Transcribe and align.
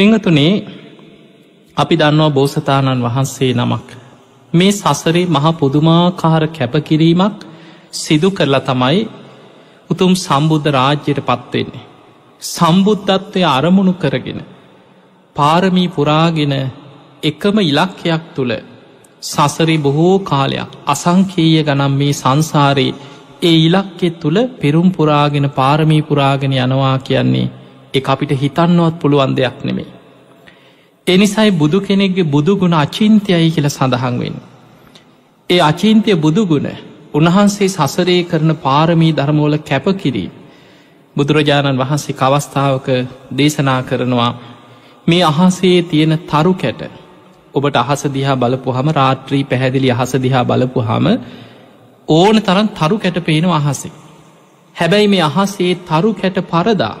පංහතුනේ 0.00 0.52
අපි 1.76 1.94
දන්නවා 1.96 2.30
බෝසතාණන් 2.30 3.02
වහන්සේ 3.02 3.48
නමක් 3.54 3.88
මේ 4.52 4.72
සසරේ 4.72 5.24
මහ 5.26 5.46
පුදුමාකාර 5.54 6.44
කැපකිරීමක් 6.48 7.38
සිදු 7.92 8.30
කරලා 8.30 8.60
තමයි 8.60 9.00
උතුම් 9.90 10.12
සම්බුද්ධ 10.16 10.68
රාජ්‍යයට 10.68 11.20
පත්වෙන්නේ. 11.22 11.84
සම්බුද්ධත්වය 12.42 13.42
අරමුණු 13.48 13.94
කරගෙන 13.94 14.40
පාරමී 15.36 15.88
පුරාගෙන 15.88 16.54
එකම 17.22 17.56
ඉලක්කයක් 17.62 18.24
තුළ 18.34 18.52
සසරේ 19.22 19.78
බොහෝ 19.78 20.16
කාලයක් 20.24 20.70
අසංකීය 20.86 21.62
ගනම් 21.62 21.94
මේ 21.94 22.12
සංසාරයේ 22.14 22.98
ඒ 23.42 23.56
ඉලක්කෙ 23.60 24.08
තුළ 24.16 24.38
පෙරුම් 24.60 24.88
පුරාගෙන 24.90 25.46
පාරමී 25.50 26.02
පුරාගෙන 26.02 26.58
යනවා 26.58 26.98
කියන්නේ 27.00 27.48
එක 27.94 28.08
අපිට 28.08 28.32
හිතන්නවත් 28.34 28.94
පුළුවන් 28.96 29.32
දෙයක් 29.34 29.58
නෙමේ. 29.64 29.90
එනිසයි 31.06 31.50
බුදු 31.52 31.78
කෙනෙක්ගේ 31.80 32.24
බුදුගුණ 32.26 32.74
අචින්තයයි 32.74 33.50
කියල 33.50 33.68
සඳහන් 33.68 34.14
වෙන්. 34.18 34.36
ඒ 35.50 35.60
අචින්තය 35.60 36.12
බුදුගුණ 36.16 36.68
උන්වහන්සේ 37.14 37.68
සසරේ 37.68 38.22
කරන 38.24 38.52
පාරමී 38.56 39.12
ධර්මෝල 39.12 39.54
කැපකිරීම. 39.60 40.32
බුදුරජාණන් 41.16 41.78
වහන්සේ 41.78 42.14
කවස්ථාවක 42.14 42.88
දේශනා 43.32 43.80
කරනවා 43.82 44.32
මේ 45.06 45.22
අහසේ 45.24 45.78
තියෙන 45.82 46.14
තරු 46.24 46.52
කැට 46.54 46.82
ඔබට 47.54 47.76
අහස 47.76 48.02
දිහා 48.08 48.36
බලපු 48.36 48.70
හම 48.70 48.88
රාත්‍රී 48.92 49.44
පැහැදිලි 49.44 49.90
අහස 49.90 50.12
දිහා 50.16 50.44
බලපු 50.44 50.80
හම 50.82 51.06
ඕන 52.08 52.36
තරන් 52.38 52.68
තරු 52.70 52.96
කැට 52.98 53.18
පේන 53.20 53.44
අහසේ. 53.50 53.92
හැබැයි 54.76 55.08
මේ 55.08 55.22
අහසේ 55.22 55.72
තරු 55.82 56.10
කැට 56.14 56.38
පරදා 56.46 56.96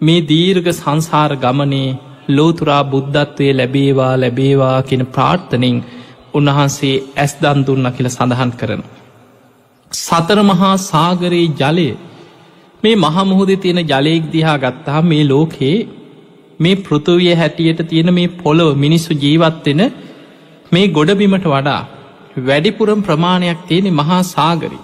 මේ 0.00 0.20
දීර්ග 0.22 0.66
සංසාර 0.70 1.30
ගමනේ 1.36 1.96
ලෝතුරා 2.28 2.82
බුද්ධත්වය 2.84 3.46
ලැබේවා 3.52 4.14
ලැබේවා 4.16 4.82
කියෙන 4.82 5.04
ප්‍රාර්ථනින් 5.06 5.76
උන්වහන්සේ 6.34 6.96
ඇස් 7.16 7.32
දන් 7.40 7.60
දුන්න 7.66 7.88
කියල 7.90 8.08
සඳහන් 8.08 8.52
කරන. 8.52 8.82
සතර 9.92 10.38
මහා 10.42 10.74
සාගරයේ 10.84 11.54
ජලය 11.54 11.88
මේ 12.82 12.96
මහමුහුද 12.96 13.50
තියෙන 13.56 13.80
ජලයෙක් 13.84 14.24
දිහා 14.32 14.58
ගත්තා 14.58 15.00
මේ 15.02 15.24
ලෝකයේ 15.24 15.76
මේ 16.60 16.76
පෘතුවිය 16.78 17.34
හැටියට 17.34 17.80
තියෙන 17.84 18.10
මේ 18.14 18.34
පොළොව 18.36 18.70
මිනිස්සු 18.76 19.12
ජීවත්වෙන 19.16 19.82
මේ 20.72 20.86
ගොඩබිමට 20.88 21.46
වඩා 21.46 21.82
වැඩිපුරම් 22.38 23.00
ප්‍රමාණයක් 23.02 23.60
තියෙනෙ 23.68 23.90
මහා 23.92 24.22
සාගරි. 24.26 24.78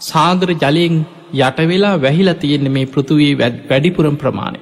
සාගර 0.00 0.50
ජලයෙන් 0.54 0.94
යටවෙලා 1.32 1.96
වැහිලා 1.98 2.34
තියෙන්නේ 2.34 2.70
මේ 2.70 2.86
පෘතුවී 2.86 3.32
වැඩිපුරම් 3.38 4.16
ප්‍රමාණය. 4.16 4.60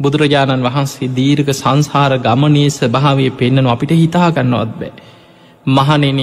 බුදුරජාණන් 0.00 0.66
වහන්සේ 0.66 1.08
දීර්ඝ 1.10 1.52
සංසාර 1.52 2.12
ගමනයේ 2.18 2.70
ස්භාවය 2.70 3.30
පෙන්න්නන 3.32 3.66
අපිට 3.66 3.92
හිතාගන්නවත් 3.94 4.74
බෑ. 4.74 4.92
මහනෙන 5.66 6.20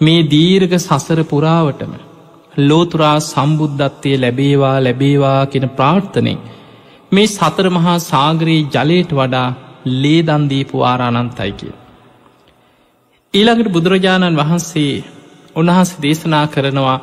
මේ 0.00 0.22
දීර්ඝ 0.28 0.76
සසර 0.78 1.20
පුරාවටම 1.24 1.92
ලෝතුරා 2.60 3.18
සම්බුද්ධත්වය 3.22 4.12
ලැබේවා 4.16 4.76
ලැබේවා 4.78 5.40
කෙන 5.46 5.66
ප්‍රාර්ථනය 5.70 6.34
මේ 7.12 7.28
සතර 7.28 7.66
මහා 7.70 7.98
සාගරයේ 8.02 8.68
ජලයට 8.74 9.12
වඩා 9.12 9.48
ලේදන්දීපු 10.02 10.76
ආරානන්තයි 10.82 11.52
කිය. 11.52 11.74
ඊළඟට 13.34 13.72
බුදුරජාණන් 13.72 14.36
වහන්සේ 14.36 14.92
උන්වහන්සේ 15.56 16.02
දේශනා 16.02 16.46
කරනවා 16.46 16.98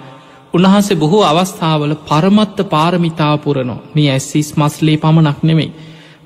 උන්වහන්සේ 0.53 0.95
බොහෝ 0.95 1.23
අවස්ථාවල 1.23 1.93
පරමත්ත 2.03 2.57
පාරමිතාපුරනෝ 2.67 3.79
මේ 3.95 4.09
ඇස්සිස් 4.11 4.49
මස්ලේ 4.57 4.97
පමණක් 4.97 5.39
නෙමෙයි 5.43 5.71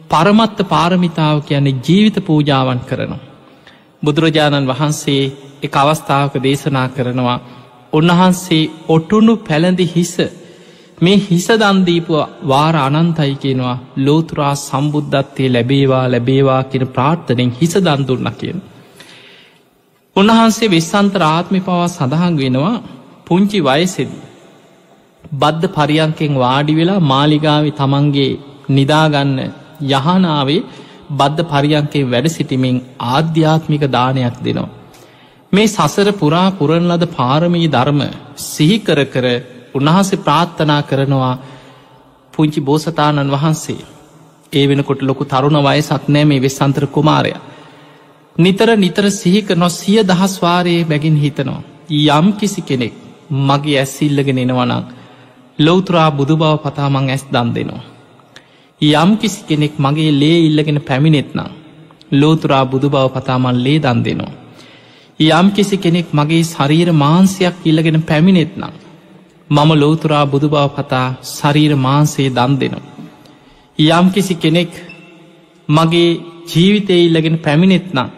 පරමත්ත 0.09 0.59
පාරමිතාව 0.65 1.37
කියන්නේ 1.41 1.79
ජීවිත 1.79 2.17
පූජාවන් 2.21 2.81
කරනවා. 2.81 3.25
බුදුරජාණන් 4.03 4.69
වහන්සේ 4.69 5.23
එක 5.63 5.75
අවස්ථාවක 5.75 6.33
දේශනා 6.37 6.87
කරනවා 6.89 7.39
උන්වහන්සේ 7.93 8.71
ඔටුනු 8.87 9.33
පැළඳි 9.39 9.85
හිස 9.95 10.15
මේ 10.97 11.17
හිස 11.21 11.47
දන්දීපු 11.55 12.13
වාර 12.47 12.75
අනන්තයි 12.77 13.33
කියෙනවා 13.35 13.77
ලෝතුරා 13.97 14.55
සම්බුද්ධත්වය 14.57 15.45
ලැබේවා 15.49 16.05
ලැබේවා 16.07 16.63
කියෙන 16.63 16.87
ප්‍රාර්ථනෙන් 16.89 17.51
හිස 17.51 17.73
දන්දුන්න 17.77 18.31
කියෙන්. 18.33 18.59
උන්වහන්සේ 20.15 20.69
විස්සන්තර 20.69 21.23
ආත්මි 21.25 21.59
පවා 21.59 21.87
සඳහන් 21.89 22.35
වෙනවා 22.37 22.75
පුංචි 23.27 23.59
වයසෙදී. 23.61 24.21
බද්ධ 25.33 25.67
පරියන්කෙන් 25.69 26.33
වාඩි 26.35 26.73
වෙලා 26.75 27.05
මාලිගාවි 27.05 27.71
තමන්ගේ 27.73 28.31
නිදාගන්න 28.69 29.39
යහනාවේ 29.91 30.61
බද්ධ 31.11 31.43
පරියන්කේ 31.45 32.03
වැඩ 32.05 32.27
සිටිමින් 32.27 32.77
ආධ්‍යාත්මික 33.07 33.83
දානයක් 33.89 34.37
දෙනවා. 34.39 34.69
මේ 35.53 35.67
සසර 35.67 36.09
පුරා 36.13 36.47
පුරණ 36.51 36.89
ලද 36.89 37.05
පාරමී 37.11 37.67
ධර්ම 37.67 38.01
සිහිකර 38.45 38.99
කර 39.05 39.25
උන්වහන්සේ 39.73 40.21
ප්‍රාත්ථනා 40.21 40.81
කරනවා 40.83 41.33
පුංචි 42.33 42.61
බෝසතාණන් 42.61 43.33
වහන්සේ 43.33 43.81
ඒ 44.53 44.65
වෙනකොට 44.65 45.01
ලොකු 45.01 45.23
තරුණ 45.25 45.59
වයසක් 45.61 46.03
නෑ 46.07 46.25
මේ 46.25 46.41
වෙස්සන්තර 46.41 46.85
කුමාරය. 46.87 47.33
නිතර 48.35 48.69
නිතර 48.77 49.05
සිහික 49.11 49.49
නො 49.55 49.67
සිය 49.71 49.99
දහස්වාරයේ 50.03 50.85
බැගින් 50.85 51.17
හිතනවා. 51.17 51.61
යම් 51.91 52.27
කිසි 52.33 52.61
කෙනෙක් 52.63 53.02
මගේ 53.29 53.79
ඇස්සිල්ලගෙන 53.79 54.37
එනවනං 54.37 54.83
ලොවතුරා 55.59 56.09
බුදු 56.11 56.35
බව 56.35 56.53
පතාමං 56.57 57.09
ඇස් 57.09 57.23
දන් 57.31 57.49
දෙනවා. 57.53 57.83
යම් 58.81 59.11
කිසි 59.17 59.41
කෙනෙක් 59.43 59.73
මගේ 59.77 60.11
ලේ 60.11 60.37
ඉල්ලගෙන 60.41 60.79
පැමිණෙත්නම් 60.81 61.49
ලෝතුරා 62.11 62.65
බුදු 62.65 62.87
බව 62.89 63.05
පතාමන් 63.09 63.63
ලේ 63.63 63.79
දන් 63.79 63.99
දෙනවා. 64.03 64.33
යම් 65.19 65.47
කිසි 65.51 65.77
කෙනෙක් 65.77 66.07
මගේ 66.11 66.43
ශරීර 66.43 66.89
මාන්සයක් 66.93 67.55
ඉල්ලගෙන 67.65 68.01
පැමිණෙත්නම් 68.01 68.73
මම 69.49 69.71
ලෝතුරා 69.73 70.25
බුදු 70.25 70.47
බව 70.49 70.65
පතා 70.69 71.07
ශරීර 71.29 71.73
මාන්සේ 71.77 72.29
දන් 72.29 72.53
දෙනවා. 72.55 72.89
යම් 73.79 74.07
කිසි 74.11 74.35
කෙනෙක් 74.35 74.71
මගේ 75.69 76.09
ජීවිතය 76.45 76.95
ඉල්ලගෙන 76.99 77.37
පැමිණෙත්නම් 77.37 78.09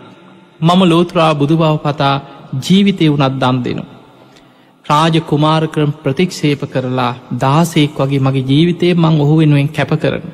මම 0.61 0.81
ලෝතුරා 0.83 1.33
බුදු 1.33 1.55
බව 1.57 1.73
පතා 1.77 2.15
ජීවිතය 2.63 3.05
වනත් 3.09 3.33
දන් 3.33 3.57
දෙනවා. 3.63 3.94
රාජ 4.85 5.15
කුමාරකරම් 5.23 5.91
ප්‍රතික්ෂේප 6.01 6.63
කරලා 6.67 7.11
දාසෙක් 7.39 7.99
වගේ 7.99 8.19
මගේ 8.19 8.43
ජීවිතය 8.43 8.89
මං 8.95 9.15
ඔහු 9.19 9.35
වෙනුවෙන් 9.37 9.69
කැප 9.69 9.91
කරන. 9.97 10.25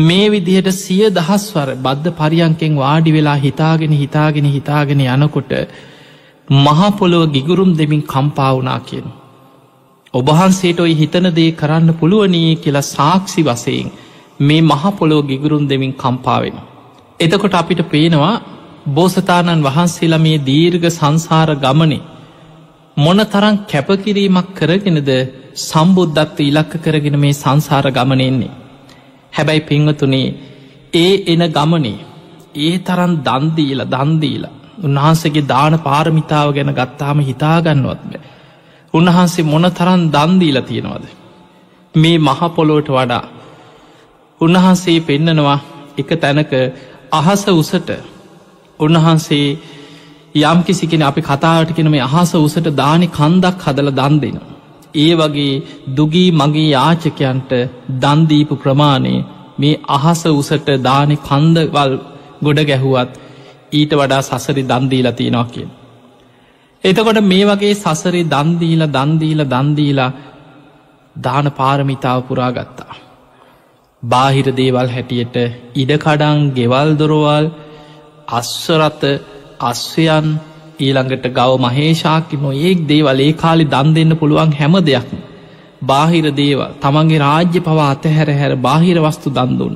මේ 0.00 0.26
විදිහට 0.28 0.68
සිය 0.74 1.04
දහස්වර 1.10 1.68
බද්ධ 1.76 2.10
පරියන්කෙන් 2.14 2.76
වාඩි 2.76 3.12
වෙලා 3.12 3.38
හිතාගෙන 3.38 3.94
හිතාගෙන 3.94 4.46
හිතාගෙන 4.48 5.00
යනකොට 5.06 5.50
මහපොළොව 6.48 7.24
ගිගුරුම් 7.28 7.70
දෙමින් 7.74 8.02
කම්පාවනා 8.04 8.80
කියන. 8.80 9.08
ඔබහන්සේට 10.14 10.78
ඔයි 10.78 10.94
හිතන 10.94 11.26
දේ 11.32 11.50
කරන්න 11.52 11.90
පුළුවනී 11.94 12.52
කියලා 12.56 12.86
සාක්ෂි 12.86 13.42
වසයෙන් 13.44 13.88
මේ 14.40 14.60
මහපොළොව 14.62 15.26
ගිගුරුම් 15.26 15.64
දෙමින් 15.66 15.92
කම්පාවෙන. 15.94 16.56
එතකොට 17.20 17.54
අපිට 17.54 17.82
පේනවා 17.86 18.34
බෝසතාණන් 18.90 19.66
වහන්සේලා 19.66 20.20
මේ 20.20 20.38
දීර්ඝ 20.42 20.88
සංසාර 20.90 21.50
ගමනේ 21.56 22.00
මොන 22.98 23.20
තරං 23.26 23.56
කැපකිරීමක් 23.64 24.48
කරගෙනද 24.54 25.10
සම්බුද්ධත්ව 25.60 26.38
ඉලක්ක 26.42 26.72
කරගෙන 26.78 27.16
මේ 27.16 27.34
සංසාර 27.34 27.86
ගමනෙන්නේ. 27.90 28.56
හැබැයි 29.32 29.62
පිංහතුනේ 29.62 30.34
ඒ 30.94 31.12
එන 31.26 31.42
ගමනේ 31.50 32.04
ඒ 32.56 32.74
තරන් 32.80 33.12
දන්දීල 33.20 33.80
දන්දීල 33.86 34.44
උන්වහන්සේගේ 34.80 35.46
දාන 35.46 35.74
පාරමිතාව 35.80 36.48
ගැන 36.52 36.72
ගත්තාම 36.72 37.18
හිතාගන්නවත් 37.22 38.02
බෑ. 38.04 38.20
උන්වහන්සේ 38.94 39.44
මොන 39.44 39.66
තරන් 39.70 40.02
දන්දීල 40.10 40.58
තියෙනවද. 40.62 41.04
මේ 41.94 42.18
මහපොලොවට 42.20 42.88
වඩා 42.90 43.24
උන්වහන්සේ 44.40 44.98
පෙන්නනවා 45.02 45.58
එක 45.98 46.10
තැනක 46.16 46.52
අහස 47.12 47.42
උසට 47.52 47.90
උන්වහන්සේ 48.80 49.46
යම් 50.34 50.62
කිසිකෙන 50.62 51.02
අපි 51.02 51.22
කතාවට 51.22 51.74
කෙන 51.74 51.88
මේ 51.88 52.00
අහස 52.02 52.34
උසට 52.36 52.68
දානි 52.74 53.08
කන්දක් 53.08 53.60
හදල 53.64 53.90
දන් 53.92 54.20
දෙනවා. 54.20 54.54
ඒ 54.96 55.14
වගේ 55.14 55.62
දුගී 55.94 56.30
මගේ 56.32 56.68
යාචකයන්ට 56.68 57.52
දන්දීපු 57.98 58.54
ප්‍රමාණය 58.56 59.14
මේ 59.58 59.80
අහස 59.88 60.22
උසට 60.32 60.68
දානෙ 60.80 61.16
කන්දවල් 61.20 61.92
ගොඩ 62.42 62.60
ගැහුවත් 62.64 63.18
ඊට 63.72 63.92
වඩා 63.92 64.22
සසරි 64.22 64.62
දන්දීලා 64.64 65.12
තියෙනවා 65.12 65.46
කිය. 65.46 65.68
එතකොට 66.84 67.20
මේ 67.22 67.44
වගේ 67.44 67.74
සසරි 67.74 68.22
දන්දීල 68.26 68.82
දන්දීල 68.88 69.40
දන්දීලා 69.46 70.12
දාන 71.16 71.46
පාරමිතාව 71.52 72.20
පුරා 72.22 72.52
ගත්තා. 72.52 72.94
බාහිර 74.02 74.46
දේවල් 74.52 74.88
හැටියට 74.88 75.36
ඉඩකඩං 75.74 76.38
ගෙවල් 76.52 76.90
දොරවල් 76.96 77.46
අස්වරත 78.30 79.02
අස්වයන් 79.60 80.26
ඊළඟට 80.78 81.26
ගව 81.30 81.58
මහේෂාකි 81.60 82.36
නො 82.36 82.50
ඒක් 82.52 82.86
දේවල් 82.86 83.20
ඒ 83.20 83.32
කාලි 83.34 83.64
දන් 83.64 83.94
දෙන්න 83.94 84.16
පුළුවන් 84.16 84.52
හැම 84.52 84.74
දෙයක්ම. 84.82 85.18
බාහිර 85.82 86.26
දේව 86.32 86.60
තමන්ගේ 86.80 87.20
රාජ්‍ය 87.20 87.60
පවා 87.60 87.90
අතහැර 87.90 88.28
හැර 88.32 88.52
බාහිර 88.58 88.98
වස්තු 88.98 89.30
දන්දුන්. 89.30 89.74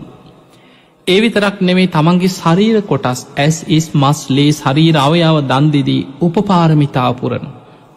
ඒ 1.07 1.19
විතරක් 1.21 1.57
නෙමේ 1.61 1.89
තමන්ගේ 1.89 2.29
ශරීර 2.31 2.83
කොටස් 2.83 3.21
ඇස් 3.37 3.57
ඉස් 3.69 3.87
මස් 3.95 4.21
ලේ 4.31 4.53
ශරීර 4.53 4.97
අවයාව 4.99 5.39
දන්දිදී 5.45 6.07
උපපාරමිතාපුරන. 6.21 7.47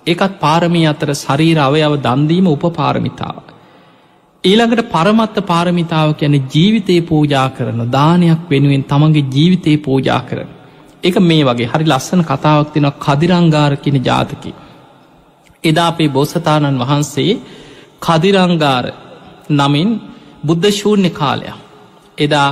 එකත් 0.08 0.34
පාරමී 0.40 0.88
අතර 0.88 1.14
ශරීර 1.16 1.58
අවයාව 1.60 1.94
දන්දීම 2.00 2.48
උපපාරමිතාව. 2.48 3.44
ඊළඟට 4.44 4.90
පරමත්ත 4.92 5.38
පාරමිතාව 5.44 6.10
කියන 6.16 6.36
ජීවිතය 6.48 6.98
පූජා 7.04 7.48
කරන 7.50 7.82
දානයක් 7.92 8.42
වෙනුවෙන් 8.50 8.84
තමන්ගේ 8.84 9.30
ජීවිතය 9.30 9.78
පූජා 9.80 10.22
කරන. 10.22 10.50
එක 11.06 11.16
මේ 11.22 11.44
වගේ 11.44 11.68
හරි 11.68 11.86
ලස්සන 11.86 12.22
කතාවක් 12.24 12.70
තිෙන 12.74 12.88
කදිරංගාරකින 12.98 13.98
ජාතකි. 14.02 14.52
එදා 15.64 15.88
අපේ 15.88 16.10
බෝසතාණන් 16.10 16.82
වහන්සේ 16.82 17.34
කදිරංගාර 18.02 18.86
නමින් 19.52 19.90
බුද්ධ 20.44 20.68
ශූර්ණය 20.72 21.10
කාලයක්. 21.12 21.56
එදා 22.18 22.50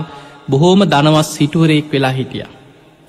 බොහෝම 0.48 0.80
දනවස් 0.86 1.30
සිටුවරයෙක් 1.32 1.88
වෙලා 1.92 2.12
හිටිය. 2.12 2.46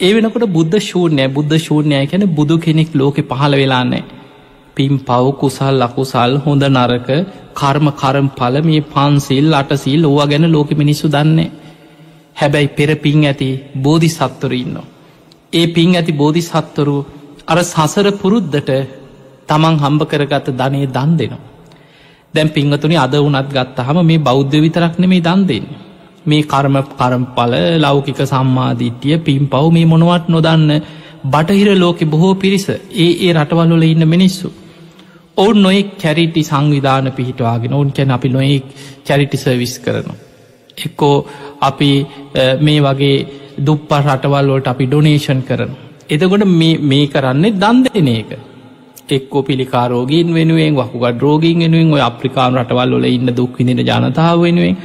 ඒ 0.00 0.12
වෙනකොට 0.12 0.46
බුද්ධ 0.48 0.76
ශූර්ණය 0.80 1.24
බුද්ධ 1.28 1.56
ශූර්ණයය 1.58 2.04
කැන 2.06 2.24
බුදු 2.30 2.56
කෙනෙක් 2.58 2.90
ලෝකෙ 2.92 3.22
පහළ 3.24 3.54
වෙලාන්නේ. 3.54 4.04
පිම් 4.76 4.94
පව් 5.00 5.26
කුසල් 5.34 5.74
ලකුසල් 5.80 6.32
හොඳ 6.38 6.64
නරක 6.68 7.08
කර්ම 7.54 7.86
කරම් 7.92 8.28
පල 8.30 8.56
මේ 8.62 8.86
පන්සිල් 8.88 9.46
අටසිල් 9.54 10.02
ඕවා 10.04 10.26
ගැන 10.26 10.46
ලෝක 10.48 10.70
මිනිස්සු 10.72 11.06
දන්නේ. 11.08 11.50
හැබැයි 12.36 12.74
පෙර 12.76 12.90
පින් 12.96 13.20
ඇති 13.24 13.48
බෝධි 13.76 14.10
සත්තුර 14.10 14.52
ඉන්න. 14.54 14.76
ඒ 15.54 15.66
පින් 15.68 15.90
ඇති 15.92 16.12
බෝධි 16.14 16.42
සත්තුරු 16.42 16.96
අර 17.46 17.58
සසර 17.64 18.06
පුරුද්ධට 18.14 18.70
තමන් 19.48 19.76
හම්බ 19.78 20.02
කරගත 20.04 20.46
ධනය 20.52 20.80
දන් 20.88 21.10
දෙනවා. 21.16 21.42
දැම් 22.34 22.48
පිංහතුනි 22.50 22.96
අද 22.96 23.14
වනත් 23.16 23.48
ගත්ත 23.50 23.78
හම 23.80 23.98
මේ 24.02 24.18
බෞද්ධ 24.20 24.56
විතරක් 24.56 24.94
නෙමේ 24.98 25.20
දන් 25.20 25.40
දෙන්න. 25.44 25.66
මේ 26.26 26.42
කර්ම 26.44 26.76
කරම්පල 26.92 27.54
ලෞකික 27.78 28.20
සම්මාධිට්්‍යය 28.24 29.16
පින් 29.20 29.42
පව් 29.46 29.64
මේ 29.70 29.86
මොනවත් 29.86 30.26
නොදන්න 30.28 30.70
බටහිර 31.26 31.68
ලෝකෙ 31.76 32.04
බොහෝ 32.06 32.34
පිරිස 32.36 32.66
ඒ 32.70 33.10
ඒ 33.20 33.32
රටවල්ලොල 33.34 33.84
ඉන්න 33.84 34.04
මිනිස්සු. 34.06 34.48
ඔවුන් 35.36 35.58
නොෙක් 35.58 35.88
චැරිටි 35.96 36.42
සංවිධාන 36.42 37.06
පිහිටවාගෙන 37.12 37.72
ඔවුන් 37.72 37.90
කැන 37.92 38.10
අපි 38.10 38.28
නොයෙක් 38.28 38.66
චැරිටි 39.04 39.36
සර්විස් 39.36 39.74
කරනවා. 39.78 40.18
එක්කෝ 40.78 41.16
අපි 41.60 41.90
මේ 42.60 42.80
වගේ 42.80 43.16
දුප්ප 43.58 43.90
රටවල්ලෝට 43.98 44.66
අපි 44.66 44.86
ඩොනේෂන් 44.86 45.40
කරන. 45.42 45.70
එතකොට 46.06 46.44
මේ 46.82 47.06
කරන්නේ 47.08 47.54
දන් 47.54 47.78
දෙන 47.84 48.08
එක. 48.10 48.30
එක්කෝ 49.08 49.42
පිළිකාරෝගීන් 49.42 50.28
වෙනුවෙන් 50.30 50.74
වකුගත් 50.74 51.20
රෝගීන් 51.20 51.58
වෙනුවෙන් 51.60 51.92
ඔය 51.92 52.00
අප්‍රිකාන් 52.00 52.54
රටවල් 52.54 52.94
ොල 52.94 53.04
ඉන්න 53.06 53.30
දුක්විදින 53.30 53.80
ජනතාව 53.80 54.40
වෙනුවෙන් 54.40 54.76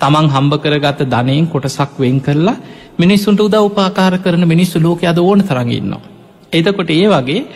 තමන් 0.00 0.26
හම්බ 0.28 0.52
කරගත 0.58 1.00
ධනයෙන් 1.06 1.46
කොටසක් 1.46 1.98
වෙන් 1.98 2.20
කරලා 2.20 2.56
මිනිස්සුන්ට 2.96 3.40
උද 3.40 3.54
උපාකාර 3.60 4.18
කරන 4.18 4.44
මිනිස්සු 4.46 4.78
ලෝක 4.78 5.04
අද 5.04 5.18
ඕන 5.18 5.40
තරඟන්නවා. 5.40 6.02
එතකොට 6.52 6.90
ඒ 6.92 7.06
වගේ 7.08 7.46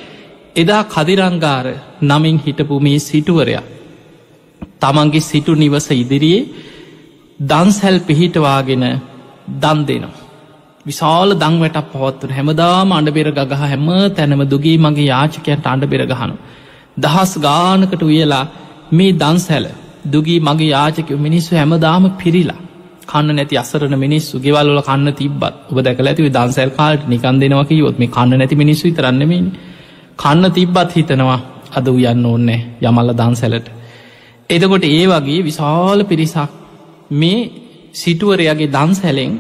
එදා 0.57 0.83
කදිරංගාර 0.87 1.67
නමින් 2.03 2.39
හිටපු 2.39 2.81
මේ 2.81 2.99
සිටුවරයා 3.01 3.65
තමන්ගේ 4.81 5.21
සිටු 5.23 5.53
නිවස 5.55 5.89
ඉදිරියේ 5.93 6.49
දන්සැල් 7.41 7.99
පිහිටවාගෙන 8.01 8.85
දන් 9.55 9.81
දෙනවා. 9.87 10.18
විශාල 10.89 11.31
දංවැටක් 11.37 11.91
පවත්වන 11.93 12.33
හැමදාම 12.33 12.93
අඩබෙර 12.93 13.29
ගහ 13.33 13.65
හැම 13.65 13.89
තැනම 14.13 14.43
දුගී 14.47 14.79
මගේ 14.79 15.07
යාචකයන්ට 15.07 15.67
අඩ 15.67 15.85
බෙරගහනු. 15.87 16.35
දහස් 16.97 17.33
ගානකට 17.41 18.03
උයලා 18.05 18.45
මේ 18.93 19.13
දන්සැල 19.15 19.67
දුගී 20.07 20.41
මගේ 20.41 20.71
යාචක 20.71 21.11
මිනිස්සු 21.19 21.53
හැමදාම 21.55 22.05
පිරිලා 22.17 22.61
කන්න 23.07 23.37
නැති 23.37 23.57
අසරන 23.57 23.95
මිනිස්සු 23.97 24.35
ගෙවල්ල 24.39 24.81
කන්න 24.83 25.09
තිබත් 25.15 25.43
ඔබ 25.69 25.79
දැකල 25.81 26.07
ඇතිව 26.07 26.29
දන්සැල් 26.31 26.71
කාල්ට 26.73 27.05
නිකන් 27.07 27.37
දෙනවක 27.39 27.71
යොත් 27.75 27.97
මේ 27.99 28.11
කන්න 28.11 28.39
නැති 28.39 28.57
මිනිස්සු 28.57 28.93
තරන්නෙමනි 28.93 29.39
කන්න 30.19 30.45
තිබ්බත් 30.53 30.91
හිතනවා 30.93 31.39
අද 31.73 31.87
උයන්න 31.89 32.25
ඕන්නෑ 32.25 32.61
යමල්ල 32.83 33.11
දන්සැලට. 33.15 33.69
එදකොට 34.51 34.85
ඒ 34.87 35.05
වගේ 35.07 35.41
විශාල 35.43 36.01
පිරිසක් 36.05 36.51
මේ 37.13 37.41
සිටුවරයාගේ 37.95 38.69
දන්සැලෙන් 38.69 39.33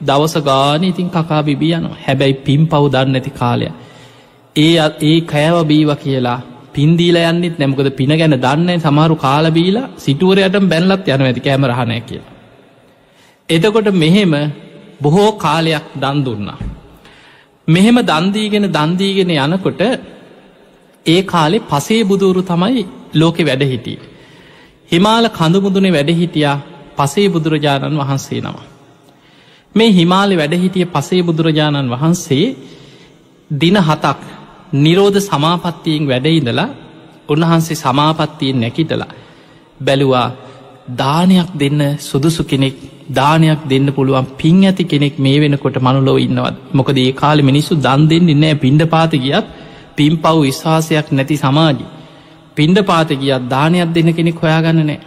දවස 0.00 0.34
ගාන 0.40 0.84
ඉතින් 0.84 1.08
කකා 1.08 1.42
බිබිය 1.42 1.74
යන 1.74 1.86
හැබැයි 2.04 2.42
පින් 2.44 2.62
පව් 2.66 2.84
දන්න 2.90 3.12
නැති 3.12 3.30
කාලය. 3.32 3.68
ඒ 4.56 4.76
ඒ 5.02 5.16
කෑව 5.22 5.56
බීව 5.64 5.90
කියලා 5.96 6.40
පින්දීල 6.72 7.16
යන්නෙත් 7.22 7.58
නැමකද 7.58 7.88
පින 7.92 8.12
ගැන 8.12 8.36
දන්න 8.36 8.80
සමාරු 8.80 9.16
කාලබීලා 9.16 9.90
සිටුවරයට 9.96 10.56
බැල්ලත් 10.64 11.08
යන 11.08 11.22
ඇති 11.22 11.40
කෑමරහණය 11.40 12.00
කියලා. 12.00 12.32
එතකොට 13.48 13.88
මෙහෙම 13.94 14.34
බොහෝ 15.00 15.30
කාලයක් 15.36 15.86
දන් 15.94 16.18
දුන්නා. 16.24 16.58
මෙහෙම 17.68 17.98
දන්දීගෙන 18.02 18.66
දන්දීගෙන 18.68 19.32
යනකොට 19.36 19.80
ඒ 21.06 21.20
කාලෙ 21.24 21.58
පසේ 21.62 22.02
බුදුරු 22.04 22.42
තමයි 22.42 22.82
ලෝකෙ 23.14 23.42
වැඩ 23.44 23.62
හිටිය. 23.64 23.98
හිමාල 24.90 25.26
කඳුමුදුනේ 25.30 25.92
වැඩ 25.92 26.10
හිටියා 26.12 26.56
පසේ 26.96 27.28
බුදුරජාණන් 27.28 27.98
වහන්සේ 27.98 28.40
නම. 28.40 28.56
මේ 29.74 29.90
හිමාලි 29.90 30.34
වැඩහිටිය 30.36 30.86
පසේ 30.86 31.22
බුදුරජාණන් 31.22 31.92
වහන්සේ 31.92 32.46
දින 33.50 33.76
හතක් 33.78 34.20
නිරෝධ 34.74 35.20
සමාපත්තියෙන් 35.20 36.04
වැඩඉඳලා 36.04 36.68
උන්වහන්සේ 37.28 37.76
සමාපත්තියෙන් 37.76 38.60
නැකිටලා 38.60 39.12
බැලුවා 39.80 40.28
දානයක් 40.94 41.50
දෙන්න 41.54 41.80
සුදුසු 42.00 42.42
කෙනෙක් 42.44 42.76
දානයක් 43.10 43.60
දෙන්න 43.66 43.88
පුළුවන් 43.92 44.26
පින් 44.36 44.58
ඇති 44.62 44.84
කෙනෙක් 44.84 45.14
මේ 45.18 45.38
වෙනකොට 45.38 45.76
මනුලොව 45.78 46.18
ඉන්නවත් 46.18 46.56
මොකද 46.72 46.98
ඒ 46.98 47.12
කාල 47.12 47.38
මිනිස්සු 47.42 47.72
දන් 47.78 48.02
දෙන්න 48.08 48.28
නෑ 48.36 48.54
පින්ඩ 48.56 48.82
පාති 48.88 49.18
ගියත් 49.18 49.46
පින් 49.96 50.12
පව් 50.16 50.36
විශ්වාසයක් 50.40 51.06
නැති 51.10 51.36
සමාජි. 51.36 51.84
පින්ඩ 52.56 52.78
පාත 52.82 53.08
ගියත් 53.14 53.48
දානයක් 53.48 53.92
දෙන්න 53.92 54.08
කෙනෙක් 54.12 54.36
හොයාගන්න 54.36 54.80
නෑ 54.82 54.98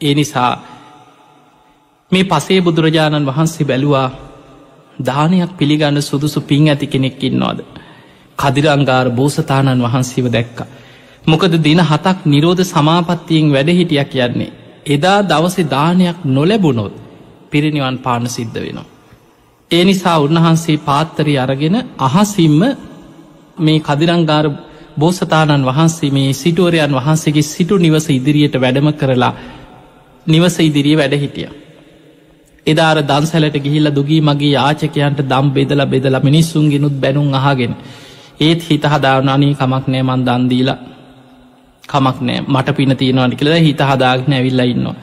ඒ 0.00 0.14
නිසා 0.14 0.50
මේ 2.12 2.24
පසේ 2.24 2.60
බුදුරජාණන් 2.60 3.26
වහන්සේ 3.26 3.64
බැලුවා 3.64 4.08
දානයක් 4.98 5.52
පිළිගන්න 5.52 6.02
සුදුසු 6.02 6.40
පින් 6.42 6.68
ඇති 6.68 6.86
කෙනෙක් 6.86 7.22
ඉන්නවාද. 7.22 7.58
කදිරංගාර 8.38 9.06
බෝසතාණන් 9.10 9.82
වහන්සේව 9.82 10.26
දැක්ක. 10.28 10.58
මොකද 11.24 11.52
දින 11.58 11.80
හතක් 11.80 12.18
නිරෝධ 12.24 12.64
සමාපත්තියෙන් 12.64 13.46
වැඩහිටියක් 13.50 14.10
කියන්නේ. 14.10 14.52
එදා 14.86 15.18
දවසේ 15.22 15.70
දානයක් 15.70 16.18
නොලැබුණොත් 16.26 16.94
පිරිනිවන් 17.50 17.96
පාන 17.98 18.24
සිද්ධ 18.28 18.54
වෙනවා. 18.56 18.90
ඒ 19.70 19.84
නිසා 19.84 20.18
උන්වහන්සේ 20.18 20.76
පාත්තරි 20.80 21.34
අරගෙන 21.38 21.76
අහසිම්ම 22.00 22.60
මේ 23.58 23.78
කදිරංගාර 23.80 24.46
බෝසතාණන් 24.96 25.66
වහන්සේ 25.66 26.10
මේ 26.10 26.30
සිටුවරයන් 26.34 26.92
වහන්සේගේ 26.92 27.42
සිටු 27.44 27.74
නිවස 27.78 28.06
ඉදිරියට 28.10 28.54
වැඩම 28.56 28.88
කරලා 28.92 29.34
නිවස 30.26 30.56
ඉදිරිය 30.60 30.96
වැඩ 30.96 31.16
හිටිය. 31.16 31.61
එදාර 32.66 32.96
දන්සැලට 33.02 33.58
ගිහිල්ල 33.58 33.88
දුගී 33.90 34.20
මගේ 34.20 34.52
යාචකයන්ට 34.52 35.20
දම් 35.24 35.46
බෙදල 35.50 35.82
බෙදල 35.86 36.16
මිනිස්සුන්ගෙනුත් 36.20 36.96
බැනුම් 36.96 37.34
අහගෙන 37.34 37.74
ඒත් 38.40 38.60
හිත 38.62 38.84
හදාවනනී 38.86 39.54
කමක් 39.54 39.84
නෑ 39.88 40.02
මන් 40.04 40.22
දන්දීලා 40.24 40.78
කමක් 41.84 42.18
නෑ 42.22 42.40
මට 42.46 42.76
පින 42.76 42.96
තියෙනවාට 42.96 43.34
කියලද 43.34 43.56
හිත 43.60 43.80
හදාගෙන 43.82 44.32
ඇවිල්ල 44.32 44.62
ඉන්නවා. 44.64 44.96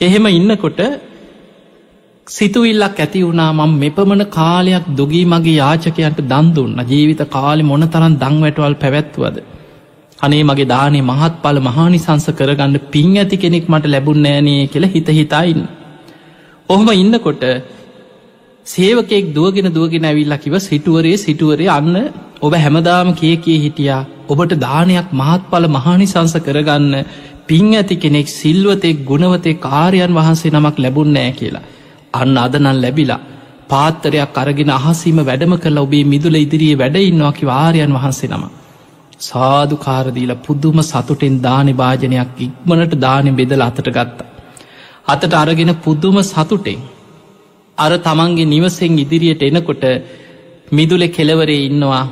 එහෙම 0.00 0.26
ඉන්නකොට 0.28 0.80
සිතුවිල්ලක් 2.26 2.98
ඇති 2.98 3.20
වුණා 3.20 3.50
මං 3.54 3.72
මෙපමණ 3.76 4.24
කාලයක් 4.30 4.86
දුගී 4.94 5.24
මගේ 5.26 5.56
යාචකයන්ට 5.56 6.20
දන්දුන්න 6.26 6.84
ජීවිත 6.86 7.22
කාලි 7.28 7.62
මොන 7.62 7.84
තරන් 7.86 8.14
දංවැටවල් 8.16 8.74
පැවැත්වුවද. 8.74 9.38
අනේ 10.18 10.42
මගේ 10.42 10.66
දානේ 10.66 11.02
මහත් 11.02 11.34
පල 11.42 11.58
මහානිසංස 11.60 12.28
කරගන්න 12.32 12.78
පින් 12.92 13.10
ඇති 13.16 13.36
කෙනෙක් 13.38 13.66
මට 13.68 13.84
ලැබුන් 13.86 14.22
නෑනය 14.22 14.54
කියලා 14.66 14.94
හිත 14.94 15.08
හිතායින්න. 15.14 15.64
ඔහොම 16.68 16.88
ඉන්නකොට 16.94 17.44
සේවකෙක් 18.66 19.32
දුවගෙන 19.32 19.68
දුවගෙන 19.70 20.04
ඇවිල්ලා 20.04 20.38
කිව 20.38 20.54
සිටුවරේ 20.60 21.16
සිටුවරේ 21.18 21.70
අන්න 21.70 21.96
ඔබ 22.40 22.52
හැමදාම 22.56 23.08
කියකේ 23.14 23.58
හිටියා 23.58 24.02
ඔබට 24.28 24.52
දානයක් 24.58 25.08
මහත්ඵල 25.12 25.66
මහානිසංස 25.68 26.34
කරගන්න 26.40 26.94
පින් 27.46 27.66
ඇති 27.72 27.96
කෙනෙක් 27.96 28.28
සිල්වතෙක් 28.30 29.02
ගුණවතේ 29.04 29.60
කාරයන් 29.60 30.12
වහන්සේ 30.12 30.52
නමක් 30.52 30.76
ලැබුන් 30.78 31.10
නෑ 31.12 31.32
කියලා. 31.32 31.66
අන්න 32.14 32.36
අදනන් 32.36 32.76
ලැබිලා 32.76 33.20
පාත්තරයක් 33.68 34.36
අරගෙන 34.36 34.72
අහසීම 34.72 35.20
වැඩම 35.22 35.54
කළ 35.56 35.78
ඔබේ 35.78 36.04
මිදුල 36.04 36.36
ඉදිරියේ 36.36 36.78
වැඩඉන්නවාකි 36.78 37.44
වාරයන් 37.46 37.94
වහන්සේ 37.94 38.30
නම. 38.30 38.44
සාධු 39.20 39.76
කාරදීල 39.78 40.32
පුද්දුම 40.38 40.80
සතුටෙන් 40.84 41.36
දානෙ 41.42 41.72
භාජනයක් 41.74 42.42
ඉක්මනට 42.46 42.92
දානෙ 43.00 43.30
බෙදල 43.32 43.62
අතට 43.62 43.88
ගත්තා. 43.88 44.34
අතට 45.08 45.32
අරගෙන 45.34 45.72
පුද්දුම 45.78 46.16
සතුටෙන් 46.22 46.80
අර 47.78 47.92
තමන්ගේ 47.98 48.46
නිවසෙන් 48.46 48.98
ඉදිරියට 48.98 49.42
එනකොට 49.44 49.84
මිදුල 50.70 51.02
කෙලවරේ 51.08 51.64
ඉන්නවා 51.64 52.04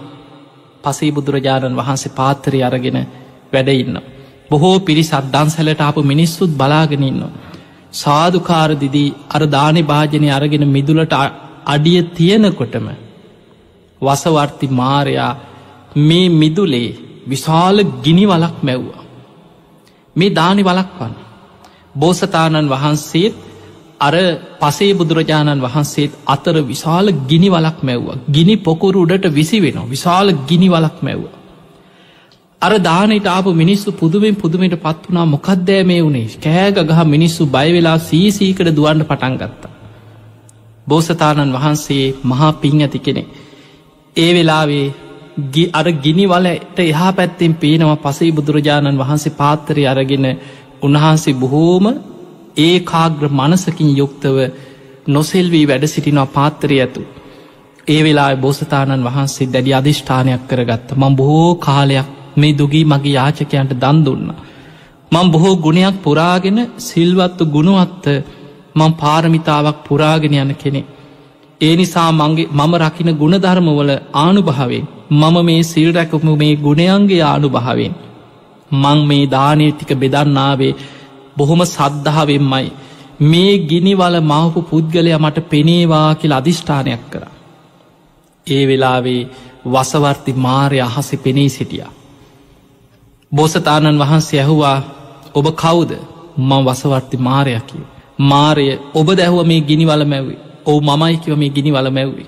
පසේ 0.84 1.12
බුදුරජාණන් 1.12 1.78
වහන්සේ 1.78 2.14
පාත්තරය 2.14 2.60
අරගෙන 2.62 2.98
වැඩඉන්න. 3.52 3.96
බොහෝ 4.50 4.76
පිරිසත් 4.80 5.14
දන්සැලට 5.26 5.82
අප 5.82 5.96
මිනිස්සුත් 6.04 6.52
බලාගෙනන්න. 6.52 7.22
සාධකාරදිදී 7.94 9.14
අර 9.28 9.42
දානෙ 9.48 9.82
භාජනය 9.82 10.28
අරගෙන 10.30 10.64
මිදුලට 10.68 11.14
අඩිය 11.66 12.00
තියෙනකොටම 12.10 12.86
වසවර්ති 14.02 14.66
මාරයා 14.72 15.32
මේ 15.98 16.28
මිදුලේ 16.34 16.96
විශාල 17.26 17.76
ගිනි 18.02 18.24
වලක් 18.26 18.56
මැව්වා. 18.62 19.04
මේ 20.16 20.34
දානි 20.34 20.62
වලක්වන්න. 20.62 21.25
බෝසතාණන් 21.96 22.68
වහන්සේත් 22.68 23.34
අර 24.00 24.14
පසේ 24.60 24.92
බුදුරජාණන් 24.94 25.60
වහන්සේත් 25.60 26.12
අතර 26.26 26.56
විශාල 26.64 27.06
ගිනි 27.26 27.48
වලක් 27.48 27.78
මැව්වා. 27.82 28.18
ගිනි 28.30 28.56
පොකුරු 28.58 29.00
උඩට 29.02 29.26
විසි 29.30 29.60
වෙන 29.60 29.78
විශාල 29.86 30.28
ගිනි 30.46 30.68
වලක් 30.68 30.98
මැව්වා. 31.02 31.36
අර 32.62 32.72
දානට 32.80 33.26
ආපු 33.26 33.54
මිනිස්සු 33.54 33.92
පුදුවෙන් 33.92 34.34
පුදුමට 34.34 34.76
පත් 34.78 35.00
වනා 35.06 35.26
මොකක්දෑ 35.26 35.82
මේ 35.84 36.02
වුණේ 36.02 36.28
කෑග 36.40 36.78
ගහ 36.82 37.00
මිනිස්සු 37.06 37.42
බයවෙලා 37.48 37.98
සීසීකට 38.00 38.68
දුවන්න 38.72 39.02
පටන් 39.04 39.34
ගත්තා. 39.36 39.72
බෝසතාණන් 40.86 41.52
වහන්සේ 41.52 42.04
මහා 42.24 42.52
පින් 42.54 42.80
ඇති 42.80 42.98
කෙනෙ. 42.98 43.22
ඒ 44.16 44.30
වෙලාවේ 44.34 44.86
අර 45.72 45.86
ගිනි 45.94 46.24
වලට 46.26 46.78
එහා 46.80 47.12
පැත්තෙන් 47.12 47.54
පේනවා 47.54 47.96
පසේ 47.98 48.32
බුදුරජාණන් 48.32 48.98
වහන්සේ 48.98 49.32
පාත්තරය 49.32 49.82
අරගෙන 49.86 50.26
උන්වහන්සේ 50.82 51.34
බොහෝම 51.34 51.86
ඒ 52.58 52.76
කාග්‍ර 52.82 53.24
මනසකින් 53.30 53.90
යුක්තව 53.96 54.36
නොසෙල්වී 55.08 55.68
වැඩ 55.68 55.84
සිටිනවා 55.86 56.26
පාත්තරය 56.28 56.76
ඇතු. 56.80 57.02
ඒ 57.86 58.00
වෙලා 58.04 58.30
බෝසතාණන් 58.36 59.06
වහන්සේ 59.06 59.48
දැඩි 59.48 59.72
අධිෂ්ඨානයක් 59.72 60.42
කරගත්ත 60.48 60.88
මං 60.94 61.16
බොහෝ 61.16 61.54
කාලයක් 61.58 62.08
මේ 62.36 62.52
දුගී 62.54 62.84
මගේ 62.84 63.14
යාචකයන්ට 63.14 63.72
දන් 63.76 63.98
දුන්න. 64.04 64.26
මං 65.12 65.30
බොහෝ 65.30 65.54
ගුණයක් 65.58 65.96
පුරාගෙන 66.02 66.58
සිල්වත්තු 66.80 67.44
ගුණුවත්ත 67.46 68.06
මං 68.74 68.92
පාරමිතාවක් 68.94 69.78
පුරාගෙන 69.84 70.34
යන 70.36 70.52
කෙනෙ. 70.54 70.82
ඒ 71.60 71.74
නිසා 71.76 72.10
මගේ 72.12 72.50
මම 72.52 72.72
රකින 72.78 73.10
ගුණධර්මවල 73.14 73.90
ආනුභාවෙන් 74.14 74.86
මම 75.12 75.36
මේ 75.42 75.62
සිල් 75.62 75.90
රැකපු 75.92 76.36
මේ 76.36 76.56
ගුණයන්ගේ 76.56 77.22
ආනු 77.22 77.48
භාවෙන් 77.48 77.94
මං 78.72 78.98
මේ 79.06 79.26
දානය 79.26 79.72
ටික 79.72 79.92
බෙදන්නාවේ 79.94 80.74
බොහොම 81.36 81.60
සද්ධාවෙන්මයි 81.66 82.68
මේ 83.22 83.58
ගිනිවල 83.60 84.16
මවපු 84.22 84.62
පුද්ගලය 84.62 85.10
මට 85.16 85.48
පෙනේවා 85.48 86.14
කියල 86.14 86.32
අධිෂ්ඨානයක් 86.32 87.02
කර. 87.10 87.22
ඒ 88.46 88.62
වෙලාවේ 88.66 89.28
වසවර්ති 89.64 90.32
මාරය 90.34 90.78
අහසි 90.80 91.16
පෙනී 91.18 91.48
සිටියා. 91.48 91.92
බෝසතාණන් 93.32 93.98
වහන්සේ 93.98 94.40
ඇහුවා 94.40 94.78
ඔබ 95.34 95.46
කවුද 95.54 95.90
මං 96.38 96.62
වසවර්ති 96.64 97.16
මාරයකිව. 97.18 97.80
මාරය 98.20 98.66
ඔබ 98.94 99.08
දැහුව 99.12 99.46
මේ 99.46 99.60
ගිනිවල 99.62 100.04
මැව්වේ 100.04 100.38
ඔවු 100.66 100.80
මමයිකිව 100.82 101.36
මේ 101.36 101.50
ගිනිවල 101.50 101.90
මැව්වේ. 101.90 102.26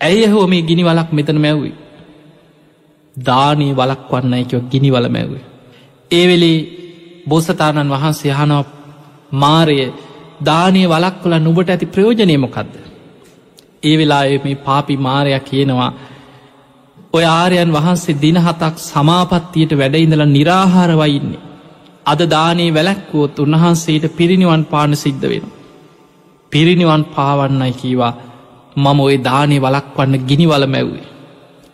ඇයි 0.00 0.26
හෝ 0.26 0.46
මේ 0.46 0.62
ගිනි 0.62 0.84
වලක් 0.84 1.12
මෙතන 1.12 1.38
මැව්වේ. 1.38 1.72
දානී 3.24 3.72
වලක් 3.72 4.10
වන්නයිකව 4.12 4.68
ගිනි 4.70 4.90
වල 4.90 5.08
මැව්වේ. 5.08 5.44
ඒවෙලේ 6.10 6.58
බෝසතාණන් 7.28 7.90
වහන්සේ 7.90 8.32
හනව 8.32 8.64
මාරය 9.32 9.78
දානය 10.40 10.82
වලක් 10.86 11.16
කළ 11.22 11.34
නුබට 11.38 11.70
ඇති 11.70 11.86
ප්‍රයෝජනයමොකක්ද. 11.86 12.72
ඒ 13.82 13.96
වෙලා 13.98 14.24
මේ 14.44 14.62
පාපි 14.66 14.96
මාරයක් 14.98 15.44
කියනවා 15.44 15.90
ඔය 17.12 17.24
ආරයන් 17.24 17.72
වහන්සේ 17.72 18.20
දිනහතක් 18.22 18.76
සමාපත්තියට 18.84 19.72
වැඩඉඳල 19.72 20.24
නිරාහාරවයින්නේ. 20.26 21.44
අද 22.06 22.20
දානේ 22.26 22.74
වැලැක්වුවොත් 22.74 23.38
උන්වහන්සේට 23.38 24.04
පිරිනිවන් 24.16 24.64
පාන 24.64 24.96
සිද්ධ 24.96 25.26
වෙන. 25.30 25.44
පිරිනිවන් 26.52 27.04
පාවන්නයි 27.06 27.72
කීවා 27.72 28.14
මම 28.76 28.98
ඔය 29.00 29.16
දානය 29.24 29.56
වලක්වන්න 29.58 30.26
ගිනිවල 30.28 30.66
මැව්වේ. 30.66 31.17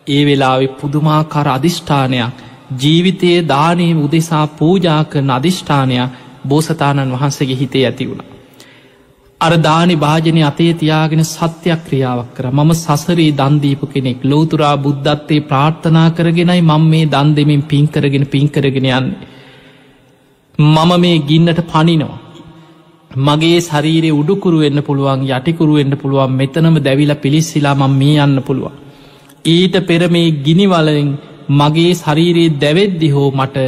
ඒ 0.07 0.21
වෙලාවෙ 0.25 0.67
පුදුමාකාර 0.75 1.47
අධිෂ්ඨානයක් 1.47 2.45
ජීවිතයේ 2.73 3.39
දානය 3.45 3.87
උදෙසා 3.95 4.45
පූජා 4.49 5.01
කරන 5.05 5.29
අධිෂ්ඨානයක් 5.29 6.15
බෝසතාණන් 6.45 7.13
වහන්සේගේ 7.13 7.57
හිතේ 7.57 7.85
ඇති 7.85 8.09
වුණ. 8.09 8.23
අර 9.41 9.53
දානි 9.59 9.95
භාජනය 9.97 10.41
අතේ 10.43 10.73
තියාගෙන 10.73 11.23
සත්‍යයක් 11.25 11.81
ක්‍රියාවක් 11.87 12.29
කර 12.35 12.45
මම 12.49 12.71
සසරී 12.75 13.31
දන්දීපු 13.31 13.85
කෙනෙක් 13.87 14.19
ලෝතුරා 14.23 14.75
බුද්ධත්තේ 14.77 15.41
ප්‍රාර්ථනා 15.43 16.09
කරගෙනයි 16.11 16.61
මං 16.61 16.85
මේ 16.85 17.05
දන් 17.05 17.33
දෙමින් 17.35 17.63
පින්කරගෙන 17.63 18.25
පින්කරගෙන 18.27 18.77
යන්නේ. 18.77 19.17
මම 20.59 20.91
මේ 20.97 21.17
ගින්නට 21.21 21.59
පනිනවා. 21.65 22.21
මගේ 23.11 23.59
ශරීරය 23.61 24.09
උඩුකුරු 24.11 24.57
වෙන්න 24.59 24.79
පුළුවන් 24.81 25.21
යටිකුරු 25.29 25.73
වෙන්න 25.73 25.93
පුළුවන් 25.97 26.31
මෙතනම 26.33 26.77
දැවිල 26.79 27.13
පිලිස්සිලා 27.17 27.75
මං 27.75 27.93
මේ 27.93 28.17
යන්න 28.19 28.41
පුළුවන්. 28.43 28.84
ඊට 29.45 29.75
පෙර 29.83 30.01
මේ 30.09 30.29
ගිනිවලෙන් 30.39 31.09
මගේ 31.51 31.91
ශරීරයේ 31.95 32.55
දැවෙද්දි 32.57 33.09
හෝ 33.09 33.29
මට 33.31 33.65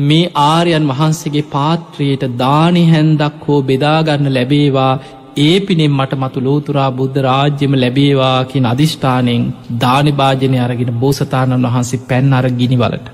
මේ 0.00 0.30
ආරයන් 0.44 0.88
වහන්සේගේ 0.88 1.48
පාත්‍රයට 1.48 2.24
දානි 2.38 2.82
හැන්දක් 2.86 3.44
හෝ 3.44 3.60
බෙදාගන්න 3.62 4.34
ලැබේවා 4.34 4.92
ඒ 5.38 5.56
පිනෙන් 5.60 5.92
මට 5.92 6.12
මතු 6.14 6.40
ලෝතුරා 6.40 6.90
බුද්ධ 6.92 7.18
රාජ්‍යම 7.20 7.74
ලැබේවාකින් 7.74 8.66
අධිෂ්ඨානයෙන් 8.66 9.44
දානිභාජනය 9.80 10.58
අරගෙන 10.58 10.92
බෝසතාණන් 10.96 11.66
වහන්සේ 11.66 12.04
පැන් 12.08 12.32
අර 12.32 12.46
ගිනිවලට. 12.52 13.06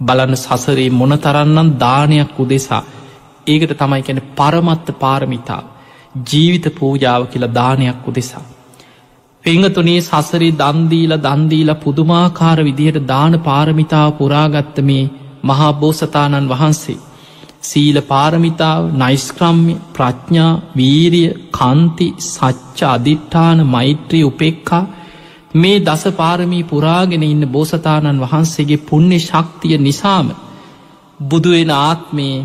බලන්න 0.00 0.36
සසරේ 0.36 0.88
මොනතරන්නම් 0.92 1.68
දානයක් 1.78 2.38
උදෙසා 2.38 2.82
ඒකට 3.46 3.74
තමයි 3.74 4.02
කැන 4.02 4.22
පරමත්ත 4.36 4.88
පාරමිතා 4.98 5.62
ජීවිත 6.24 6.66
පූජාව 6.74 7.22
කියලා 7.26 7.54
දානයක් 7.54 8.08
උදෙසා. 8.08 8.44
පෙංගතුනේ 9.44 10.00
සසරි 10.00 10.48
දන්දීල 10.54 11.12
දන්දීල 11.18 11.70
පුදුමාකාර 11.76 12.58
විදිහට 12.60 13.06
දාන 13.06 13.34
පාරමිතාව 13.40 14.10
පුරාගත්ත 14.14 14.76
මේ 14.82 15.10
මහා 15.44 15.70
බෝසතාණන් 15.74 16.50
වහන්සේ. 16.50 16.98
සීල 17.62 17.96
පාරමිතාව 18.02 18.82
නයිස්ක්‍රම්ය 18.94 19.74
ප්‍රඥා 19.90 20.60
වීරිය 20.72 21.30
කන්ති 21.52 22.06
සච්ච 22.24 22.78
අධිට්ඨාන 22.88 23.58
මෛත්‍රී 23.66 24.24
උපෙක්කා 24.24 24.84
මේ 25.54 25.78
දස 25.80 26.04
පාරමී 26.12 26.64
පුරාගෙන 26.64 27.24
ඉන්න 27.24 27.44
බෝසතාණන් 27.48 28.22
වහන්සේගේ 28.22 28.84
පුුණ්‍ය 28.84 29.18
ශක්තිය 29.20 29.76
නිසාම 29.78 30.28
බුදුවෙන 31.20 31.72
ආත්මේ 31.78 32.36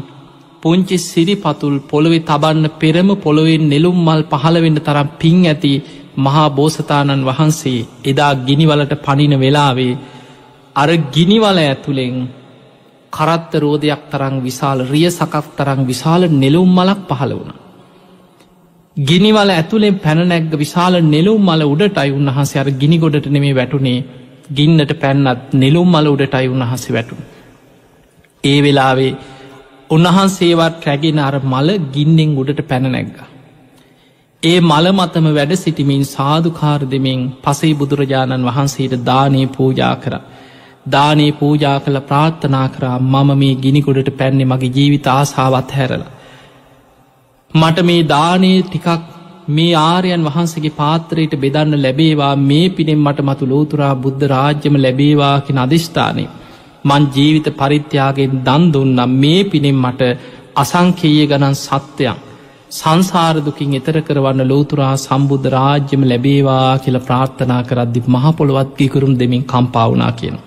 පුංචි 0.63 0.97
සිරිපතුල් 0.99 1.75
පොළොවෙ 1.83 2.19
තබන්න 2.21 2.73
පෙරම 2.75 3.09
පොළොවෙන් 3.17 3.63
නෙළුම් 3.65 3.97
මල් 3.99 4.21
පහළවෙන්න 4.31 4.79
තරම් 4.79 5.09
පින් 5.15 5.39
ඇති 5.45 5.73
මහා 6.17 6.49
බෝසතාණන් 6.51 7.25
වහන්සේ 7.25 7.87
එදා 8.05 8.33
ගිනිවලට 8.37 8.93
පනින 8.97 9.33
වෙලාවේ 9.39 9.93
අර 10.75 10.89
ගිනිවල 11.09 11.57
ඇතුළෙන් 11.59 12.15
කරත්ත 13.13 13.51
රෝධයක් 13.55 14.01
තරං 14.11 14.35
විශාල 14.41 14.79
රිය 14.85 15.07
සකක් 15.09 15.45
තරං 15.57 15.81
විශාල 15.85 16.21
නෙළුම් 16.33 16.69
මලක් 16.69 16.99
පහළ 17.09 17.33
වුණ. 17.33 17.53
ගිනිවල 18.97 19.49
ඇතුළෙන් 19.51 19.95
පැනනැක්ග 19.97 20.51
විශාල 20.55 20.93
නෙළුම් 21.05 21.41
මල 21.43 21.61
උඩටයි 21.65 22.09
උන්වහන්සේ 22.11 22.59
අර 22.59 22.69
ගිනි 22.73 22.97
ගොඩට 22.97 23.27
නෙමේ 23.27 23.55
වැටුනේ 23.55 24.05
ගින්නට 24.49 24.91
පැන්නත් 24.95 25.53
නෙළුම් 25.53 25.89
මල 25.89 26.07
උඩටයි 26.07 26.47
උන්වහස 26.47 26.83
වැටුන්. 26.89 27.21
ඒ 28.43 28.59
වෙලාවේ 28.61 29.13
උන්වහන්සේවත් 29.89 30.85
රැගෙන 30.85 31.19
අර 31.19 31.35
මල 31.43 31.69
ගින්නෙන් 31.93 32.37
උඩට 32.37 32.61
පැනනැග්ග. 32.63 33.17
ඒ 34.45 34.57
මල 34.61 34.87
මතම 34.89 35.27
වැඩ 35.29 35.51
සිටිමින් 35.55 36.01
සාධකාර 36.07 36.81
දෙමින් 36.85 37.21
පසේ 37.43 37.71
බුදුරජාණන් 37.73 38.47
වහන්සේට 38.47 38.93
දානයේ 39.03 39.47
පූජා 39.47 39.93
කර. 39.95 40.13
දානයේ 40.87 41.31
පූජා 41.31 41.77
කළ 41.79 41.99
ප්‍රාර්ථනා 42.01 42.67
කරා 42.67 42.97
මම 43.03 43.31
මේ 43.35 43.55
ගිනිකොඩට 43.55 44.11
පැන්නේ 44.11 44.45
මගේ 44.45 44.69
ජීවිත 44.69 45.07
ආසාවත් 45.09 45.71
හැරලා. 45.71 46.11
මට 47.51 47.77
මේ 47.81 48.03
දානයේ 48.05 48.59
ටිකක් 48.61 49.07
මේ 49.49 49.73
ආරයන් 49.83 50.27
වහන්සගේ 50.27 50.73
පාත්‍රයට 50.73 51.33
බෙදන්න 51.37 51.81
ලැබේවා 51.81 52.35
මේ 52.43 52.67
පිනෙන් 52.71 52.99
මට 52.99 53.19
මතු 53.21 53.49
ලෝතුරා 53.49 53.93
බුද්ධ 53.97 54.27
රාජ්‍යම 54.27 54.77
ලැබේවාකි 54.77 55.57
අධිෂ්ඨානය. 55.59 56.25
මං 56.85 57.09
ජීවිත 57.15 57.49
පරිත්‍යයාගෙන් 57.55 58.37
දන් 58.43 58.69
දුන්නම් 58.73 59.17
මේ 59.17 59.41
පිනෙන් 59.45 59.77
මට 59.77 60.13
අසංකේය 60.55 61.19
ගණන් 61.25 61.57
සත්‍යයක් 61.57 62.24
සංසාරදුකින් 62.75 63.73
එතර 63.73 63.97
කරවන්න 64.01 64.41
ලෝතුරා 64.45 64.93
සම්බුද්ධ 64.97 65.47
රාජ්‍යම 65.49 66.01
ලැබේවා 66.03 66.71
කියල 66.79 66.97
ප්‍රාර්ථනා 67.01 67.61
කරද්දි 67.63 68.01
මහපොළොවත්ගිකුරුම් 68.07 69.13
දෙමින් 69.13 69.43
කම්පාවනා 69.43 70.11
කියන. 70.11 70.37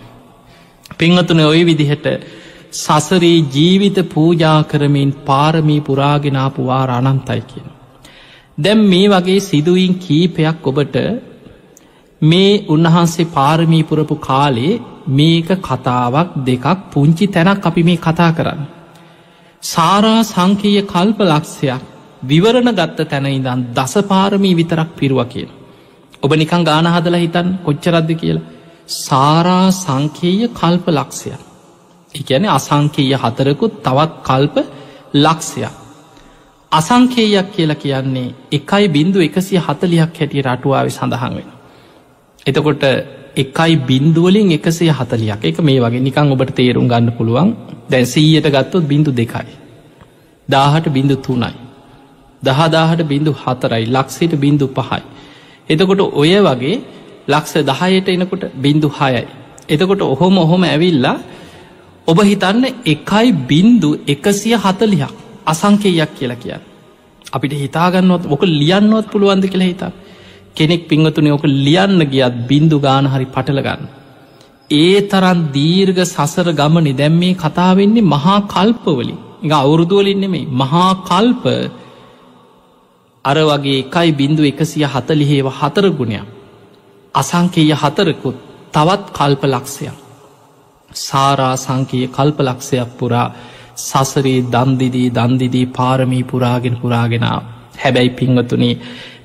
පිංහතුන 0.99 1.41
ඔය 1.43 1.61
විදිහට 1.65 2.07
සසරී 2.75 3.39
ජීවිත 3.49 3.99
පූජා 4.09 4.61
කරමින් 4.65 5.11
පාරමී 5.25 5.81
පුරාගෙනාපු 5.81 6.67
වාර 6.67 6.91
අනන්තයි 6.91 7.41
කියන. 7.43 7.69
දැම් 8.59 8.81
මේ 8.87 9.09
වගේ 9.09 9.41
සිදුවීන් 9.41 9.95
කීපයක් 9.97 10.67
ඔබට 10.67 10.97
මේ 12.23 12.65
උන්වහන්සේ 12.69 13.31
පාරමීපුරපු 13.31 14.17
කාලේ 14.21 14.81
මේක 15.11 15.49
කතාවක් 15.61 16.29
දෙකක් 16.45 16.67
පුංචි 16.93 17.27
තැනක් 17.29 17.67
අපි 17.67 17.83
මේ 17.83 17.99
කතා 17.99 18.33
කරන්න. 18.33 18.67
සාරා 19.63 20.21
සංකීය 20.25 20.83
කල්ප 20.85 21.19
ලක්ෂයක් 21.25 21.85
විවරණ 22.23 22.73
ගත්ත 22.73 23.09
තැන 23.09 23.27
ඉදන් 23.29 23.67
දසපාරමී 23.75 24.55
විතරක් 24.55 24.91
පිරුව 24.97 25.21
කියන. 25.27 25.51
ඔබ 26.23 26.31
නිකං 26.35 26.65
ගාන 26.65 26.87
හදලා 26.87 27.21
හිතන් 27.21 27.49
කොච්චරද්ද 27.65 28.11
කියලා. 28.15 28.47
සාරා 28.87 29.71
සංකේය 29.73 30.49
කල්ප 30.51 30.87
ලක්ෂයක්. 30.89 31.41
එකන 32.15 32.45
අසංකේය 32.49 33.13
හතරකුත් 33.15 33.83
තවත් 33.83 34.13
කල්ප 34.23 34.57
ලක්ෂයක්. 35.17 35.75
අසංකේයක් 36.73 37.47
කියලා 37.51 37.75
කියන්නේ 37.77 38.35
එකයි 38.53 38.89
බින්දු 38.89 39.19
එකසිය 39.21 39.59
හතලියක් 39.59 40.01
හැටිය 40.13 40.43
රටුවාව 40.43 40.89
සඳහන් 40.89 41.33
වෙන. 41.37 41.49
එතකොට 42.47 42.83
එකයි 43.37 43.77
බින්දුවලින් 43.79 44.51
එකසේ 44.53 44.91
හතලියක් 44.91 45.45
එක 45.45 45.59
මේ 45.61 45.81
වගේ 45.81 46.01
නිකං 46.01 46.33
ඔබට 46.33 46.53
තේරුම් 46.53 46.89
ගන්න 46.89 47.13
පුළුවන් 47.13 47.55
දැන් 47.91 48.07
සීයට 48.07 48.49
ගත්තොත් 48.49 48.85
බිඳු 48.85 49.11
දෙකයි. 49.13 49.49
දාහට 50.49 50.87
බිඳු 50.89 51.17
තුනයි. 51.19 51.68
දහදාහට 52.43 53.03
බිඳු 53.05 53.33
හතරයි 53.35 53.85
ලක්සට 53.87 54.33
බිඳු 54.37 54.67
පහයි. 54.69 55.03
එතකොට 55.69 56.01
ඔය 56.15 56.33
වගේ 56.41 56.77
ලක්ෂ 57.29 57.55
දහයට 57.63 58.09
එනකොට 58.11 58.45
බිඳු 58.57 58.89
හයයි. 58.91 59.25
එතකොට 59.69 60.03
ඔහොම 60.05 60.39
ඔහොම 60.39 60.63
ඇවිල්ලා 60.65 61.17
ඔබ 62.07 62.19
හිතන්න 62.23 62.65
එකයි 62.87 63.27
බින්දු 63.45 63.91
එකසිය 64.07 64.57
හතලියක් 64.57 65.13
අසංකේයක් 65.47 66.11
කියලා 66.17 66.39
කියන්න. 66.39 66.63
අපිට 67.29 67.55
හිතාගන්නවත් 67.55 68.25
ඕක 68.27 68.43
ලියන්නවත් 68.53 69.07
පුළුවන්ද 69.13 69.45
කියලා 69.45 69.69
හිතා. 69.69 69.93
කෙනෙක් 70.57 70.83
පිංවතුන 70.89 71.29
ඕක 71.29 71.45
ලියන්න 71.59 72.01
ගියත් 72.07 72.35
බින්දු 72.49 72.77
ගාන 72.79 73.07
හරි 73.07 73.27
පටලගන්න. 73.27 73.83
ඒ 74.71 74.97
තරන් 75.03 75.41
දීර්ග 75.51 75.99
සසර 76.07 76.49
ගමනි 76.53 76.93
දැම් 76.95 77.15
මේ 77.15 77.35
කතාවෙන්නේ 77.37 78.07
මහා 78.07 78.39
කල්පවලින් 78.47 79.19
එක 79.41 79.53
අවුරුදුවලින් 79.55 80.19
නෙමෙයි 80.19 80.47
මහා 80.55 80.89
කල්ප 81.03 81.45
අර 83.29 83.39
වගේ 83.45 83.79
එකයි 83.79 84.11
බින්දු 84.15 84.43
එකසිය 84.45 84.85
හතලිහේව 84.87 85.47
හතර 85.53 85.87
ගුණයක්. 85.93 86.27
අසංකේය 87.15 87.73
හතරකුත් 87.77 88.37
තවත් 88.73 89.05
කල්ප 89.13 89.43
ලක්ෂයක්. 89.47 89.97
සාරා 90.91 91.55
සංකයේ 91.57 92.09
කල්ප 92.09 92.39
ලක්ෂයක් 92.41 92.91
පුරා 92.99 93.27
සසරේ 93.79 94.41
දන්දිදී 94.47 95.11
දන්දිදී 95.11 95.67
පාරමී 95.71 96.25
පුරාගෙන 96.25 96.77
පුරාගෙනාව 96.77 97.43
හැබැයි 97.77 98.13
පිංවතුනේ 98.13 98.75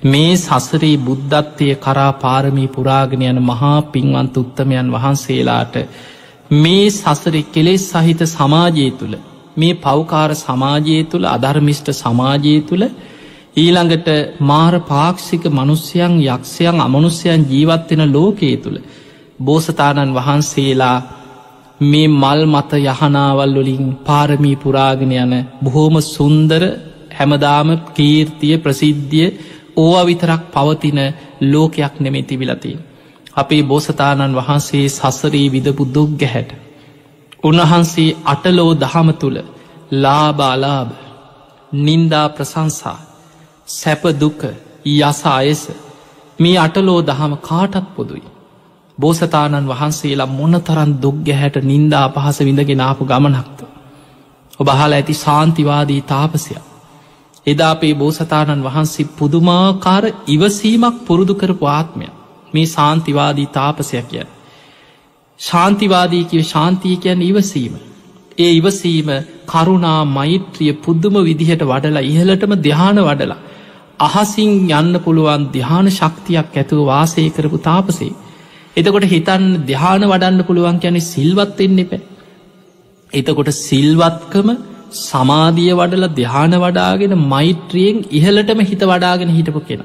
මේ 0.05 0.33
සසරේ 0.38 0.95
බුද්ධත්වය 1.00 1.69
කරා 1.77 2.10
පාරමී 2.15 2.67
පුරාගෙන 2.69 3.24
යන 3.24 3.39
මහා 3.43 3.77
පින්වන්ත 3.88 4.36
උත්තමයන් 4.38 4.91
වහන්සේලාට 4.93 5.75
මේ 6.55 6.86
සසර 6.91 7.36
කෙලෙස් 7.50 7.86
සහිත 7.93 8.22
සමාජය 8.27 8.88
තුළ 8.93 9.15
මේ 9.57 9.79
පෞකාර 9.79 10.29
සමාජය 10.38 10.98
තුළ 11.05 11.25
අධර්මිෂ්ට 11.27 11.89
සමාජය 11.95 12.55
තුළ 12.63 12.86
ඊළඟට 13.55 14.07
මාර 14.41 14.75
පාක්ෂික 14.81 15.43
මනුස්්‍යයන් 15.48 16.13
යක්ෂයන් 16.25 16.77
අමනුස්්‍යයන් 16.79 17.41
ජීවත්වෙන 17.48 18.03
ලෝකයේ 18.12 18.57
තුළ 18.57 18.79
බෝසතාණන් 19.39 20.15
වහන්සේලා 20.15 20.98
මේ 21.81 22.07
මල් 22.13 22.41
මත 22.48 22.72
යහනාවල් 22.81 23.53
වලින් 23.55 23.86
පාරමී 24.01 24.55
පුරාගෙන 24.55 25.13
යන 25.15 25.33
බොහෝම 25.63 25.95
සුන්දර 26.05 26.63
හැමදාම 27.12 27.69
කීර්තිය 27.91 28.55
ප්‍රසිද්ධිය 28.57 29.29
ඕවා 29.75 30.05
විතරක් 30.05 30.43
පවතින 30.51 31.00
ලෝකයක් 31.43 31.95
නෙමේ 32.00 32.24
තිබිලතින්. 32.24 32.79
අපේ 33.36 33.63
බෝසතාණන් 33.63 34.38
වහන්සේ 34.38 34.86
සසරී 34.89 35.48
විදපු 35.51 35.83
දුක් 35.88 36.12
ගැහැට. 36.19 36.51
උන්වහන්සේ 37.43 38.15
අටලෝ 38.25 38.72
දහම 38.75 39.07
තුළ 39.13 39.38
ලාබාලාබ 39.93 40.89
නින්දා 41.77 42.27
ප්‍රසංසා 42.29 43.12
සැපදුක 43.67 44.41
යස 44.86 45.25
අයස 45.27 45.61
මේ 46.40 46.57
අටලෝ 46.57 47.01
දහම 47.01 47.33
කාටත් 47.40 47.85
පොදුයි. 47.96 48.24
බෝසතාණන් 48.98 49.68
වහන්සේලා 49.68 50.29
මොන 50.29 50.55
තරන් 50.61 50.92
දුක් 51.01 51.18
ගැහැට 51.24 51.57
නින්දා 51.64 52.07
පහස 52.09 52.40
විඳගෙන 52.42 52.81
ආපු 52.81 53.05
ගමනක්ත. 53.05 53.59
ඔබහල 54.59 54.92
ඇති 54.92 55.14
සාන්තිවාදී 55.16 56.01
තාපසයක්. 56.03 56.64
එදා 57.48 57.72
අපේ 57.72 57.94
බෝසතාණන් 57.94 58.64
වහන්සේ 58.64 59.11
පුදුමාකාර 59.18 60.03
ඉවසීමක් 60.27 61.00
පුරුදු 61.05 61.33
කරපු 61.35 61.66
ආත්මය 61.70 62.07
මේ 62.53 62.68
සාන්තිවාදී 62.68 63.48
තාපසයක් 63.50 64.05
කිය. 64.07 64.27
ශාන්තිවාදී 65.40 66.24
කිව 66.25 66.42
ශාන්තිය 66.44 66.96
කියන්න 66.98 67.22
ඉවසීම. 67.22 67.74
ඒ 68.37 68.51
ඉවසීම 68.51 69.09
කරුණා 69.48 70.00
මෛත්‍රිය 70.07 70.74
පුද්දුම 70.75 71.16
විදිහට 71.22 71.64
වඩලා 71.64 72.03
ඉහලටම 72.03 72.53
දෙහාන 72.59 73.00
වඩලා. 73.01 73.42
අහසින් 74.03 74.51
යන්න 74.72 75.00
පුළුවන් 75.00 75.48
දෙහාන 75.51 75.87
ශක්තියක් 75.92 76.53
ඇතුව 76.53 76.81
වාසය 76.85 77.24
කරපු 77.29 77.57
තාපසේ. 77.61 78.11
එතකොට 78.75 79.05
හිතන් 79.05 79.44
දෙහාන 79.63 80.03
වඩන්න 80.03 80.44
පුළුවන් 80.44 80.77
යැනෙ 80.79 81.01
සිල්වත්වෙන්න 81.03 81.79
එපැ. 81.79 82.01
එතකොට 83.11 83.50
සිල්වත්කම 83.59 84.50
සමාධිය 85.01 85.74
වඩල 85.74 86.05
දෙහාන 86.13 86.53
වඩාගෙන 86.57 87.13
මෛත්‍රියෙන් 87.27 87.98
ඉහලටම 88.11 88.59
හිත 88.63 88.83
වඩාගෙන 88.85 89.31
හිටපු 89.31 89.61
කෙන. 89.63 89.81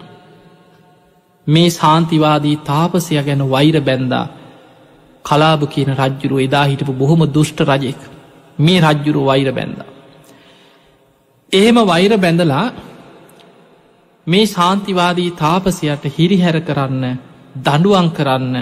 මේ 1.46 1.70
සාන්තිවාදී 1.72 2.58
තාපසය 2.64 3.22
ගැන 3.22 3.42
වෛර 3.48 3.76
බැන්දා 3.82 4.26
කලාබ 5.24 5.62
කියන 5.68 5.90
රජ්ජුරු 5.94 6.36
එදා 6.40 6.66
හිටපු 6.66 6.92
බොහොම 6.94 7.22
දුෂ්ට 7.30 7.60
රජෙක් 7.66 8.00
මේ 8.58 8.80
රජ්ජුරු 8.82 9.24
වෛර 9.24 9.48
බැන්ද. 9.52 9.78
එහෙම 11.52 11.76
වෛර 11.84 12.12
බැඳලා 12.16 12.64
මේ 14.28 14.46
ශාන්තිවාදී 14.46 15.30
තාපසයට 15.32 16.04
හිරිහැර 16.14 16.58
කරන්න 16.60 17.04
දඩුවන් 17.58 18.08
කරන්න 18.10 18.56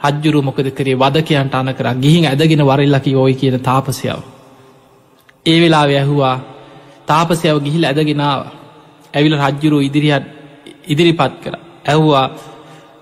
රජ්ජුරු 0.00 0.40
මොකද 0.42 0.68
කරේ 0.72 0.96
වදකයන්ට 0.96 1.54
අන 1.54 1.68
කර 1.70 1.88
ගිහින් 1.96 2.24
ඇදගෙන 2.26 2.62
වරල්ලකි 2.62 3.12
ඔය 3.16 3.34
කියන 3.34 3.58
තාපසයාව. 3.60 4.22
ඒ 5.46 5.58
වෙලා 5.60 5.86
ඇහුවා 5.92 6.36
තාපසයව 7.06 7.56
ගිහිල් 7.60 7.84
ඇදගෙනාව 7.84 8.40
ඇවිල 9.14 9.36
රජ්ජුරු 9.38 9.78
ඉදිරිහත් 9.80 10.24
ඉදිරිපත් 10.86 11.34
කර 11.42 11.54
ඇහ්වා 11.86 12.26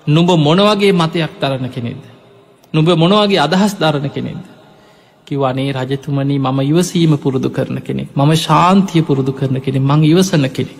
නුඹ 0.06 0.30
මොනවගේ 0.38 0.92
මතයක් 0.94 1.32
තරණ 1.38 1.68
කෙනෙද. 1.68 2.00
නුඹ 2.74 2.88
මොනවගේ 2.96 3.40
අදහස් 3.40 3.72
ධරණ 3.76 4.10
කෙනෙද. 4.10 4.42
කිවනේ 5.26 5.72
රජතුමනී 5.74 6.38
මම 6.40 6.58
ඉවසීම 6.62 7.12
පුරුදු 7.16 7.50
කරන 7.50 7.78
කෙනෙක් 7.80 8.08
මම 8.16 8.32
ශාන්තිය 8.38 9.02
පුරුදු 9.02 9.32
කරන 9.32 9.56
කෙනෙ 9.60 9.78
මං 9.80 10.00
ඉවසන 10.04 10.46
කෙනෙ. 10.50 10.72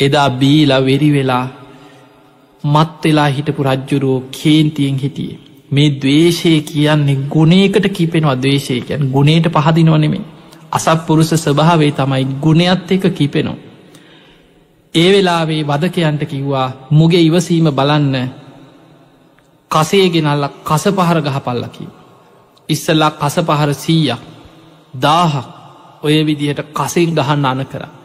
එදා 0.00 0.30
බීලා 0.32 0.80
වෙරි 0.80 1.10
වෙලා 1.12 1.46
මත් 2.64 3.04
වෙලා 3.04 3.28
හිටපු 3.28 3.62
රජ්ජුරුවෝ 3.62 4.26
කේන්තියෙන් 4.32 4.98
හිටියේ. 4.98 5.38
මේ 5.70 5.88
දවේශය 5.92 6.60
කියන්නේ 6.62 7.16
ගුණේකට 7.28 7.86
කිපෙනවා 7.90 8.36
දවේශය 8.36 8.80
කියන් 8.82 9.10
ගුණේට 9.10 9.46
පහදිනවනෙමේ. 9.48 10.24
අසත්පුරුෂ 10.72 11.32
ස්වභාවේ 11.36 11.92
තමයි 11.92 12.24
ගුණයත් 12.40 12.90
එක 12.90 13.04
කිපෙනවා. 13.12 13.56
ඒ 14.94 15.08
වෙලාවේ 15.08 15.62
වදකයන්ට 15.64 16.22
කිව්වා 16.24 16.68
මුගේ 16.90 17.20
ඉවසීම 17.20 17.68
බලන්න 17.70 18.16
කසේගෙනල්ල 19.70 20.44
කස 20.64 20.84
පහර 20.88 21.18
ගහපල්ලකි. 21.22 21.86
ඉස්සල්ලා 22.68 23.10
කස 23.12 23.36
පහර 23.40 23.74
සීයක් 23.74 24.20
දාහක් 24.94 25.48
ඔය 26.02 26.26
විදිහට 26.26 26.60
කසෙන් 26.72 27.10
ගහන්න 27.12 27.44
අන 27.46 27.66
කර. 27.66 27.99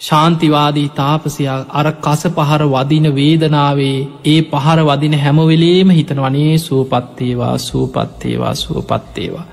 ශාන්තිවාදී 0.00 0.88
තාපසයා 0.88 1.58
අර 1.70 1.86
කස 1.98 2.22
පහර 2.28 2.62
වදින 2.64 3.06
වේදනාවේ 3.14 3.96
ඒ 4.24 4.40
පහර 4.42 4.80
වදින 4.82 5.14
හැමවෙලේම 5.18 5.90
හිතන 5.90 6.20
වනේ 6.22 6.58
සූපත්තේවා 6.58 7.54
සූපත්තේවා 7.58 8.54
සුවපත්තේවා. 8.54 9.46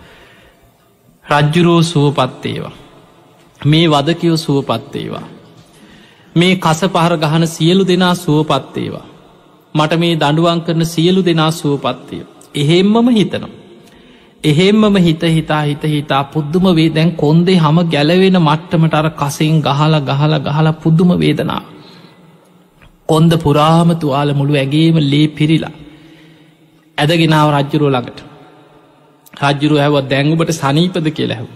රජ්ජුරෝ 1.26 1.82
සුවපත්තේවා. 1.84 2.76
මේ 3.62 3.90
වදකයෝ 3.90 4.38
සුවපත්තේවා. 4.38 5.26
මේ 6.36 6.56
කස 6.58 6.82
පහර 6.90 7.18
ගහන 7.18 7.48
සියලු 7.48 7.88
දෙනා 7.88 8.16
සුවපත්තේවා. 8.16 9.06
මට 9.76 10.00
මේ 10.00 10.16
දඩුවන් 10.16 10.62
කරන 10.62 10.86
සියලු 10.86 11.26
දෙනා 11.26 11.52
සුවපත්තය. 11.54 12.26
එහෙම්මම 12.56 13.08
හිතනම්. 13.10 13.65
එහෙම්මම 14.46 14.96
හිත 14.98 15.24
හිතා 15.28 15.64
හිත 15.64 15.84
හිතා 15.86 16.24
පුද්දුම 16.26 16.66
වේ 16.76 16.90
දැන් 16.90 17.12
කොන්දේ 17.14 17.58
හම 17.58 17.78
ගැලවෙන 17.86 18.38
මට්ටමට 18.40 18.94
අර 18.94 19.08
කසින් 19.14 19.56
ගහලා 19.62 20.02
ගහලා 20.02 20.40
ගහලා 20.40 20.74
පුද්දුම 20.76 21.12
වේදනා. 21.20 21.62
කොන්ද 23.08 23.32
පුරාම 23.38 23.90
තුවාල 23.96 24.30
මුළු 24.34 24.54
ඇගේම 24.56 24.98
ලේ 25.04 25.28
පිරිලා. 25.30 25.74
ඇදගෙනාව 26.98 27.48
රජ්ජුරුව 27.52 27.90
ළඟට. 27.90 28.20
රජ්ජුරු 29.34 29.76
හැව 29.78 29.96
දැංගුබට 30.04 30.52
සනීපද 30.54 31.08
කියලැහු. 31.12 31.48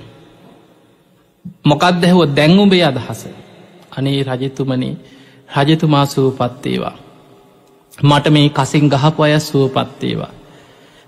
මොකක්ද 1.66 2.02
හැව 2.04 2.22
දැංගුඹේ 2.32 2.84
අදහස. 2.84 3.22
අනේ 3.92 4.20
රජතුමනේ 4.24 4.96
රජතුමා 5.50 6.06
සූපත්තේවා. 6.06 6.96
මට 8.04 8.26
මේ 8.30 8.50
කසින් 8.50 8.86
ගහපු 8.88 9.24
අය 9.24 9.40
සුවපත්තේවා. 9.42 10.34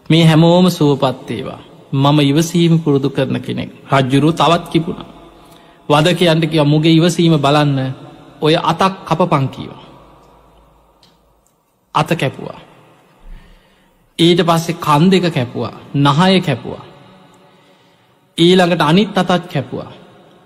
මේ 0.10 0.24
හැමෝම 0.26 0.70
සුවපත්තේවා. 0.70 1.62
මම 1.94 2.20
ඉවසීම 2.22 2.74
පුරුදු 2.78 3.10
කරන 3.10 3.38
කෙනෙක් 3.40 3.70
රජ්ජුරු 3.90 4.30
තවත් 4.34 4.66
කිපුණ. 4.68 5.00
වදකයන්ට 5.90 6.46
කිය 6.46 6.64
මුගේ 6.64 6.94
ඉවසීම 6.94 7.36
බලන්න 7.38 7.80
ඔය 8.42 8.56
අතක් 8.64 8.94
කප 9.06 9.22
පංකීව. 9.26 9.72
අත 11.96 12.10
කැපුවා. 12.12 12.60
ඊට 14.20 14.40
පස්සේ 14.42 14.80
කන් 14.80 15.04
දෙක 15.10 15.26
කැපුවා 15.30 15.74
නහය 15.96 16.42
කැපුවා. 16.42 16.84
ඊළඟට 18.38 18.82
අනිත් 18.82 19.18
අතත් 19.18 19.48
කැපුවා 19.48 19.92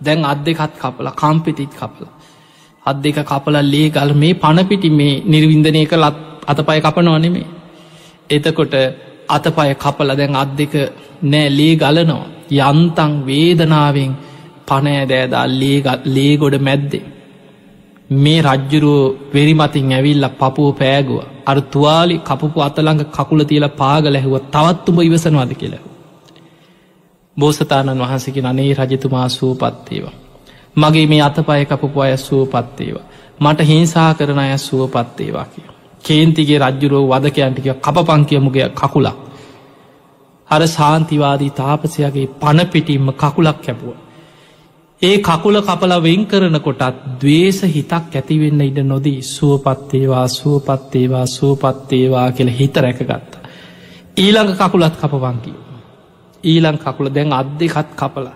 දැන් 0.02 0.26
අත් 0.26 0.40
දෙකත් 0.40 0.74
කපල 0.76 1.08
කම්පිතිත් 1.12 1.72
කපල 1.72 2.06
අත් 2.86 2.98
දෙක 2.98 3.18
කපල 3.22 3.56
ලේ 3.64 3.90
ගල් 3.90 4.12
මේ 4.14 4.34
පණපිටි 4.36 4.90
මේ 4.92 5.22
නිර්වින්දනය 5.24 5.86
කළත් 5.86 6.18
අතපය 6.48 6.80
කපනවා 6.82 7.20
නෙමේ 7.20 7.48
එතකොට 8.30 8.74
අතපය 9.30 9.74
කපල 9.76 10.10
දැන් 10.14 10.36
අත් 10.36 10.52
දෙක 10.56 10.74
නෑ 11.24 11.48
ලේ 11.50 11.74
ගලනවා 11.76 12.26
යන්තන් 12.64 13.14
වේදනාවෙන් 13.26 14.12
පනෑදෑදා 14.68 15.46
ලේගොඩ 16.08 16.56
මැද්දේ 16.60 17.06
මේ 18.16 18.42
රජ්ජුරුව 18.42 19.16
වෙරිමතින් 19.34 19.92
ඇවිල්ල 19.92 20.28
පපුුව 20.34 20.72
පෑගුව 20.76 21.20
අර 21.46 21.58
තුවාලි 21.64 22.16
කපපු 22.20 22.60
අතළඟ 22.60 23.04
කකුල 23.08 23.42
තියල 23.44 23.68
පාග 23.72 24.06
ලැහුව 24.08 24.36
තවත්තුම 24.48 24.98
ඉවසනවාද 25.02 25.54
කියලහ 25.54 25.84
බෝසතාණන් 27.38 28.00
වහන්සකි 28.00 28.42
අනේ 28.42 28.74
රජතුමා 28.74 29.30
සූපත්තේවා. 29.30 30.16
මගේ 30.76 31.08
මේ 31.08 31.22
අතපය 31.22 31.66
කපපු 31.66 32.00
අය 32.00 32.18
සුවපත්තේවා. 32.20 33.06
මට 33.40 33.60
හිංසා 33.62 34.14
කරන 34.14 34.40
අය 34.40 34.58
සුවපත්තේවා 34.60 35.46
කිය. 35.46 35.75
කේන්තිගේ 36.06 36.60
රජ්ජුරෝ 36.62 37.04
වදකයන්ටික 37.08 37.68
කපපංකියමුගේ 37.80 38.70
කකුලක්. 38.72 39.18
අර 40.50 40.62
සාන්තිවාදී 40.70 41.52
තාපසයගේ 41.52 42.32
පණපිටිම්ම 42.36 43.08
කකුලක් 43.14 43.60
කැපුව. 43.60 43.96
ඒ 45.02 45.18
කකුල 45.20 45.56
කපල 45.62 45.94
වෙන් 46.00 46.22
කරන 46.26 46.58
කොටත් 46.60 47.02
දවේශ 47.20 47.62
හිතක් 47.70 48.14
ඇතිවෙන්න 48.14 48.62
ඉඩ 48.62 48.80
නොදී 48.84 49.20
සුවපත්තේවා 49.26 50.28
සුවපත්තේවා 50.30 51.26
සුවපත්තේවා 51.28 52.28
කියල 52.32 52.50
හිත 52.52 52.76
රැකගත්ත. 52.78 53.32
ඊළඟ 54.18 54.54
කකුලත් 54.56 54.96
කපවංකිව. 54.96 55.58
ඊලං 56.44 56.78
කකුල 56.78 57.08
දැන් 57.10 57.34
අත් 57.34 57.50
දෙකත් 57.60 57.90
කපල 57.96 58.28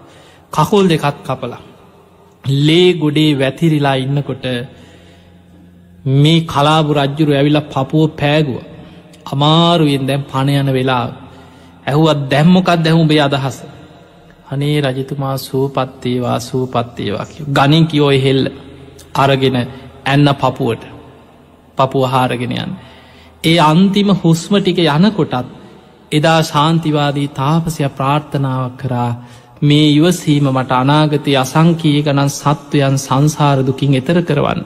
කකුල් 0.54 0.86
දෙකත් 0.88 1.18
කපල 1.24 1.54
ලේ 2.44 2.94
ගොඩේ 2.96 3.32
වැතිරිලා 3.36 3.96
ඉන්නකොට 3.96 4.46
මේ 6.16 6.40
කලාබු 6.44 6.92
රජ්ජුරු 6.96 7.32
ඇවිල 7.34 7.60
පපුුව 7.64 8.10
පෑගුව. 8.14 8.58
අමාරුවෙන් 9.26 10.08
දැම් 10.08 10.24
පණයන 10.24 10.70
වෙලා 10.70 11.06
ඇහුවත් 11.86 12.22
දැම්මොකත් 12.28 12.80
දැහුඹේ 12.80 13.22
අදහස? 13.22 13.58
අනේ 14.48 14.78
රජතුමා 14.84 15.36
සූපත්තේවා 15.40 16.40
සූපත්තේවා 16.42 17.26
කිය 17.26 17.46
ගනින් 17.50 17.86
කියෝය 17.88 18.18
හෙල්ල. 18.20 18.46
අරගෙන 19.16 19.58
ඇන්න 20.06 20.28
පපුුවට 20.36 20.84
පපුුව 21.78 22.06
හාරගෙනයන් 22.08 22.72
ඒ 23.44 23.58
අන්තිම 23.64 24.10
හුස්ම 24.16 24.54
ටික 24.58 24.80
යනකොටත් 24.88 25.48
එදා 26.12 26.40
ශාන්තිවාදී 26.44 27.30
තාපසය 27.34 27.84
ප්‍රාර්ථනාවක් 27.92 28.76
කරා 28.78 29.12
මේ 29.62 29.88
ඉවසීම 29.90 30.46
මට 30.50 30.72
අනාගතය 30.74 31.32
අසංකී 31.36 31.98
ගණන් 32.00 32.32
සත්වයන් 32.32 32.96
සංසාරදුකින් 32.98 33.94
එතර 33.96 34.20
කරවන්න. 34.22 34.62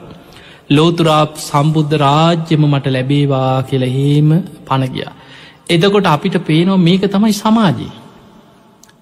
ලෝතුරා 0.70 1.24
සම්බුද්ධ 1.38 1.94
රාජ්‍යම 1.98 2.62
මට 2.64 2.86
ලැබේවා 2.88 3.62
කියලහෙම 3.64 4.30
පණගිය. 4.64 5.06
එදකොට 5.68 6.06
අපිට 6.06 6.36
පේනෝ 6.42 6.78
මේක 6.78 7.02
තමයි 7.08 7.32
සමාජී. 7.34 7.92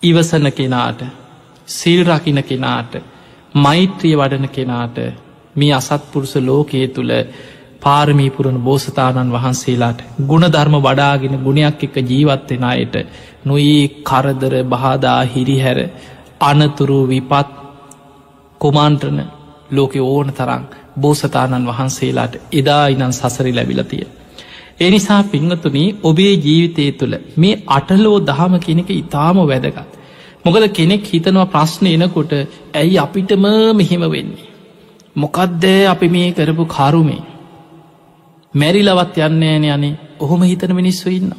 ඉවසන 0.02 0.46
කෙනාට 0.52 1.02
සිල් 1.68 2.00
රකින 2.06 2.42
කෙනාට 2.42 2.92
මෛත්‍රිය 3.54 4.14
වඩන 4.16 4.48
කෙනාට 4.48 4.96
මේ 5.56 5.72
අසත්පුරුස 5.72 6.34
ලෝකයේ 6.40 6.88
තුළ 6.88 7.12
පාරමීපුරණ 7.80 8.58
බෝසතාණන් 8.60 9.32
වහන්සේලාට 9.32 10.00
ගුණධර්ම 10.22 10.76
වඩාගෙන 10.78 11.36
ගුණයක් 11.40 11.84
එක 11.84 11.96
ජීවත්වෙන 12.04 12.64
අයට 12.66 12.94
නොඒ 13.44 13.78
කරදර 14.02 14.54
බාදා 14.66 15.20
හිරිහැර 15.26 15.78
අනතුරු 16.40 16.98
විපත් 17.06 17.48
කොමාන්ට්‍රන 18.60 19.20
ලෝකෙ 19.72 20.00
ඕන 20.02 20.28
තරං 20.32 20.64
බෝසතාණන් 20.96 21.68
වහන්සේලාට 21.68 22.34
එදා 22.52 22.84
ඉනන් 22.88 23.12
සසරි 23.12 23.52
ලැබිලතිය. 23.52 24.04
එනිසා 24.80 25.22
පිංහතුනී 25.24 25.88
ඔබේ 26.02 26.34
ජීවිතය 26.36 26.84
තුළ 26.92 27.14
මේ 27.36 27.60
අටලෝ 27.68 28.16
දහම 28.20 28.54
කෙනෙක 28.60 28.90
ඉතාම 28.92 29.36
වැදගත්. 29.42 29.90
මොකද 30.44 30.64
කෙනෙක් 30.70 31.04
හිතනවා 31.06 31.46
ප්‍රශ්න 31.46 31.86
එනකොට 31.88 32.32
ඇයි 32.74 32.98
අපිටම 32.98 33.44
මෙහෙම 33.74 34.04
වෙන්නේ. 34.06 34.48
මොකක්දෑ 35.16 35.86
අපි 35.86 36.08
මේ 36.08 36.32
කරපු 36.32 36.64
කරුමේ 36.66 37.22
මැරිලවත් 38.54 39.16
යන්නේන 39.18 39.64
යනේ 39.66 39.98
ඔහොම 40.18 40.42
හිතන 40.42 40.72
මිනිස්සු 40.72 41.08
ඉන්න. 41.10 41.32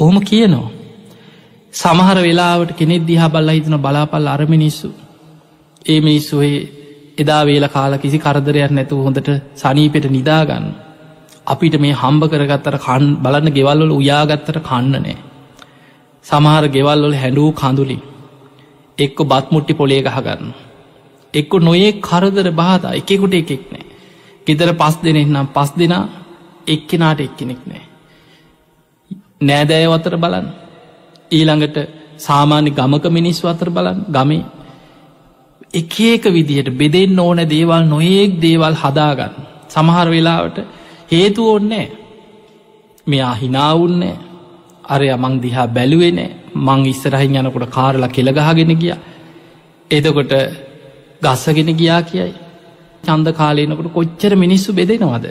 ඔහොම 0.00 0.20
කියනවා. 0.22 0.70
සමහර 1.74 2.18
වෙලාවට 2.18 2.72
කෙනෙක් 2.72 3.06
දිහා 3.06 3.28
බල්ල 3.28 3.50
හිතන 3.50 3.76
බලාපල් 3.78 4.26
අර 4.26 4.42
මිනිස්සු. 4.46 4.88
ඒ 5.86 6.00
මිනිස්සුහේ 6.00 6.81
එදා 7.18 7.42
වේල 7.42 7.66
කාල 7.68 7.92
කිසි 7.98 8.18
කරදරයක් 8.18 8.70
නැතු 8.70 8.96
හොඳට 8.98 9.28
සනීපෙට 9.54 10.06
නිදාගන්න. 10.08 10.66
අපිට 11.44 11.74
මේ 11.76 11.94
හම්බ 11.94 12.22
කරගත්තර 12.26 12.76
කන් 12.78 13.04
බලන්න 13.18 13.48
ගෙවල්වල 13.50 13.92
උයාගත්තට 13.92 14.58
කන්න 14.60 14.90
නෑ. 14.94 15.16
සමහර 16.24 16.64
ගෙවල්වල 16.68 17.14
හැඩූ 17.14 17.50
කඳුලි 17.52 17.98
එක්ක 18.98 19.18
බත්මුට්ටි 19.24 19.74
පොලේ 19.74 20.02
ගහගන්න. 20.02 20.52
එක්ක 21.34 21.52
නොයේ 21.60 21.92
කරදර 22.00 22.48
බාධ 22.52 22.86
එකෙකුට 22.92 23.34
එකෙක් 23.34 23.64
නෑ. 23.72 23.84
ගෙදර 24.46 24.70
පස් 24.74 24.96
දෙනෙක් 25.02 25.28
නම් 25.28 25.48
පස් 25.48 25.70
දෙනා 25.74 26.04
එක්කෙනාට 26.66 27.20
එක්කෙනෙක් 27.20 27.62
නෑ. 27.64 27.82
නෑදෑය 29.42 29.86
අතර 29.90 30.16
බලන්න 30.16 30.48
ඊළඟට 31.30 31.76
සාමාන්‍ය 32.18 32.70
ගමක 32.70 33.04
මිනිස්ව 33.10 33.44
අතර 33.46 33.68
බලන් 33.70 33.98
ගමේ 34.08 34.42
එක 35.74 36.00
ඒක 36.02 36.24
විදිහට 36.26 36.70
බෙදෙන් 36.72 37.18
ඕන 37.18 37.38
දේවල් 37.46 37.84
නොඒක් 37.84 38.32
දේවල් 38.38 38.74
හදාගන්න. 38.74 39.32
සමහර 39.68 40.08
වෙලාවට 40.08 40.58
හේතු 41.10 41.48
ඕන්නෑ 41.48 41.86
මෙයා 43.06 43.34
හිනාවුන්නේ 43.34 44.16
අරය 44.86 45.08
මං 45.14 45.34
දිහා 45.40 45.66
බැලුවෙනෑ 45.68 46.30
මං 46.56 46.80
ඉස්සරහින් 46.86 47.36
යනකොට 47.36 47.70
කාරලා 47.70 48.08
කෙළගහගෙන 48.08 48.74
ගිය. 48.76 48.94
එතකොට 49.90 50.32
ගස්සගෙන 51.22 51.70
ගියා 51.74 52.02
කියයි. 52.02 52.34
චන්ද 53.04 53.28
කාලයනකට 53.32 53.88
කොච්චර 53.90 54.32
මිනිස්සු 54.36 54.72
බෙදෙනවද. 54.72 55.26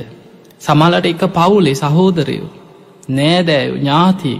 සමලට 0.59 1.05
එක 1.05 1.23
පවුලේ 1.29 1.75
සහෝදරයෝ. 1.75 2.49
නෑදෑයෝ 3.09 3.77
ඥාති 3.77 4.33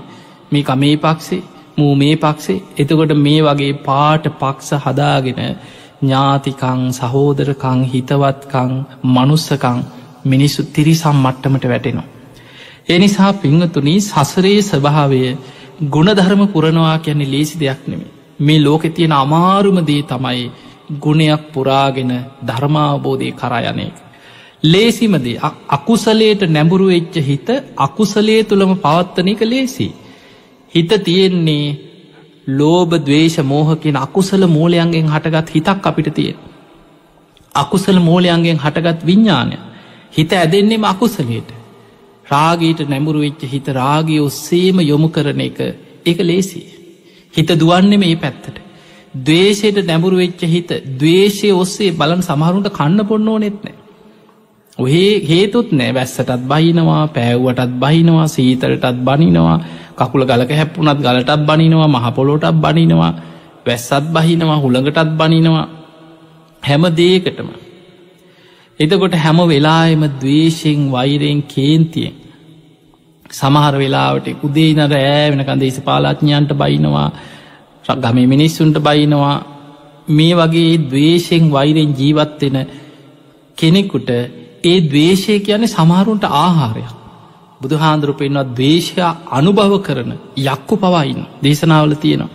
මේ 0.52 0.76
මේ 0.76 0.98
පක්සේ 0.98 1.44
මූ 1.78 1.94
මේ 1.96 2.16
පක්සේ 2.16 2.64
එතකොට 2.78 3.14
මේ 3.18 3.42
වගේ 3.42 3.74
පාට 3.82 4.26
පක්ෂ 4.40 4.82
හදාගෙන 4.86 5.40
ඥාතිකං 6.02 6.82
සහෝදරකං 6.94 7.82
හිතවත්කං 7.86 8.72
මනුස්සකං 9.08 9.80
මිනිස්සු 10.26 10.62
තිරිසම් 10.70 11.18
මට්ටමට 11.18 11.66
වැටෙනවා. 11.66 12.08
එනිසා 12.90 13.34
පිංහතුනී 13.36 14.00
සසරයේ 14.02 14.62
ස්වභාවය 14.64 15.22
ගුණධර්ම 15.90 16.42
පුරණවා 16.48 16.98
කියන්නේ 17.00 17.32
ලේසි 17.32 17.60
දෙයක් 17.60 17.82
නෙමේ 17.88 18.12
මේ 18.40 18.60
ලෝකෙ 18.60 18.90
තියෙන 18.90 19.14
අමාරුම 19.14 19.78
දේ 19.86 20.04
තමයි 20.04 20.46
ගුණයක් 21.00 21.44
පුරාගෙන 21.54 22.12
ධර්මාවබෝධය 22.48 23.32
කරායනයක. 23.34 23.96
ලේසිමදේ 24.64 25.42
අකුසලේට 25.70 26.42
නැඹුරු 26.48 26.88
වෙච්ච 26.88 27.16
හිත 27.22 27.48
අකුසලේ 27.78 28.42
තුළම 28.44 28.74
පවත්තන 28.78 29.28
එක 29.28 29.42
ලේසි. 29.44 29.88
හිත 30.74 30.92
තියෙන්නේ 31.04 31.91
ලෝබ 32.48 32.92
දවේශ 33.00 33.40
මෝහකින් 33.44 33.96
අකුසල 33.98 34.48
මූලයන්ගෙන් 34.48 35.08
හටගත් 35.08 35.50
හිතක් 35.50 35.86
අපිට 35.86 36.14
තියෙන. 36.14 36.38
අකුසල 37.56 38.00
මූලයන්ගෙන් 38.00 38.58
හටගත් 38.58 39.06
විඤ්ඥානය 39.06 39.58
හිත 40.12 40.32
ඇදෙන්නේම 40.34 40.84
අකුසලයට 40.86 41.52
රාගීට 42.26 42.82
නැඹුරු 42.86 43.20
වෙච්ච 43.20 43.42
හිත 43.46 43.68
රාගී 43.70 44.20
ඔස්සේම 44.20 44.80
යොමු 44.82 45.10
කරන 45.10 45.42
එක 45.42 45.60
එක 46.06 46.18
ලේසි. 46.20 46.62
හිත 47.34 47.50
දුවන්නේ 47.56 47.98
මේ 47.98 48.16
පැත්තට. 48.16 48.58
දවේශයට 49.18 49.86
නැඹුරු 49.86 50.18
වෙච්ච 50.18 50.42
හිත 50.46 50.70
දවේශය 50.98 51.52
ඔස්සේ 51.54 51.92
බලන් 51.92 52.22
සමහරුන්ට 52.22 52.70
කන්න 52.70 53.08
පොන්න 53.08 53.28
ඕනෙත්නෑ. 53.28 53.81
ඔහේ 54.82 55.14
හේතුත් 55.24 55.72
නෑ. 55.72 55.92
වැස්සටත් 55.94 56.32
බහිනවා 56.44 57.04
පෑව්වටත් 57.10 57.74
බහිනවා 57.80 58.28
සීතරටත් 58.28 58.98
බනිනවා 59.02 59.58
කකුල 59.98 60.24
ගලක 60.26 60.52
හැප්පුනත් 60.52 61.00
ගලටත් 61.00 61.42
බනිනවා 61.42 61.90
මහපොලෝටත් 61.90 62.58
බනිනවා 62.58 63.14
වැස්සත් 63.66 64.06
බහිනවා 64.10 64.58
හුළඟටත් 64.58 65.12
බනිනවා. 65.18 65.68
හැම 66.64 66.84
දේකටම. 66.94 67.50
එතකොට 68.80 69.16
හැම 69.16 69.40
වෙලායම 69.46 70.04
දවේශයෙන් 70.16 70.80
වෛරයෙන් 70.92 71.40
කේන්තියෙන් 71.46 72.16
සමහර 73.32 73.76
වෙලාවට 73.76 74.28
උදේ 74.44 74.72
නර 74.76 74.94
ෑ 74.96 75.26
වෙනකන් 75.32 75.60
දේශ 75.60 75.80
පාලාඥයන්ට 75.82 76.52
බයිනවා 76.56 77.10
ගම 77.96 78.18
මිනිස්සුන්ට 78.26 78.78
බයිනවා. 78.80 79.38
මේ 80.10 80.36
වගේ 80.36 80.78
දවේශයෙන් 80.84 81.52
වෛරෙන් 81.52 81.92
ජීවත්වෙන 81.94 82.58
කෙනෙකුට 83.58 84.10
ඒ 84.64 84.80
දවේශය 84.84 85.40
කියන්නේ 85.40 85.68
සමහරුන්ට 85.70 86.26
ආහාරයක්. 86.38 86.92
බුදු 87.62 87.76
හාන්දුරු 87.78 88.14
පෙන්වත් 88.14 88.50
දවේශයා 88.52 89.14
අනුභව 89.32 89.74
කරන 89.80 90.12
යක්කු 90.46 90.76
පවයින්න 90.78 91.28
දේශනාවල 91.42 91.96
තියෙනවා. 91.96 92.32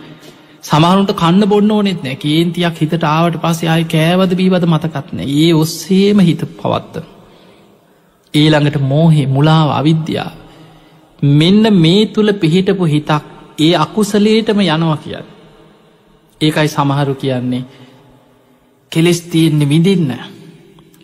සමහරුන්ට 0.63 1.13
කන්න 1.13 1.43
බොන්න 1.45 1.71
ඕනෙත් 1.71 2.01
නෑ. 2.03 2.17
කේන්තියක් 2.17 2.77
හිතට 2.77 3.03
ආවට 3.05 3.37
පස්සේ 3.37 3.69
ආය 3.69 3.85
කෑවද 3.85 4.31
බීවද 4.35 4.65
මතකත්න 4.65 5.19
ඒ 5.27 5.51
ඔස්සේම 5.55 6.19
හිත 6.21 6.41
පවත්ත 6.55 7.05
ඊළඟට 8.33 8.77
මෝහේ 8.83 9.27
මුලාව 9.27 9.69
අවිද්‍යාව 9.71 10.33
මෙන්න 11.19 11.73
මේ 11.75 12.05
තුළ 12.07 12.31
පිහිටපු 12.35 12.85
හිතක් 12.85 13.23
ඒ 13.59 13.73
අකුසලේටම 13.75 14.59
යනවා 14.61 14.97
කියන්න. 14.97 15.27
ඒකයි 16.41 16.67
සමහරු 16.69 17.15
කියන්නේ 17.15 17.63
කෙලෙස් 18.91 19.21
තියෙන්නේ 19.23 19.69
විඳින්න. 19.69 20.11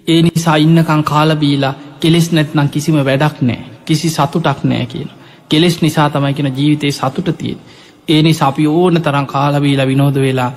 ඒ 0.07 0.21
නිසා 0.21 0.55
ඉන්නකං 0.57 1.03
කාලබීලා 1.03 1.73
කෙලෙස් 1.99 2.31
නැත්නම් 2.31 2.69
කිසිම 2.69 2.95
වැඩක් 3.01 3.37
නෑ 3.41 3.59
කිසි 3.85 4.09
සතුටක් 4.09 4.63
නෑ 4.63 4.85
කියන. 4.85 5.09
කෙලෙස් 5.49 5.81
නිසා 5.81 6.09
තමයි 6.09 6.33
කියෙන 6.33 6.57
ජීවිතයේ 6.57 6.91
සතුට 6.91 7.29
තියෙන්. 7.37 7.59
ඒනි 8.07 8.33
සපි 8.33 8.67
ඕන 8.69 9.01
තරම් 9.01 9.25
කාලබීලා 9.25 9.87
විනෝද 9.87 10.15
වෙලා 10.17 10.51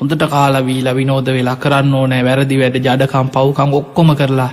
උොඳට 0.00 0.24
කාලවීලා 0.26 0.94
විනෝද 0.94 1.26
වෙලා 1.28 1.56
කරන්න 1.56 1.94
ඕනෑ 1.94 2.24
වැරදි 2.24 2.58
වැඩ 2.58 2.76
ජඩකම් 2.78 3.28
පව්කම් 3.28 3.72
ඔක්කොම 3.72 4.10
කරලා 4.16 4.50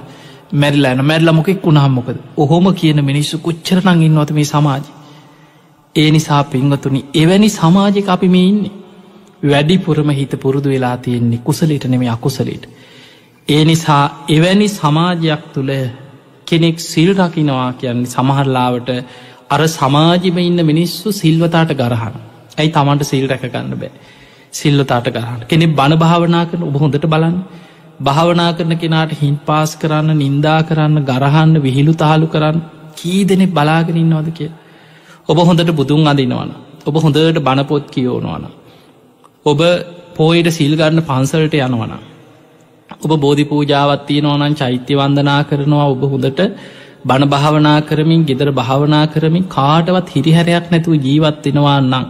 මැරිලා 0.54 0.92
ඇන 0.92 1.06
මැරල 1.06 1.34
මොකෙක් 1.34 1.66
වුණහම්මොකද 1.66 2.18
ඔහොම 2.38 2.74
කියන 2.76 3.06
මිනිස්සු 3.06 3.38
කොච්චරනං 3.40 4.04
ඉන්නවත 4.04 4.32
මේ 4.32 4.46
සමාජ. 4.46 4.84
ඒ 5.96 6.10
නිසා 6.12 6.44
පිංගතුනි 6.46 7.06
එවැනි 7.16 7.50
සමාජක 7.52 8.10
අපි 8.10 8.30
මේ 8.30 8.48
ඉන්නේ. 8.48 8.76
වැඩිපුරම 9.44 10.10
හිත 10.12 10.34
පුරුදු 10.40 10.70
වෙලා 10.70 10.98
තියෙන්නේ 11.00 11.44
කුසලට 11.44 11.86
නෙමේ 11.86 12.10
අකුසලට. 12.10 12.66
ඒ 13.48 13.64
නිසා 13.66 14.04
එවැනි 14.30 14.68
සමාජයක් 14.70 15.42
තුළ 15.54 15.72
කෙනෙක් 16.48 16.78
සිල් 16.82 17.10
රකිනවා 17.16 17.74
කියන්නේ 17.74 18.08
සමහරලාවට 18.08 18.90
අර 19.50 19.62
සමාජිම 19.70 20.38
ඉන්න 20.40 20.60
මිනිස්සු 20.66 21.12
සිල්වතාට 21.14 21.72
ගරහන. 21.74 22.16
ඇයි 22.58 22.72
තමන්ට 22.72 23.04
සිල් 23.04 23.26
රැකගන්න 23.28 23.76
බෑ. 23.76 23.92
සිල්ලතාට 24.52 25.08
ගරහන්න 25.08 25.44
කෙනෙ 25.44 25.68
බණ 25.70 25.96
භාවනා 25.96 26.44
කරන 26.46 26.64
ඔබහොඳට 26.64 27.06
බලන්න 27.06 27.38
භාවනා 28.00 28.50
කරන 28.54 28.74
කෙනාට 28.78 29.14
හින් 29.14 29.36
පාස් 29.42 29.72
කරන්න 29.76 30.18
නින්දා 30.18 30.60
කරන්න 30.64 30.98
ගරහන්න 31.04 31.54
විහිළු 31.62 31.94
තාලු 31.96 32.28
කරන්න 32.28 32.60
කී 32.96 33.22
දෙනෙ 33.26 33.46
බලාගෙන 33.50 33.98
ඉන්නවද 33.98 34.30
කිය. 34.32 34.52
ඔබ 35.30 35.38
හොඳට 35.40 35.72
බුදුන් 35.74 36.08
අදිනවන. 36.08 36.52
ඔබ 36.86 36.96
හොඳට 36.98 37.40
බණපොත් 37.42 37.86
කියෝනවන. 37.90 38.50
ඔබ 39.46 39.60
පෝයිට 40.16 40.52
සිල්ගන්න 40.52 41.02
පන්සලට 41.04 41.62
යනවන. 41.62 41.96
ඔබ 42.90 43.12
බෝධි 43.18 43.46
පූජාවත්තිය 43.46 44.22
නොනන් 44.22 44.56
චෛත්‍ය 44.56 44.94
වන්දනා 44.96 45.42
කරනවා 45.44 45.88
ඔබ 45.88 46.04
හොඳට 46.06 46.42
බණ 47.06 47.30
භාවනා 47.30 47.80
කරමින් 47.82 48.22
ගෙදර 48.24 48.50
භාවනා 48.52 49.06
කරමින් 49.08 49.44
කාටවත් 49.48 50.08
හිරිහැරයක් 50.10 50.66
නැතුව 50.72 50.94
ජීවත්වෙනවා 51.00 51.80
නම් 51.82 52.06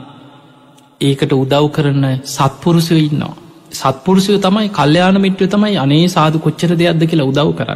ඒකට 1.01 1.31
උදව් 1.33 1.65
කරන 1.69 2.03
සත්පුරුසය 2.25 2.95
ඉන්නවා. 2.99 3.35
සත්පුරුසය 3.73 4.33
තමයි 4.39 4.69
කල්්‍යයාන 4.69 5.17
මිට්‍ර 5.19 5.47
තමයි 5.47 5.77
අනේ 5.77 6.07
සාදු 6.07 6.37
කොච්චර 6.39 6.71
දෙයක්ද 6.73 7.03
කියලා 7.03 7.27
උදව් 7.27 7.51
කර. 7.53 7.69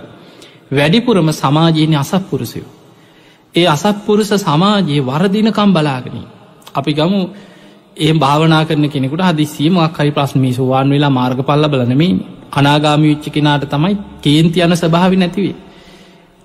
වැඩිපුරම 0.72 1.30
සමාජයන 1.34 1.96
අසත්පුරුසයෝ. 1.96 2.70
ඒ 3.56 3.68
අසත්පුරුස 3.68 4.32
සමාජයේ 4.40 5.02
වරදිනකම් 5.04 5.72
බලාගෙන. 5.74 6.18
අපි 6.74 6.92
ගමු 6.94 7.22
ඒ 7.98 8.14
භාවනා 8.16 8.64
කරන 8.66 8.86
කෙනෙකුට 8.88 9.24
හදිසිීමක් 9.24 9.98
හරි 9.98 10.12
ප්‍රශ්මී 10.12 10.54
සුවාන් 10.54 10.90
වෙලා 10.90 11.10
මාර්ග 11.12 11.40
පල්ල 11.42 11.66
බලනමින් 11.68 12.20
අනාගාමි 12.52 13.08
විච්ච 13.08 13.28
කෙනාට 13.30 13.66
තමයි 13.68 13.98
කේන්ති 14.20 14.62
යන 14.62 14.76
ස්භාවි 14.76 15.18
නැතිවේ. 15.18 15.56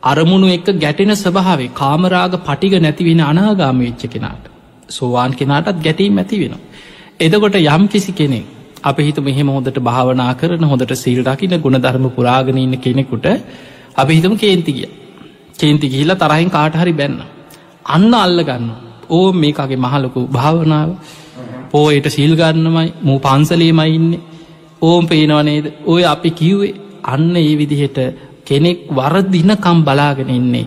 අරමුණු 0.03 0.49
එක්ක 0.49 0.69
ගැටෙන 0.79 1.14
ස්භාවේ 1.17 1.71
කාමරාග 1.73 2.35
පටිග 2.40 2.75
නැතිවෙන 2.79 3.23
අනාගාමි 3.23 3.85
විච්ච 3.87 4.05
කෙනාට. 4.09 4.45
සෝවාන් 4.88 5.35
කෙනාටත් 5.35 5.81
ගැටීම් 5.81 6.19
ඇති 6.19 6.40
වෙන. 6.40 6.55
එදකොට 7.21 7.57
යම් 7.57 7.88
කිසි 7.88 8.12
කෙනෙක් 8.12 8.45
අප 8.83 8.99
හිතු 8.99 9.21
මෙහෙම 9.21 9.49
හොඳට 9.49 9.79
භාවනා 9.81 10.33
කරන 10.35 10.64
හොඳට 10.64 10.95
සිල් 10.97 11.21
රකින 11.25 11.55
ගුණධර්ම 11.59 12.07
පුරාගෙන 12.11 12.59
ඉන්න 12.59 12.77
කෙනෙකුට 12.79 13.27
අපි 13.95 14.12
හිතම 14.12 14.35
කේන්තිගිය 14.37 14.88
කේන්ති 15.55 15.87
ගිහිලා 15.88 16.19
තරහින් 16.19 16.51
කාටහරි 16.51 16.93
බැන්න 16.93 17.21
අන්න 17.87 18.14
අල්ල 18.17 18.38
ගන්න 18.43 18.69
ඕ 19.11 19.27
මේකගේ 19.35 19.79
මහලොකු 19.79 20.21
භාවනාව 20.29 20.90
පෝයට 21.71 22.09
සිල්ගන්නමයි 22.09 22.88
මූ 23.01 23.19
පන්සලේමයි 23.21 23.95
ඉන්නේ 23.95 24.21
ඕම් 24.85 25.05
පේනවනේද 25.07 25.66
ඔය 25.87 26.03
අපි 26.05 26.31
කිව්වේ 26.33 26.75
අන්න 27.07 27.37
ඒ 27.38 27.53
විදිහට 27.55 27.99
කෙනෙක් 28.44 28.81
වරදිනකම් 28.90 29.79
බලාගෙන 29.83 30.31
ඉන්නේ 30.31 30.66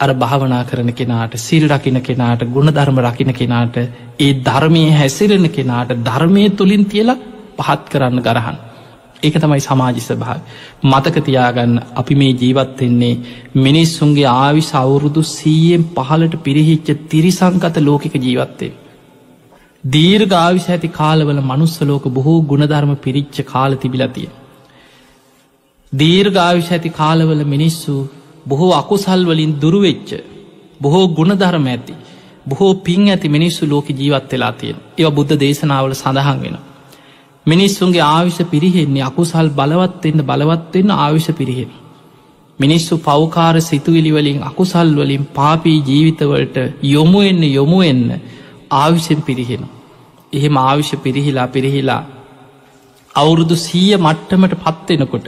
අර 0.00 0.10
භාවනා 0.14 0.64
කරන 0.64 0.90
කෙනාට 0.92 1.34
සිල් 1.38 1.64
රකින 1.68 1.98
කෙනාට 2.00 2.42
ගුණධර්ම 2.48 2.98
රකින 3.00 3.32
කෙනාට 3.32 3.76
ඒ 4.18 4.32
ධර්මය 4.40 4.84
හැසිරෙන 4.92 5.46
කෙනාට 5.50 5.90
ධර්මය 6.00 6.44
තුළින් 6.52 6.84
තියලා 6.86 7.18
පහත් 7.58 7.82
කරන්න 7.88 8.20
ගරහන්. 8.20 8.58
ඒක 9.22 9.36
තමයි 9.36 9.60
සමාජිස 9.60 10.08
භාව. 10.14 10.40
මතකතියාගන්න 10.84 11.74
අපි 11.94 12.14
මේ 12.14 12.32
ජීවත්වෙන්නේ 12.34 13.14
මිනිස්සුන්ගේ 13.58 14.28
ආවි 14.34 14.62
සවුරුදු 14.64 15.22
සීයෙන් 15.28 15.84
පහලට 15.90 16.34
පිරිහිච්ච 16.40 16.88
තිරිසංගත 17.06 17.76
ලෝකික 17.80 18.14
ජීවත්තේ. 18.18 18.72
දීර් 19.84 20.26
ගාවිශ 20.26 20.68
ඇති 20.68 20.88
කාලවල 20.88 21.40
මනුස්සලෝක 21.42 22.04
බොහෝ 22.08 22.40
ගුණධර්ම 22.42 22.94
පිරිච්ච 22.96 23.44
කාල 23.44 23.74
තිබිලතිය. 23.74 24.28
දීර් 25.92 26.30
ගාවිශ 26.30 26.70
ඇති 26.72 26.90
කාලවල 26.90 27.44
මිනිස්සු 27.44 27.94
බොහෝ 28.46 28.72
අකුසල් 28.72 29.24
වලින් 29.24 29.58
දුරුවෙච්ච 29.58 30.10
බොහෝ 30.80 31.06
ගුණධර්ම 31.08 31.66
ඇති 31.66 31.94
බොහෝ 32.46 32.74
පින් 32.80 33.08
ඇති 33.08 33.28
මිනිස්සු 33.28 33.66
ලෝක 33.66 33.88
ජීවත් 33.92 34.32
වෙලා 34.32 34.52
තියෙන 34.52 34.78
ඒව 34.98 35.10
බුද්ධ 35.10 35.34
දේශනාවල 35.36 35.94
සඳහන් 35.94 36.38
වෙනවා. 36.40 36.64
මිනිස්සුන්ගේ 37.46 38.04
ආවිෂ 38.06 38.38
පිරිහෙන්නේ 38.46 39.02
අකුසල් 39.02 39.48
බලවත්වෙන්න 39.50 40.20
බලවත්වෙන්න 40.22 40.90
ආවිෂ 40.96 41.28
පිරිහෙන. 41.32 41.72
මිනිස්සු 42.58 42.98
පෞකාර 43.00 43.56
සිතුවිලිවලින් 43.60 44.38
අකුසල් 44.42 44.94
වලින් 44.96 45.24
පාපී 45.34 45.78
ජීවිතවලට 45.80 46.56
යොමුවෙන්න 46.84 47.42
යොමුවෙන්න 47.50 48.06
ආවිෂෙන් 48.72 49.22
පිරිහෙන. 49.22 49.64
එහෙම 50.32 50.56
ආවිෂ 50.58 50.92
පිරිහිලා 50.98 51.48
පිරිහිලා 51.48 52.02
අවුරුදු 53.14 53.56
සීය 53.58 53.96
මට්ටමට 53.98 54.54
පත්වෙනකොට 54.60 55.26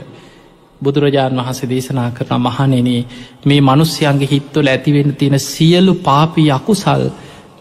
බුදුරජාණන් 0.81 1.39
වහස 1.39 1.61
දේශනා 1.65 2.09
කරන 2.11 2.41
මහනෙනේ 2.41 3.01
මේ 3.45 3.61
මනුස්්‍යයන්ගේ 3.61 4.31
හිත්වල 4.31 4.67
ඇතිවෙන්න 4.67 5.15
තියෙන 5.15 5.39
සියලු 5.41 5.93
පාපී 6.01 6.47
අකුසල් 6.51 7.03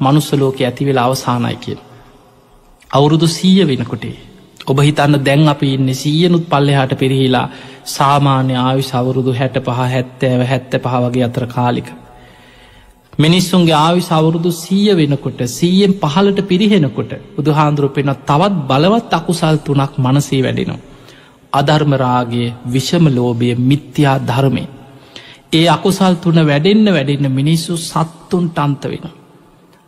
මනුස්සලෝක 0.00 0.60
ඇතිවෙලා 0.60 1.04
අවසානයි 1.04 1.56
කියෙන්. 1.56 1.80
අවුරුදු 2.90 3.26
සීය 3.28 3.66
වෙනකොටේ 3.66 4.16
ඔබ 4.66 4.78
හිතන්න 4.80 5.18
දැන් 5.20 5.48
අපි 5.48 5.74
ඉන්න 5.74 5.94
සීයනුත් 5.94 6.44
පල්ලෙහාට 6.46 6.92
පිරිහිලා 6.96 7.48
සාමාන්‍ය 7.86 8.54
ආවි 8.58 8.82
සවුරුදු 8.84 9.32
හැට 9.32 9.56
පහ 9.60 9.80
හැත්තෑව 9.86 10.42
හැත්ත 10.46 10.72
පහ 10.78 10.94
වගේ 11.02 11.24
අතර 11.24 11.46
කාලික. 11.48 11.88
මිනිස්සුන්ගේ 13.16 13.76
ආවි 13.76 14.00
සවුරුදු 14.02 14.50
සීය 14.54 14.90
වෙනකොට 14.92 15.40
සීයෙන් 15.48 15.92
පහලට 15.94 16.38
පිරිහෙනකොට 16.42 17.12
බුදුහාන්දුරුව 17.36 17.92
පෙන 17.92 18.10
තවත් 18.22 18.54
බලවත් 18.68 19.12
අකුසල් 19.12 19.56
තුනක් 19.58 19.92
මනසේ 19.98 20.42
වැඩෙනවා. 20.42 20.80
අධර්මරාගේ 21.52 22.54
විෂම 22.66 23.04
ලෝබය 23.08 23.48
මිත්‍යා 23.60 24.16
ධර්මය. 24.20 24.64
ඒ 25.52 25.66
අකුසල් 25.68 26.14
තුන 26.16 26.38
වැඩෙන්න්න 26.42 26.88
වැඩෙන්න්න 26.88 27.30
මිනිස්සු 27.30 27.76
සත්තුන්ට 27.80 28.58
අන්ත 28.58 28.84
වෙන. 28.84 29.06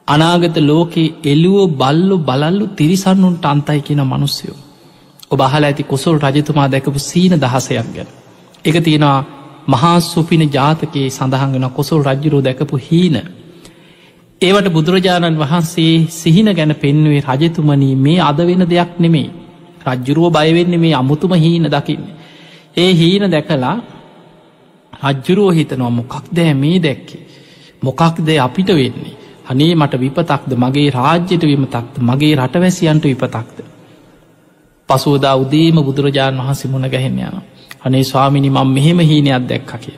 අනාගත 0.09 0.57
ලෝකයේ 0.63 1.15
එල්ලුවෝ 1.25 1.67
බල්ලු 1.75 2.17
බලල්ලු 2.21 2.67
තිරිසන්නුන්ට 2.71 3.45
අන්තයි 3.45 3.81
කියන 3.81 4.03
මනුස්යෝ. 4.05 4.57
ඔබ 5.31 5.41
අහල 5.41 5.65
ඇති 5.65 5.83
කුසල් 5.85 6.17
රජතුමා 6.19 6.69
දැකපු 6.69 6.99
සීන 7.01 7.35
දහසයක් 7.37 7.89
ගැන. 7.95 8.09
එක 8.65 8.77
තියෙනවා 8.85 9.19
මහා 9.67 10.01
සුපින 10.03 10.43
ජාතකයේ 10.49 11.09
සඳහන්ගෙන 11.11 11.67
කොසල් 11.71 12.01
රජ්ජුරෝ 12.03 12.43
දැකපු 12.43 12.77
හීන. 12.81 13.17
ඒවට 14.41 14.69
බුදුරජාණන් 14.71 15.39
වහන්සේ 15.39 15.95
සිහින 16.11 16.49
ගැන 16.53 16.75
පෙන්වේ 16.77 17.21
රජතුමනී 17.23 17.95
මේ 17.97 18.21
අද 18.21 18.39
වෙන 18.41 18.63
දෙයක් 18.67 18.93
නෙමේ. 18.99 19.29
රජ්ජුරුව 19.87 20.33
බයවෙන්නේ 20.33 20.79
මේ 20.79 20.95
අමුතුම 20.95 21.33
හීන 21.35 21.67
දකින්න. 21.67 22.05
ඒ 22.77 22.91
හීන 22.95 23.25
දැකලා 23.27 23.77
රජ්ජුරුව 25.03 25.51
හිතනවා 25.53 25.91
මොකක් 25.91 26.15
දෑ 26.33 26.55
මේ 26.55 26.79
දැක්කේ. 26.81 27.23
මොකක් 27.83 28.17
දේ 28.21 28.39
අපිට 28.39 28.69
වෙන්නේ. 28.71 29.17
අනේ 29.47 29.75
මට 29.75 29.95
විපතක්ද 29.97 30.53
මගේ 30.57 30.91
රාජ්‍යයට 30.91 31.43
විමතක්ද 31.43 31.99
මගේ 32.01 32.35
රටවැසියන්ට 32.37 33.05
විපතක්ද. 33.05 33.59
පසුවදා 34.89 35.37
උදේම 35.37 35.77
බුදුරජාණන් 35.81 36.41
වහන්සේ 36.41 36.71
මුණ 36.71 36.89
ගැහෙන්න 36.89 37.19
යන. 37.21 37.56
අනේ 37.87 38.05
ස්වාමිනි 38.05 38.51
මං 38.51 38.69
මෙහෙම 38.71 39.01
හීනයක් 39.03 39.47
දැක්ක 39.47 39.73
කිය. 39.79 39.97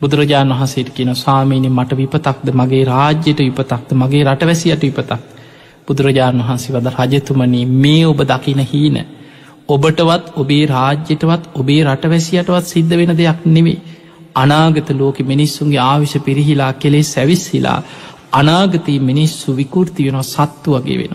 බුදුරජාණන් 0.00 0.54
වහසේට 0.54 0.90
කියන 0.90 1.12
ස්වාමීනි 1.16 1.70
මට 1.70 1.96
විපතක්ද 1.96 2.48
මගේ 2.54 2.84
රාජ්‍යයට 2.86 3.40
විපතක්ද 3.40 3.90
මගේ 3.94 4.22
රටවැසියට 4.26 4.82
විපතක් 4.82 5.12
බුදුරජාණන් 5.88 6.42
වහන්සේ 6.42 6.74
වද 6.74 6.92
රජතුමනී 6.94 7.66
මේ 7.76 8.02
ඔබ 8.06 8.20
දකින 8.24 8.62
හීන 8.66 8.98
ඔබටවත් 9.68 10.32
ඔබේ 10.36 10.64
රාජ්‍යයටවත් 10.68 11.44
ඔබේ 11.54 11.80
රටවැසියටවත් 11.84 12.66
සිද්ධ 12.66 12.94
වෙන 12.94 13.12
දෙයක් 13.14 13.40
නෙවේ 13.48 13.78
අනාගත 14.36 14.90
ලෝක 14.92 15.18
මිනිස්සුන්ගේ 15.24 15.82
ආවිශ 15.82 16.16
පිරිහිලා 16.20 16.72
කෙලේ 16.74 17.04
සැවිස්සිලා 17.04 17.78
අනාගතී 18.32 18.98
මිනිස්සු 19.02 19.56
විකෘති 19.56 20.06
වෙන 20.06 20.18
සත්තු 20.24 20.74
වගේ 20.74 20.98
වෙන. 20.98 21.14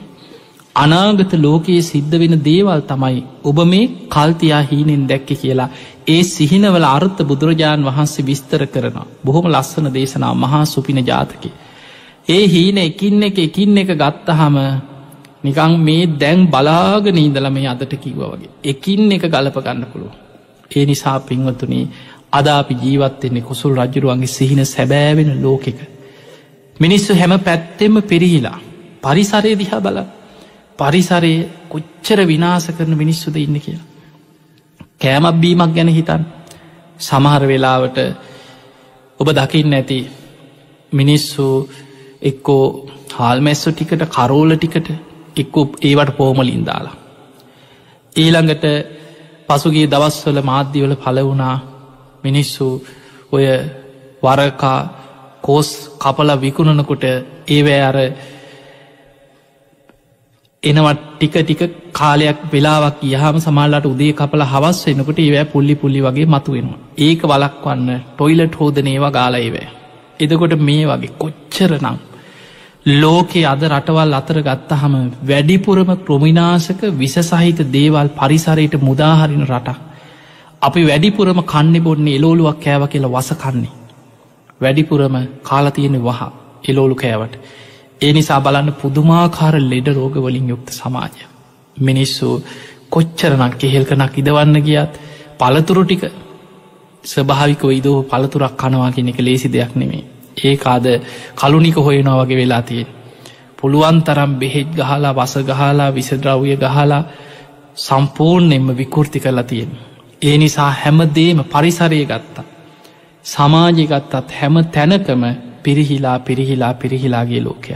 අනාගත 0.76 1.34
ලෝකයේ 1.36 1.82
සිද්ධ 1.84 2.16
වෙන 2.16 2.36
දේවල් 2.42 2.82
තමයි 2.84 3.24
ඔබ 3.44 3.58
මේ 3.66 3.92
කල්තියා 4.10 4.62
හීනෙන් 4.64 5.04
දැක්ක 5.08 5.30
කියලා 5.36 5.70
ඒ 6.12 6.22
සිහිනවල 6.26 6.86
අර්ථ 6.88 7.20
බුදුරජාණන් 7.24 7.88
වහන්සේ 7.88 8.26
විස්තර 8.26 8.64
කරන 8.68 8.98
බොහොම 9.22 9.46
ලස්සන 9.48 9.88
දේශනා 9.90 10.34
මහා 10.36 10.64
සුපින 10.66 11.00
ජාතක. 11.04 11.44
ඒ 12.28 12.44
හීන 12.48 12.78
එකින් 12.80 13.24
එක 13.24 13.38
එකින් 13.40 13.78
එක 13.78 13.92
ගත්තහම 13.96 14.56
නිකං 15.42 15.74
මේ 15.80 16.08
දැන් 16.16 16.48
බලාග 16.48 17.06
නීදල 17.12 17.48
මේ 17.50 17.68
අදට 17.68 17.94
කිව්ව 17.98 18.22
වගේ 18.24 18.52
එකින් 18.66 19.12
එක 19.12 19.24
ගලප 19.26 19.58
ගන්න 19.60 19.86
පුළුව. 19.86 20.14
ඒ 20.72 20.86
නිසා 20.86 21.20
පින්වතුනේ 21.22 21.86
අදාපි 22.32 22.74
ජීවත්වෙන්නේ 22.76 23.42
කොසුල් 23.44 23.76
රජරුවන්ගේ 23.78 24.28
සිහින 24.30 24.66
සැබෑවෙන 24.66 25.32
ලෝකෙක. 25.38 25.80
මිනිස්සු 26.76 27.12
හැම 27.14 27.34
පැත්තෙම 27.40 27.96
පිරිහිලා 28.04 28.60
පරිසරය 29.02 29.54
දිහා 29.56 29.82
බල 29.82 29.98
පරිසරය 30.80 31.34
කොච්චර 31.68 32.20
විනාස 32.26 32.66
කරන 32.70 32.94
මිනිස්සුද 32.96 33.36
ඉන්න 33.38 33.58
කියලා. 33.60 33.91
කෑමක් 35.02 35.38
බීමක් 35.38 35.74
ගැන 35.74 35.90
හිතන් 35.90 36.24
සමහර 37.00 37.44
වෙලාවට 37.46 37.98
ඔබ 39.20 39.28
දකින්න 39.32 39.74
ඇති 39.74 40.00
මිනිස්සු 40.92 41.46
එක්කෝ 42.22 42.64
හාල්මැස්සු 43.14 43.70
ටිකට 43.72 44.04
කරෝල 44.10 44.52
ටිකට 44.56 44.88
එක්කෝ 45.36 45.66
ඒවට 45.82 46.18
පෝමලින් 46.18 46.64
දාලා. 46.64 46.96
ඊළඟට 48.16 48.66
පසුගේ 49.48 49.88
දවස්වල 49.88 50.40
මාධ්‍යවල 50.44 50.96
පල 50.96 51.18
වුණා 51.22 51.56
මිනිස්සු 52.24 52.68
ඔය 53.32 53.46
වරකා 54.24 54.80
කෝස් 55.42 55.70
කපල 55.98 56.32
විකුණනකොට 56.38 57.04
ඒවෑ 57.48 57.82
අර 57.82 57.98
එනවත් 60.64 61.00
ටික 61.12 61.36
ටික 61.38 61.62
කාලයක් 61.92 62.42
වෙලාවක් 62.48 63.00
යහම 63.04 63.38
සමාල්ලට 63.40 63.86
උදේ 63.86 64.14
කපල 64.14 64.42
හවස් 64.44 64.80
වෙනකොට 64.88 65.20
ඒවෑ 65.20 65.46
පුල්ලි 65.46 65.76
පුල්ලි 65.76 66.00
වගේ 66.00 66.26
මතු 66.26 66.52
වෙනවා. 66.52 66.78
ඒක 67.00 67.22
වලක්වන්න 67.24 67.88
ටොයිලට් 68.10 68.56
හෝදන 68.56 68.88
ඒවා 68.88 69.10
ගාලයිවෑ. 69.12 69.70
එදකොට 70.20 70.54
මේ 70.60 70.84
වගේ 70.86 71.16
කොච්චර 71.18 71.72
නම්. 71.78 71.98
ලෝකෙ 72.96 73.42
අද 73.44 73.64
රටවල් 73.70 74.14
අතර 74.14 74.38
ගත්තහම 74.40 74.94
වැඩිපුරම 75.24 75.90
ක්‍රමිනාසක 76.00 76.84
විසසහිත 76.94 77.60
දේවල් 77.70 78.12
පරිසරයට 78.12 78.76
මුදාහරින 78.82 79.44
රටක්. 79.44 79.80
අපි 80.62 80.82
වැඩිපුරම 80.84 81.42
කන්න 81.46 81.76
බොන්නේ 81.80 82.16
එලෝලුවක් 82.16 82.60
කෑව 82.60 82.86
කියලා 82.88 83.16
වසකන්නේ. 83.16 83.74
වැඩිපුරම 84.62 85.18
කාලතියෙන 85.44 85.98
වහ 86.02 86.22
එලෝලු 86.66 86.96
කෑවට. 86.96 87.36
ඒ 88.02 88.12
නිසා 88.14 88.42
බලන්න 88.42 88.70
පුදුමාකාර 88.74 89.56
ලෙඩ 89.64 89.88
රෝගවලින් 89.90 90.48
යුක්ත 90.50 90.70
සමාජය. 90.72 91.24
මිනිස්සු 91.78 92.28
කොච්චරනක් 92.90 93.54
කෙහෙල්කනක් 93.56 94.16
ඉදවන්න 94.18 94.58
ගියත් 94.62 94.94
පලතුරු 95.40 95.84
ටික 95.86 96.04
ස්භාවික 97.04 97.64
ඉදෝ 97.72 98.00
පළතුරක් 98.04 98.56
කනවා 98.56 98.92
කෙනෙක 98.92 99.20
ලේසි 99.20 99.48
දෙයක් 99.50 99.76
නෙමේ. 99.76 100.04
ඒකාද 100.40 100.86
කලුනික 101.36 101.78
හොයනවා 101.78 102.18
වගේ 102.22 102.38
වෙලා 102.38 102.62
තියෙන්. 102.62 102.90
පුළුවන් 103.58 103.98
තරම් 104.02 104.32
බෙහෙත් 104.36 104.70
ගහලා 104.72 105.14
වස 105.14 105.34
ගහලා 105.44 105.90
විසද්‍රව්ය 105.92 106.56
ගහලා 106.58 107.04
සම්පූර්ණයෙන්ම 107.78 108.68
විකෘති 108.74 109.20
කරලා 109.20 109.44
තියෙන. 109.44 109.72
ඒ 110.22 110.36
නිසා 110.38 110.72
හැමදේම 110.74 111.40
පරිසරය 111.46 112.02
ගත්තා. 112.06 112.50
සමාජිගත්තත් 113.26 114.28
හැම 114.32 114.56
තැනකම 114.68 115.24
පිරිහිලා 115.64 116.20
පිරිහිලා 116.20 116.74
පිරිහිලාගේ 116.76 117.44
ලෝකය. 117.44 117.74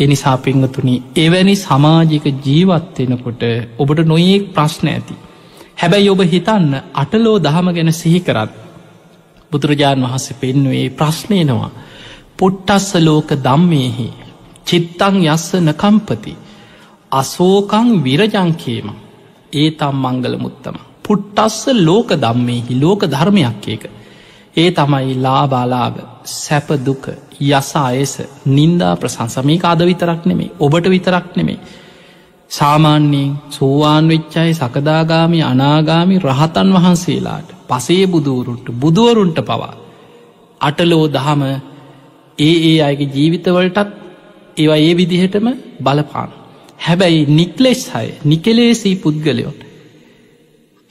එනිසා 0.00 0.36
පිංගතුනි 0.38 0.94
එවැනි 1.16 1.54
සමාජික 1.58 2.26
ජීවත්වෙනකොට 2.38 3.42
ඔබට 3.78 4.00
නොයෙක් 4.04 4.44
ප්‍රශ්න 4.50 4.86
ඇති. 4.88 5.14
හැබැයි 5.76 6.10
ඔබ 6.10 6.20
හිතන්න 6.26 6.72
අටලෝ 6.94 7.36
දහම 7.38 7.68
ගැන 7.70 7.92
සිහිකරත් 7.94 8.52
බුදුරජාණන් 9.52 10.04
වහන්සේ 10.04 10.36
පෙන්නුවේ 10.36 10.86
ප්‍රශ්නයනවා. 10.92 11.70
පුට්ටස්ස 12.38 12.94
ලෝක 12.98 13.30
දම්මේහි 13.38 14.08
චිත්තං 14.66 15.16
යස්ස 15.26 15.46
නකම්පති 15.58 16.32
අසෝකං 17.12 17.88
විරජංකේම 18.00 18.88
ඒ 19.52 19.68
තම් 19.72 19.96
මංගල 20.02 20.36
මුත්තම 20.38 20.76
පුට්ටස්ස 21.04 21.64
ලෝක 21.80 22.10
දම්මේහි 22.16 22.74
ලෝක 22.76 23.02
ධර්මයක් 23.06 23.66
ඒක 23.66 23.84
ඒ 24.56 24.68
තමයි 24.70 25.14
ලාබාලාභ 25.16 25.98
සැපදුක 26.24 27.04
යස 27.40 27.70
අයස 27.78 28.12
නින්දා 28.46 28.94
ප්‍රසංසමීක 28.96 29.64
අද 29.64 29.80
විතරක් 29.82 30.22
නෙමේ 30.24 30.50
ඔබට 30.58 30.86
විතරක් 30.86 31.36
නෙමේ 31.36 31.58
සාමාන්‍යයෙන් 32.50 33.36
සෝවාන් 33.50 34.08
වෙච්චයි 34.08 34.54
සකදාගාමි 34.54 35.40
අනාගාමි 35.42 36.18
රහතන් 36.20 36.68
වහන්සේලාට 36.72 37.48
පසේ 37.68 38.04
බුදුවරුන්ට 38.06 38.66
බුදුවරුන්ට 38.76 39.38
පවා 39.42 39.74
අටලෝ 40.60 41.04
දහම 41.08 41.42
ඒ 42.38 42.54
ඒ 42.64 42.76
අයගේ 42.82 43.12
ජීවිතවලටත් 43.14 43.90
ඒවා 44.56 44.76
ඒ 44.78 44.92
විදිහටම 44.96 45.46
බලපාන. 45.80 46.30
හැබැයි 46.78 47.26
නික්ලෙස් 47.30 47.82
අය 47.94 48.08
නිකලේසී 48.24 48.96
පුද්ගලයොට 48.96 49.60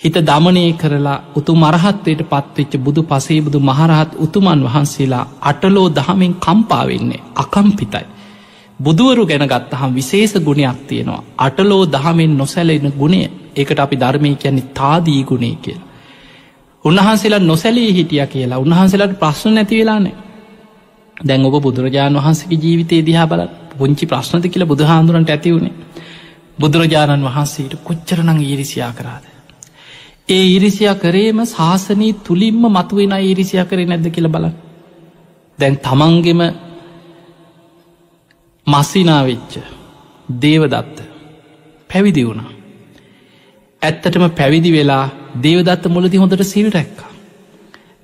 හිත 0.02 0.18
දමනය 0.22 0.64
කරලා 0.74 1.18
උතු 1.36 1.54
මරහත්වයට 1.56 2.22
පත්වෙච්ච 2.26 2.74
බුදු 2.78 3.02
පසේ 3.04 3.40
බුදු 3.42 3.60
මහරහත් 3.62 4.12
උතුමන් 4.18 4.62
වහන්සේලා 4.66 5.26
අටලෝ 5.42 5.88
දහමෙන් 5.90 6.34
කම්පාවෙන්නේ 6.38 7.26
අකම්පිතයි. 7.36 8.06
බුදුවරු 8.80 9.24
ගැන 9.26 9.46
ගත්තහම් 9.46 9.92
විශේෂ 9.94 10.34
ගුණයක් 10.40 10.80
තියෙනවා. 10.88 11.24
අටලෝ 11.38 11.84
දහමෙන් 11.88 12.32
නොසැලෙන 12.38 12.88
ගුණේ 12.94 13.28
එකට 13.56 13.80
අපි 13.80 13.96
ධර්මය 13.96 14.30
කියන්නේ 14.36 14.72
තාදී 14.74 15.22
ගුණේ 15.24 15.56
කියලා. 15.58 15.88
උන්වහන්සේලා 16.86 17.40
නොසැලී 17.42 17.92
හිටිය 17.94 18.26
කියලා 18.28 18.60
උන්වහන්සේලාට 18.60 19.16
ප්‍රශ්න 19.16 19.54
නැති 19.54 19.80
වෙලානේ. 19.80 20.16
දැන් 21.18 21.46
ඔබ 21.46 21.56
බුදුරජාණන් 21.62 22.20
වහන්සගේ 22.20 22.58
ජීවිතය 22.58 23.02
දිහා 23.06 23.28
බල 23.28 23.42
පුංචි 23.72 24.06
ප්‍රශ්නති 24.06 24.48
කියල 24.50 24.66
බුදුහාන්දුරන්ට 24.66 25.30
ඇති 25.30 25.54
වුණේ. 25.54 25.76
බුදුරජාණන් 26.60 27.28
වහන්සේට 27.28 27.74
කොච්චරනං 27.84 28.40
ඊරිසියා 28.42 28.94
කරාද. 28.94 29.29
ඒ 30.30 30.46
ඉරිසියා 30.48 30.96
කරේම 30.96 31.40
ශාසනී 31.48 32.14
තුළින්ම 32.20 32.64
මතුවෙන 32.70 33.14
ඉරිසියා 33.24 33.66
කරේ 33.66 33.86
නැද්ද 33.86 34.08
කියල 34.10 34.28
බල. 34.28 34.46
දැන් 35.60 35.76
තමන්ගෙම 35.80 36.42
මස්සිනාවෙච්ච 38.68 39.54
දේවදත්ත 40.42 40.98
පැවිදි 41.90 42.24
වුණා. 42.26 42.50
ඇත්තටම 43.82 44.26
පැවිදි 44.32 44.72
වෙලා 44.72 45.06
දේවදත්ත 45.44 45.86
මුලදි 45.88 46.18
හොඳට 46.18 46.44
සිල් 46.46 46.70
රැක්කා. 46.72 47.12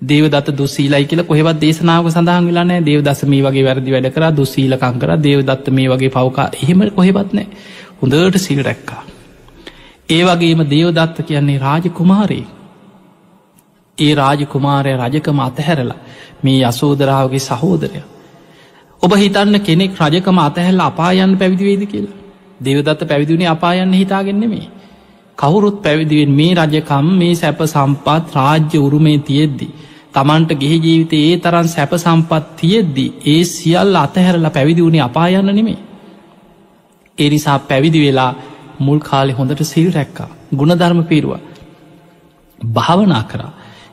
දේවදත් 0.03 0.47
දුසීලයි 0.53 1.05
කියල 1.05 1.23
කොහෙවත් 1.23 1.59
දේශනාව 1.61 2.09
සඳහන් 2.09 2.47
වෙලානෑ 2.47 2.85
දේවදස 2.85 3.21
මේ 3.25 3.43
වගේ 3.43 3.63
වැරදි 3.63 3.91
වැඩ 3.91 4.09
කර 4.11 4.25
දුසීලකං 4.33 5.01
කර 5.01 5.11
දේවදත්ත 5.19 5.67
මේ 5.71 5.89
වගේ 5.89 6.11
පවකා 6.11 6.47
එහෙම 6.55 6.81
කොහෙවත්නෑ 6.91 7.47
හොඳට 8.01 8.37
සිල් 8.39 8.63
රැක්කා. 8.63 9.03
ඒ 10.09 10.23
වගේම 10.23 10.59
දේවදත්ත 10.65 11.17
කියන්නේ 11.23 11.59
රාජකුමාරයේ. 11.59 12.47
ඒ 13.97 14.13
රාජකුමාරය 14.15 14.91
රජකම 14.95 15.39
අතහැරලා 15.39 16.03
මේ 16.43 16.59
යසෝදරාවගේ 16.61 17.39
සහෝදරය. 17.41 18.01
ඔබ 19.01 19.11
හිතන්න 19.13 19.59
කෙනෙක් 19.61 19.99
රජකම 20.01 20.37
අතහැල්ල 20.39 20.79
අපායන් 20.81 21.37
පැවිදිවේද 21.37 21.83
කියලා. 21.85 22.17
දෙවදත්ත 22.59 23.07
පැවිදිුණේ 23.07 23.47
අපායන්න 23.47 23.93
හිතාගෙන්නෙමේ. 23.93 24.67
කවුරුත් 25.37 25.81
පැවිදිවෙන් 25.81 26.31
මේ 26.31 26.53
රජකම් 26.55 27.07
මේ 27.13 27.35
සැප 27.35 27.59
සම්පත් 27.65 28.35
රාජ්‍ය 28.35 28.77
උරුමේ 28.77 29.17
තියෙද්දි. 29.19 29.67
තමන්ට 30.13 30.51
ගෙහි 30.53 30.77
ජීවිතය 30.79 31.17
ඒ 31.23 31.37
තරන් 31.37 31.67
සැප 31.67 31.91
සම්පත් 31.95 32.43
තියෙද්දි 32.57 33.05
ඒ 33.25 33.43
සියල් 33.45 33.95
අතහැරලා 33.97 34.51
පැවිදි 34.51 34.81
වුණේ 34.81 35.01
අපායන්න 35.01 35.49
නෙමේ. 35.51 35.79
එනිසා 37.17 37.59
පැවිදි 37.61 37.99
වෙලා 38.01 38.33
මුල් 38.79 38.99
කාලෙ 38.99 39.33
හොඳට 39.33 39.61
සිල් 39.63 39.91
රැක්කා 39.91 40.29
ගුණධර්ම 40.53 41.01
පිරුව. 41.03 41.33
භාවනා 42.61 43.23
කරා. 43.23 43.51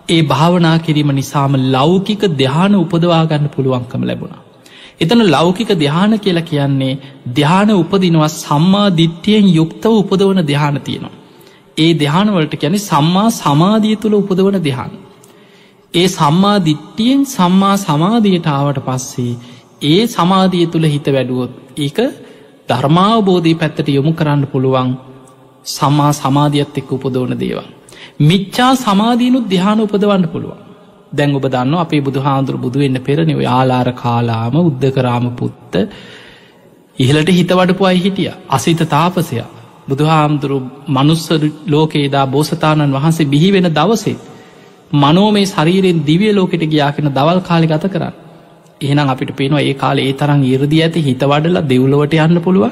ඒ 0.09 0.23
භාවනා 0.23 0.77
කිරීම 0.79 1.13
නිසාම 1.13 1.55
ලෞකික 1.71 2.23
දෙහාන 2.37 2.75
උපදවාගන්න 2.75 3.49
පුළුවන්කම 3.49 4.03
ලැබුණා. 4.05 4.43
එතන 5.01 5.23
ලෞකික 5.27 5.71
දෙහාන 5.77 6.19
කියලා 6.19 6.43
කියන්නේ 6.43 6.99
දෙහාන 7.37 7.71
උපදිනවා 7.73 8.31
සම්මා 8.37 8.89
දිට්ටියෙන් 8.97 9.49
යුක්තව 9.55 9.93
උපදවන 9.93 10.41
දෙහාන 10.47 10.81
තියෙනවා. 10.81 11.15
ඒ 11.77 11.93
දෙහානවලට 11.95 12.55
කියැනෙ 12.57 12.81
සම්මා 12.81 13.29
සමාධිය 13.33 13.97
තුළ 13.97 14.15
උපදවන 14.15 14.59
දෙහාන. 14.61 14.93
ඒ 15.95 16.09
සම්මා 16.09 16.59
දිට්ටියෙන් 16.65 17.23
සම්මා 17.27 17.77
සමාධයට 17.79 18.47
ආවට 18.49 18.79
පස්සේ 18.85 19.33
ඒ 19.83 20.03
සමාධිය 20.07 20.67
තුළ 20.67 20.87
හිත 20.87 21.07
වැඩුවොත් 21.07 21.53
ඒක 21.79 21.99
ධර්මාවබෝධී 22.69 23.55
පැත්තට 23.55 23.89
යොමු 23.91 24.13
කරන්න 24.13 24.43
පුළුවන් 24.47 24.91
සම්මා 25.67 26.13
සමාධියත් 26.15 26.77
එක්ක 26.77 26.91
උපදෝන 26.93 27.33
දේවා. 27.37 27.69
මිච්චා 28.21 28.73
සමාධීනුත් 28.77 29.47
දිහාන 29.47 29.81
උපදවන්න 29.81 30.27
පුළුවන්. 30.29 30.61
දැන් 31.13 31.35
ඔබ 31.35 31.47
දන්න 31.47 31.75
අපේ 31.77 32.01
බුදු 32.01 32.21
හාන්දුර 32.21 32.57
බුදු 32.57 32.79
වෙන්න 32.79 32.99
පෙරණව 33.01 33.41
යාලාර 33.41 33.89
කාලාම 33.95 34.55
උද්ධකරාම 34.61 35.27
පුත්ත 35.33 35.75
ඉහලට 36.97 37.31
හිත 37.31 37.53
වඩපු 37.53 37.85
අයි 37.85 38.01
හිටිය 38.01 38.33
අසිත 38.51 38.83
තාපසයා 38.89 39.49
බුදු 39.89 40.05
හාමුදුරු 40.05 40.59
මනුස්ස 40.89 41.29
ලෝකේදා 41.67 42.27
බෝසතාණන් 42.29 42.93
වහන්සේ 42.93 43.27
බිහි 43.27 43.49
වෙන 43.53 43.69
දවසේ 43.71 44.17
මනෝ 44.95 45.29
මේ 45.31 45.47
ශරීරෙන් 45.47 46.03
දිවිය 46.03 46.33
ලෝකෙට 46.33 46.65
ගියාකෙන 46.67 47.09
දවල් 47.11 47.41
කාලි 47.43 47.67
ගත 47.67 47.85
කරන්න 47.89 48.22
එහෙනම් 48.83 49.09
අපිට 49.09 49.33
පේනවා 49.37 49.63
ඒ 49.63 49.75
කාල 49.77 49.99
ඒ 49.99 50.13
තරම් 50.15 50.45
ඉරදි 50.49 50.83
ඇති 50.83 51.03
හිත 51.03 51.25
වඩලා 51.25 51.65
දෙව්ලොවට 51.65 52.21
යන්න 52.21 52.39
පුළුව 52.41 52.71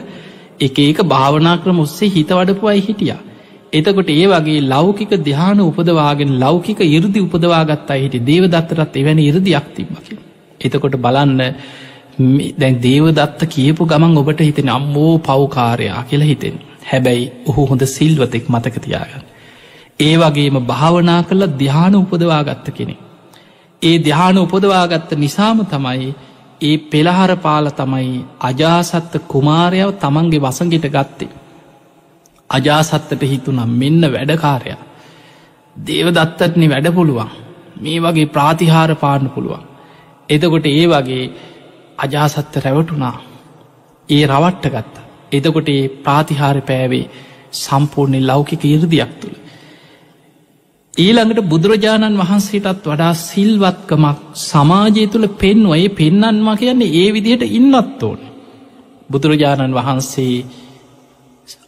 එක 0.60 0.78
ඒක 0.80 1.02
භාවනා 1.06 1.56
ක්‍රම 1.58 1.80
ඔස්සේ 1.80 2.10
හිත 2.10 2.32
වඩපු 2.32 2.72
අයි 2.72 2.86
හිටියා 2.86 3.20
එතකොට 3.72 4.10
ඒ 4.10 4.26
වගේ 4.26 4.60
ලෞකික 4.64 5.12
දිහාන 5.20 5.60
උපදවාගෙන 5.60 6.32
ලෞකික 6.38 6.80
ඉරදි 6.88 7.20
උපදවාගත්තා 7.20 7.98
හිට 7.98 8.16
දේවදත්තරත් 8.22 8.96
එවැනි 8.96 9.26
ඉරදියක් 9.26 9.66
තිබ්බකි. 9.76 10.18
එතකොට 10.60 10.96
බලන්න 10.98 11.40
දැන් 12.58 12.80
දේවදත්ත 12.80 13.42
කියපු 13.48 13.86
ගමන් 13.86 14.18
ඔබට 14.18 14.40
හිතෙන 14.40 14.68
අම්මෝ 14.68 15.12
පව්කාරයා 15.20 16.02
කියලා 16.04 16.26
හිතෙන. 16.26 16.56
හැබැයි 16.84 17.30
ඔහු 17.46 17.66
හොඳ 17.66 17.84
සිල්වතෙක් 17.88 18.48
මතකතියාගන්න. 18.48 19.24
ඒ 20.00 20.14
වගේම 20.18 20.56
භාවනා 20.66 21.20
කළ 21.22 21.46
දිහාන 21.56 21.94
උපදවාගත්ත 21.96 22.68
කෙනෙ. 22.72 22.96
ඒ 23.82 23.96
දිහාන 23.98 24.38
උපදවාගත්ත 24.38 25.10
නිසාම 25.16 25.58
තමයි 25.66 26.14
ඒ 26.60 26.76
පෙළහර 26.86 27.32
පාල 27.38 27.66
තමයි 27.72 28.24
අජාසත්ත 28.40 29.14
කුමාරයාව 29.26 29.90
තමන්ගේ 29.94 30.40
වසගිට 30.40 30.86
ගත්තේ. 30.88 31.36
අජාසත්තට 32.50 33.22
හිතුනම් 33.24 33.70
මෙන්න 33.74 34.02
වැඩකාරයා. 34.06 34.80
දේවදත්තත්න 35.76 36.62
වැඩ 36.68 36.88
පුළුවන් 36.94 37.30
මේ 37.76 37.98
වගේ 37.98 38.26
ප්‍රාතිහාර 38.28 38.92
පාන්න 38.96 39.30
පුළුවන්. 39.30 39.64
එතකොට 40.28 40.66
ඒ 40.68 40.86
වගේ 40.86 41.24
අජාසත්ත 41.98 42.54
රැවටුනා 42.58 43.16
ඒ 44.08 44.24
රවට්ට 44.26 44.72
ගත්ත. 44.74 44.94
එතකොට 45.32 45.68
ඒ 45.68 45.88
ප්‍රාතිහාර 46.00 46.58
පෑවේ 46.62 47.04
සම්පූර්ණය 47.54 48.20
ලෞකික 48.22 48.64
ඉරදියක් 48.66 49.12
තුළ. 49.20 49.36
ඊළඟට 51.00 51.40
බුදුරජාණන් 51.44 52.20
වහන්සේටත් 52.20 52.86
වඩා 52.86 53.12
සිල්වත්කමක් 53.20 54.18
සමාජය 54.42 55.04
තුළ 55.06 55.26
පෙන්වයේ 55.36 55.88
පෙන්නන්ම 55.92 56.48
කියන්නේ 56.54 56.94
ඒ 56.94 57.08
විදිහට 57.14 57.44
ඉන්නත් 57.50 58.02
ඕන. 58.02 58.20
බුදුරජාණන් 59.10 59.76
වහන්සේ 59.76 60.34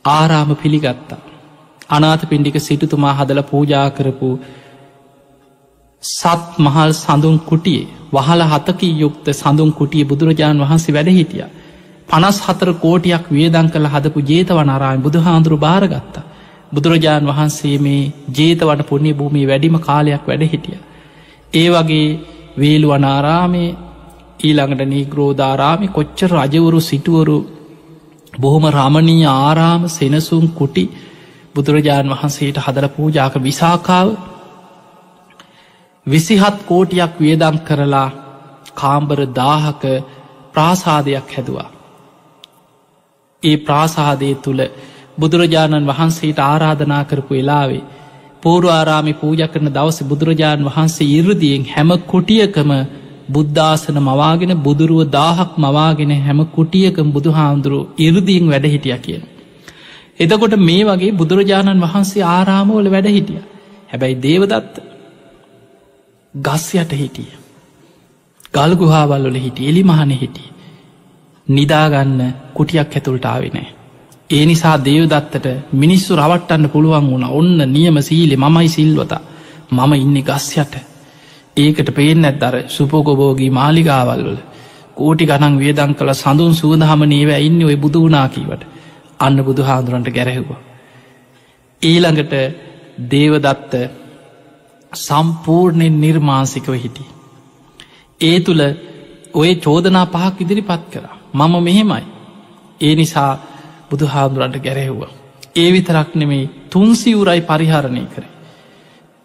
ආරාම 0.09 0.51
පිළිගත්තා. 0.57 1.21
අනාත 1.89 2.23
පින්ඩික 2.25 2.57
සිටුතුමා 2.59 3.15
හදල 3.15 3.41
පූජා 3.45 3.89
කරපු 3.91 4.29
සත් 6.03 6.45
මහල් 6.59 6.93
සඳුන් 6.95 7.39
කුටියේ 7.41 7.91
වහල 8.13 8.43
හතකී 8.45 8.95
යුක්ත 8.97 9.27
සඳුන් 9.33 9.73
කුටිය 9.73 10.05
බුදුරජාණන් 10.05 10.63
වහන්සේ 10.63 10.95
වැඩ 10.95 11.11
හිටිය. 11.11 11.45
පනස් 12.09 12.39
හතර 12.43 12.71
කෝටියක් 12.77 13.25
වියදං 13.31 13.69
කළ 13.71 13.87
හදපු 13.87 14.19
ජේතවන 14.23 14.71
අරාම 14.71 14.99
බුදුහාන්දුරු 15.01 15.57
භාරගත්ත. 15.59 16.17
බුදුරජාණන් 16.73 17.29
වහන්සේ 17.29 17.77
මේ 17.79 18.11
ජේතවට 18.31 18.83
පුුණ්‍ය 18.85 19.13
භූමී 19.13 19.47
වැඩිම 19.47 19.77
කාලයක් 19.81 20.25
වැඩ 20.25 20.45
හිටිය. 20.47 20.79
ඒ 21.53 21.69
වගේ 21.71 22.07
වේලු 22.59 22.89
අනාරාමේ 22.91 23.71
ඊළඟට 24.41 24.83
නීග්‍රෝධාරාමි 24.87 25.89
කොච්චර 25.89 26.31
රජවරු 26.37 26.81
සිටුවරු 26.83 27.39
බොහොම 28.35 28.65
රමණී 28.69 29.25
ආරාම 29.27 29.83
සෙනසුම් 29.89 30.45
කුටි 30.51 30.85
බුදුරජාණන් 31.55 32.13
වහන්සේට 32.13 32.59
හදල 32.59 32.89
පූජාක 32.89 33.35
විසාකාව 33.41 34.09
විසිහත් 36.07 36.57
කෝටියක් 36.65 37.13
වියදම් 37.19 37.57
කරලා 37.61 38.09
කාම්බර 38.75 39.19
දාහක 39.33 39.83
ප්‍රාසාදයක් 40.53 41.29
හැදවා. 41.29 41.69
ඒ 43.43 43.57
ප්‍රාසාදය 43.59 44.31
තුළ 44.37 44.61
බුදුරජාණන් 45.17 45.89
වහන්සේට 45.89 46.39
ආරාධනා 46.41 47.05
කරපු 47.05 47.33
වෙලාවේ 47.33 47.83
පූර්වාරාමි 48.43 49.15
පූජ 49.15 49.43
කරන 49.49 49.69
දවස 49.71 49.99
බුදුරජාණන් 50.05 50.67
වහන්සේ 50.67 51.09
ඉරදියෙන් 51.11 51.65
හැම 51.67 51.91
කුටියකම 52.07 52.71
බුද්ධාසන 53.29 53.99
මවාගෙන 54.01 54.53
බුදුරුව 54.59 55.03
දාහක් 55.11 55.53
මවාගෙන 55.57 56.13
හැම 56.19 56.41
කුටියකම් 56.49 57.09
බුදු 57.11 57.31
හාමුදුරුව 57.31 57.83
ඉරදිීන් 57.99 58.49
වැඩ 58.49 58.67
හිටිය 58.67 58.99
කියන. 58.99 59.23
එතකොට 60.19 60.57
මේ 60.61 60.83
වගේ 60.85 61.13
බුදුරජාණන් 61.15 61.83
වහන්සේ 61.83 62.25
ආරාමෝල 62.29 62.87
වැඩ 62.91 63.09
හිටිය. 63.09 63.43
හැබැයි 63.89 64.21
දේවදත්ත 64.21 64.75
ගස් 66.35 66.67
යට 66.77 66.93
හිටිය. 66.95 67.31
ගල්ගුහාවල්ලොල 68.55 69.39
හිටිය 69.39 69.69
එලි 69.69 69.83
මහන 69.85 70.11
හිටිය. 70.15 70.49
නිදාගන්න 71.47 72.19
කුටියක් 72.55 72.91
ඇතුළටාවෙනෑ. 72.91 73.82
ඒ 74.33 74.45
නිසා 74.47 74.77
දේවදත්තට 74.81 75.47
මිනිස්සු 75.75 76.17
රවට්ටන්න 76.17 76.71
පුළුවන් 76.71 77.07
වුණ. 77.07 77.25
ඔන්න 77.31 77.59
නියම 77.69 77.97
සීලෙ 78.03 78.37
මමයි 78.39 78.69
සිල්වත. 78.69 79.13
මම 79.71 79.93
ඉන්න 79.95 80.17
ගස් 80.23 80.49
යට. 80.57 80.75
ඒකට 81.57 81.89
පේෙන් 81.95 82.25
ඇත්තර 82.25 82.55
සුපෝකොබෝගී 82.69 83.51
මාලිගාවල්වල 83.51 84.39
කෝටි 84.97 85.27
ගනන් 85.27 85.59
වියදං 85.59 85.95
කළ 85.95 86.15
සඳුන් 86.15 86.55
සූදහම 86.55 87.03
නේව 87.05 87.31
ඉන්න 87.39 87.59
ඔය 87.63 87.77
බුදු 87.77 88.05
වනාකීවට 88.07 88.63
අන්න 89.19 89.45
බුදු 89.45 89.63
හාදුරන්ට 89.63 90.09
ගැරහෙවා. 90.11 90.61
ඊළඟට 91.83 92.33
දේවදත්ත 93.11 93.73
සම්පූර්ණයෙන් 94.93 96.01
නිර්මාන්සිකව 96.01 96.75
හිටි. 96.75 97.05
ඒ 98.21 98.41
තුළ 98.41 98.63
ඔය 99.35 99.51
චෝදනා 99.57 100.07
පහක් 100.07 100.37
ඉදිරි 100.41 100.63
පත් 100.63 100.85
කර. 100.93 101.07
මම 101.35 101.55
මෙහෙමයි. 101.63 102.05
ඒ 102.81 102.95
නිසා 102.95 103.33
බුදු 103.93 104.07
හාදුරන්ට 104.07 104.59
ගැරහෙව්වා. 104.59 105.13
ඒ 105.57 105.69
විතරක් 105.73 106.11
නෙමේ 106.15 106.51
තුන්සිවුරයි 106.71 107.41
පරිහරණය 107.43 108.05
කරේ. 108.07 108.33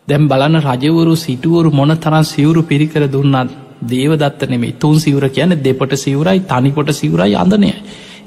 දැම් 0.08 0.28
බලන 0.28 0.56
රජවරු 0.62 1.14
සිටුවරු 1.18 1.70
මොන 1.72 1.92
තරන් 1.98 2.26
සිවුරු 2.26 2.62
පිරිකර 2.64 3.04
දුන්නත් 3.08 3.56
දේවදත්ත 3.84 4.42
නෙමේ 4.46 4.74
තුන් 4.74 4.96
සිවර 4.98 5.30
කියන 5.30 5.52
දෙපට 5.60 5.94
සිවරයි 5.96 6.40
තනිකොට 6.42 6.90
සිවරයි 6.92 7.36
අඳනය. 7.36 7.72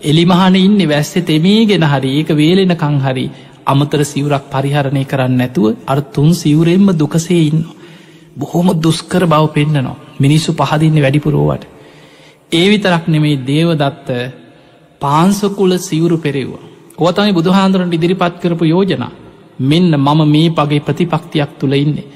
එලිමහන 0.03 0.57
ඉන්න 0.57 0.81
වැස්සේ 0.87 1.23
තෙමේගෙන 1.23 1.85
හරි 1.85 2.11
ඒක 2.19 2.31
වේලෙනකං 2.33 2.97
හරි 3.01 3.27
අමතර 3.67 4.01
සිවරක් 4.05 4.45
පරිහරණය 4.51 5.05
කරන්න 5.05 5.37
නැතුව 5.37 5.77
අර 5.87 5.99
තුන් 6.15 6.31
සිවරෙන්ම 6.35 6.87
දුකසේ 6.95 7.41
ඉන්න. 7.43 7.65
බොහොම 8.37 8.69
දුස්කර 8.79 9.23
බව 9.27 9.45
පෙන්න්නනවා 9.49 9.97
මිනිස්සු 10.19 10.53
පහදින්න 10.55 11.03
වැඩිපුරෝවට. 11.03 11.65
ඒ 12.53 12.67
විතරක් 12.69 13.05
නෙමේ 13.09 13.43
දේවදත්ත 13.45 14.09
පාන්සකුල 15.01 15.73
සිවුරු 15.81 16.19
පෙරෙව්වා. 16.19 16.65
ඕතමයි 16.99 17.33
බුදුහාන්දුරට 17.33 17.95
ඉදිරිපත් 17.95 18.35
කරපු 18.39 18.65
යෝජනා 18.65 19.13
මෙන්න 19.61 19.93
මම 19.97 20.21
මේ 20.27 20.49
පගේ 20.51 20.81
ප්‍රතිපක්තියක් 20.81 21.53
තුළ 21.59 21.75
ඉන්නේ. 21.75 22.11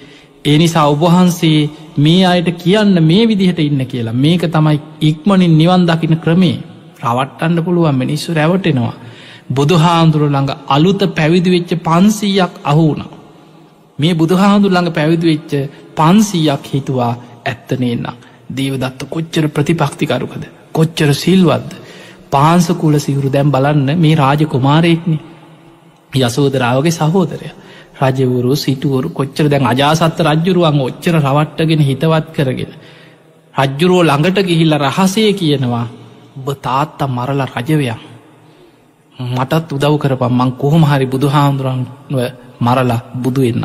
ඒ 0.44 0.56
නිසා 0.58 0.86
ඔබහන්සේ 0.86 1.70
මේ 1.98 2.22
අයට 2.26 2.48
කියන්න 2.56 2.94
මේ 3.02 3.24
විදිහට 3.24 3.60
ඉන්න 3.60 3.82
කියලා 3.86 4.16
මේක 4.16 4.42
තමයි 4.48 4.78
ඉක්මනින් 5.02 5.58
නිවන් 5.58 5.82
දකින 5.84 6.16
ක්‍රමේ 6.18 6.56
රවට්ටන්න 7.02 7.64
පුළුවන් 7.64 7.96
මිනිස්සු 7.96 8.28
රැවටෙනවා. 8.32 8.94
බුදුහාන්දුරු 9.50 10.26
ළඟ 10.26 10.52
අලුත 10.68 11.02
පැවිදිවෙච්ච 11.12 11.70
පන්සීයක් 11.80 12.54
අහුුණ. 12.64 13.02
මේ 13.98 14.14
බුදුහාන්දුර 14.14 14.70
ළඟ 14.70 14.92
පැවිදිවෙච්ච 14.92 15.52
පන්සීයක් 15.94 16.64
හිතුවා 16.66 17.12
ඇත්තනේන්න. 17.44 18.06
දේවදත්ත 18.50 19.00
කොච්චර 19.08 19.48
ප්‍රතිපක්තිකරුකද 19.48 20.44
කොච්චර 20.72 21.10
සිල්වද්ද 21.14 21.72
පාන්සකුල 22.34 22.94
සිවුරු 22.98 23.28
දැම් 23.30 23.48
බලන්න 23.50 23.88
මේ 23.98 24.14
රාජ 24.16 24.40
කුමාරයෙක්නේ 24.46 25.20
යසෝදරාවගේ 26.12 26.92
සහෝදරය 26.92 27.48
රජවරු 27.96 28.56
සිටුවරු 28.56 29.08
කොච්චර 29.10 29.46
දැන් 29.48 29.66
අජාසත්ත 29.66 30.18
රජ්ජුරුවන් 30.20 30.80
ඔච්චර 30.80 31.14
රවට්ටගෙන 31.16 31.80
හිතවත් 31.80 32.26
කරගෙන. 32.32 32.72
රජ්ජුරුවෝ 33.54 34.04
ළඟට 34.04 34.38
ගිහිල්ල 34.42 34.74
රහසේ 34.78 35.30
කියනවා 35.34 35.86
ඔබ 36.38 36.46
තාත්තා 36.58 37.08
මරල 37.08 37.40
රජවයක් 37.48 38.00
මටත් 39.16 39.72
උදව් 39.72 39.94
කරපම් 39.96 40.32
මං 40.32 40.50
කොහොම 40.54 40.82
හරි 40.84 41.06
බුදුහාමුදුරන්ව 41.06 42.18
මරලා 42.60 43.00
බුදු 43.16 43.40
වෙන්න. 43.42 43.64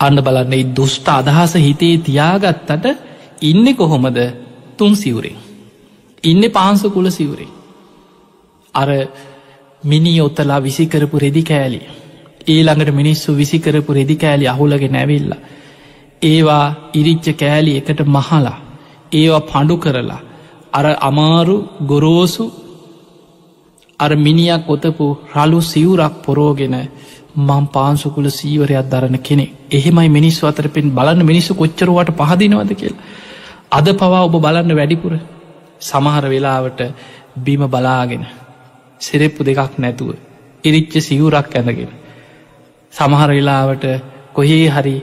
අන්න 0.00 0.16
බලන්න 0.18 0.74
දුෂ්ට 0.74 1.08
අදහස 1.10 1.54
හිතේ 1.56 1.96
තියාගත්තට 1.98 2.86
ඉන්න 3.42 3.66
කොහොමද 3.76 4.18
තුන් 4.76 4.92
සිවුරේ. 4.94 5.47
ඉන්න 6.24 6.50
පාන්ස 6.50 6.82
කුල 6.84 7.10
සිවුරේ. 7.10 7.48
අර 8.74 8.88
මිනි 9.82 10.20
ඔත්තලා 10.20 10.60
විසිකරපු 10.60 11.18
රෙදි 11.18 11.42
කෑලි. 11.42 11.80
ඒ 12.46 12.62
ළඟට 12.62 12.92
මිනිස්සු 12.92 13.34
විසිකරපු 13.34 13.92
රෙදි 13.92 14.16
කෑලි 14.16 14.46
අහුලගෙන 14.46 14.94
ඇවිල්ල. 14.94 15.32
ඒවා 16.22 16.90
ඉරිච්ච 16.94 17.26
කෑලි 17.34 17.76
එකට 17.76 18.00
මහලා 18.06 18.56
ඒවා 19.12 19.40
පඩු 19.42 19.76
කරලා 19.76 20.20
අර 20.72 20.86
අමාරු 21.00 21.56
ගොරෝසු 21.86 22.44
අර 24.00 24.10
මිනිියක් 24.16 24.68
ඔතපු 24.68 25.06
රලු 25.34 25.60
සිවුරක් 25.62 26.14
පොරෝගෙන 26.24 26.76
මං 27.38 27.64
පාන්සුකුල 27.68 28.26
සීවරයක් 28.30 28.90
දරන 28.90 29.16
කෙනෙ 29.20 29.46
එහෙමයි 29.70 30.08
මිනිස් 30.08 30.42
අතර 30.44 30.68
පෙන් 30.68 30.90
බලන්න 30.90 31.22
මිනිස්සු 31.24 31.54
කොච්චරුවට 31.54 32.10
පහදිනවද 32.12 32.72
කියල්. 32.74 32.94
අද 33.70 33.86
පවා 33.94 34.24
ඔබ 34.24 34.34
බලන්න 34.36 34.74
වැඩිපුර 34.74 35.12
සමහර 35.80 36.24
වෙලාවට 36.26 36.80
බිම 37.38 37.62
බලාගෙන 37.66 38.24
සිරෙප්පු 39.00 39.40
දෙකක් 39.42 39.72
නැතුව 39.76 40.10
ඉරිච්ච 40.64 40.94
සිවුරක් 41.00 41.52
ඇඳගෙන. 41.52 41.90
සමහර 42.92 43.30
වෙලාවට 43.30 43.84
කොහේ 44.34 44.66
හරි 44.68 44.96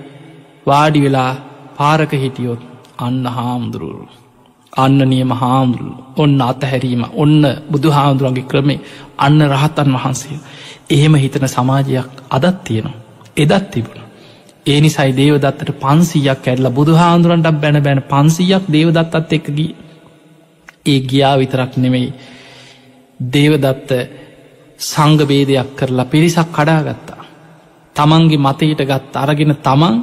වාඩි 0.65 0.99
වෙලා 1.01 1.31
පාරක 1.75 2.11
හිටියොත් 2.13 2.61
අන්න 2.97 3.25
හාමුදුරුරු. 3.27 4.07
අන්න 4.73 4.99
නියම 5.05 5.31
හාමුදුරු 5.33 5.93
ඔන්න 6.17 6.39
අතහැරීම 6.43 7.03
ඔන්න 7.15 7.43
බුදු 7.71 7.89
හාමුදුරුවන්ගේ 7.89 8.49
ක්‍රමේ 8.51 8.83
අන්න 9.17 9.39
රහත්තන් 9.47 9.91
වහන්සේ. 9.95 10.39
එහෙම 10.89 11.13
හිතන 11.15 11.45
සමාජයක් 11.47 12.09
අදත් 12.29 12.57
තියෙනවා. 12.63 12.99
එදත් 13.37 13.65
තිබුණ. 13.71 14.01
ඒ 14.65 14.79
නිසයි 14.81 15.11
දේවදත්තට 15.13 15.71
පන්සීයක් 15.77 16.45
ඇල්ල 16.45 16.67
බුදු 16.71 16.93
හාමුදුරන්ට 16.93 17.49
බැන 17.55 17.77
බැන 17.79 18.01
පන්සීයක් 18.03 18.63
දේවදත්තත් 18.69 19.33
එක්කගී 19.33 19.71
ඒ 20.85 20.99
ගියා 21.01 21.35
විතරක් 21.37 21.71
නෙමෙයි 21.77 22.09
දේවදත්ත 23.19 23.91
සංගබේදයක් 24.79 25.69
කරලා 25.75 26.05
පිරිසක් 26.05 26.49
කඩාගත්තා. 26.49 27.21
තමන්ගේ 27.95 28.37
මතයට 28.39 28.81
ගත් 28.83 29.13
අරගෙන 29.15 29.55
තමන් 29.57 29.95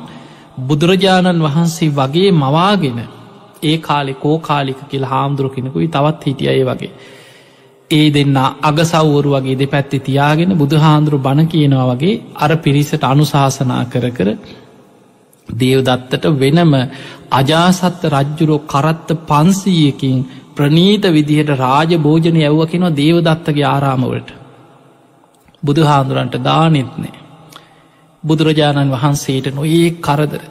බුදුරජාණන් 0.61 1.43
වහන්සේ 1.43 1.91
වගේ 1.91 2.30
මවාගෙන 2.35 3.01
ඒ 3.62 3.76
කාලෙ 3.78 4.14
කෝකාලික 4.16 4.80
කියල 4.89 5.05
හාමුදුරු 5.05 5.49
කෙනෙකුයි 5.51 5.89
තවත් 5.89 6.22
හිටියය 6.24 6.64
වගේ. 6.64 6.93
ඒ 7.91 8.07
දෙන්න 8.11 8.37
අගසව්වරු 8.62 9.30
වගේ 9.33 9.57
දෙ 9.57 9.66
පැත්ති 9.66 9.99
තියාගෙන 10.01 10.51
බුදු 10.55 10.76
හාන්දුරු 10.76 11.18
බණ 11.18 11.49
කියනවා 11.49 11.87
වගේ 11.91 12.20
අර 12.37 12.51
පිරිසට 12.59 13.05
අනුශාසනා 13.05 13.85
කර 13.87 14.07
කර 14.11 14.28
දේවදත්තට 15.49 16.24
වෙනම 16.36 16.72
අජාසත්ත 17.30 18.05
රජ්ජුරෝ 18.07 18.61
කරත්ත 18.66 19.09
පන්සීයකින් 19.24 20.18
ප්‍රනීත 20.55 21.05
විදිහට 21.09 21.51
රාජ 21.57 21.93
භෝජනය 21.99 22.40
ඇව්ව 22.40 22.61
කෙනවා 22.66 22.97
දේවදත්තගේ 22.97 23.66
ආරාමවලට. 23.66 24.28
බුදු 25.62 25.82
හාන්දුරන්ට 25.84 26.36
දානෙත්නේ 26.40 27.22
බුදුරජාණන් 28.22 28.93
වහන්සේට 28.93 29.47
නොඒ 29.51 29.86
කරදර. 30.01 30.43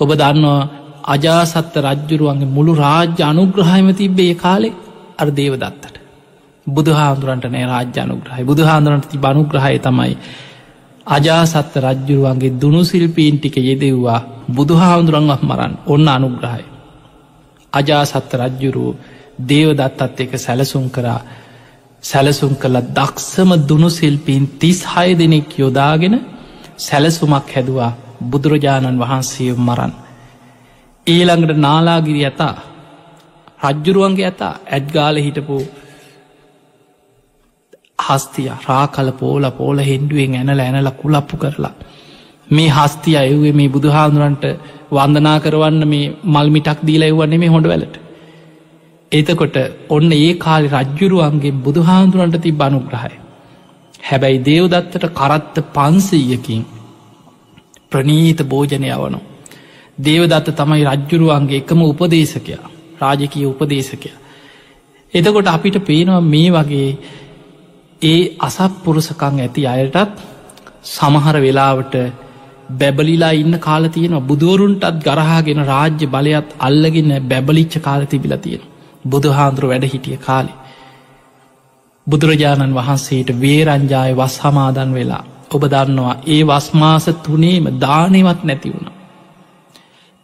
ඔබ 0.00 0.10
දන්නවා 0.14 0.68
අජාසත්ත 1.06 1.74
රජ්ජුරුවන්ගේ 1.78 2.48
මුළු 2.48 2.72
රාජ්‍ය 2.76 3.22
අනුග්‍රහයම 3.22 3.88
තිබ්බේ 3.94 4.34
කාලෙ? 4.36 4.70
අර 5.18 5.28
දේවදත්තට. 5.30 5.94
බුදුහාන්දුරන්ට 6.66 7.44
නෑ 7.46 7.66
රාජ්‍ය 7.66 7.98
අනුග්‍රහයි. 7.98 8.44
බුදුහාන්දුරන්ට 8.44 9.08
ති 9.08 9.18
බනුග්‍රහය 9.18 9.78
තමයි 9.80 10.14
අජාසත්ත 11.06 11.74
රජ්ජුරුවන්ගේ 11.78 12.56
දුනු 12.56 12.84
සිල්පීන් 12.84 13.38
ටික 13.38 13.56
යෙදෙව්වා 13.58 14.20
බුදුහාමුදුරන්වත් 14.48 15.42
මරන්න 15.42 15.74
ඔන්න 15.86 16.08
අනුග්‍රහයි 16.08 16.64
අජාසත්ත 17.72 18.32
රජ්ජුරුව 18.34 18.96
දේවදත්තත් 19.40 20.20
එක 20.20 20.32
සැලසුම් 20.38 20.86
කරා 20.90 21.20
සැලසුම් 22.02 22.52
කළ 22.54 22.76
දක්ෂම 22.90 23.50
දුනු 23.62 23.88
සිල්පීන් 23.90 24.44
තිස් 24.58 24.80
හය 24.86 25.08
දෙනෙක් 25.14 25.50
යොදාගෙන 25.56 26.14
සැලසුමක් 26.78 27.48
හැදවා 27.48 27.92
බුදුරජාණන් 28.22 28.98
වහන්සේ 28.98 29.52
මරන්. 29.58 29.92
ඊළඟට 31.06 31.58
නාලාගිරි 31.58 32.22
ඇතා 32.24 32.54
රජ්ජුරුවන්ගේ 33.62 34.26
ඇතා 34.26 34.54
ඇඩ්ගාල 34.68 35.16
හිටපු 35.16 35.56
හස්තිය 38.02 38.50
රාකල 38.62 39.08
පෝල 39.14 39.44
පෝල 39.52 39.78
හෙන්ඩුවෙන් 39.80 40.36
ඇනල 40.36 40.60
ඇනල 40.60 40.90
කුලප්පු 40.94 41.36
කරලා. 41.36 41.74
මේ 42.48 42.68
හස්තිය 42.68 43.16
අයවේ 43.16 43.52
මේ 43.52 43.68
බුදුහාදුරන්ට 43.68 44.44
වන්දනා 44.92 45.38
කරවන්න 45.40 45.84
මේ 45.88 46.12
මල්මිටක් 46.26 46.80
දීලා 46.82 47.08
එවන්නේ 47.08 47.38
මේ 47.38 47.48
හොඳ 47.48 47.66
වැලට. 47.66 47.96
එතකොට 49.12 49.56
ඔන්න 49.88 50.12
ඒ 50.14 50.30
කාලි 50.36 50.68
රජ්ජුරුවන්ගේ 50.70 51.58
බුදුහාදුරන්ට 51.60 52.36
ති 52.40 52.52
බනුග්‍රහයි. 52.54 53.16
හැබැයි 54.02 54.44
දේවදත්තට 54.44 55.04
කරත්ත 55.12 55.56
පන්සීයකින් 55.70 56.62
ප්‍රනීත 57.90 58.40
භෝජනය 58.44 58.90
වනු. 58.96 59.20
දේවදත්ත 59.98 60.48
තමයි 60.54 60.84
රජ්ජුරුවන්ගේ 60.86 61.58
එකම 61.58 61.80
උපදේශකයා 61.84 62.66
රාජකය 63.00 63.46
උපදේශකයා. 63.46 64.18
එතකොට 65.14 65.48
අපිට 65.48 65.76
පේනවා 65.80 66.20
මේ 66.22 66.50
වගේ 66.50 66.88
ඒ 68.02 68.20
අසත් 68.40 68.74
පුරුසකං 68.84 69.36
ඇති 69.38 69.62
අයටත් 69.66 70.22
සමහර 70.88 71.36
වෙලාවට 71.38 71.94
බැබලිලා 72.72 73.32
ඉන්න 73.34 73.54
කාල 73.58 73.84
තියෙන 73.88 74.16
බුදුවරුන්ටත් 74.22 74.98
ගරහාගෙන 75.00 75.60
රාජ්‍ය 75.64 76.06
බලයත් 76.06 76.48
අල්ලගෙන 76.60 77.10
බැබලිච්ච 77.24 77.74
කාල 77.80 78.02
තිබිල 78.06 78.34
තියෙන 78.38 78.62
බුදුහාන්දුර 79.04 79.64
වැඩ 79.64 79.84
හිටිය 79.84 80.18
කාලේ. 80.18 80.58
බුදුරජාණන් 82.06 82.74
වහන්සේට 82.74 83.28
වේරංජාය 83.36 84.12
වස් 84.14 84.36
හමාදන් 84.38 84.90
වෙලා 84.92 85.24
ඔබ 85.50 85.62
දන්නවා 85.66 86.14
ඒ 86.26 86.42
වස්මාස 86.44 87.06
තුනේම 87.20 87.64
දානවත් 87.78 88.40
නැති 88.42 88.68
වුණ. 88.70 88.88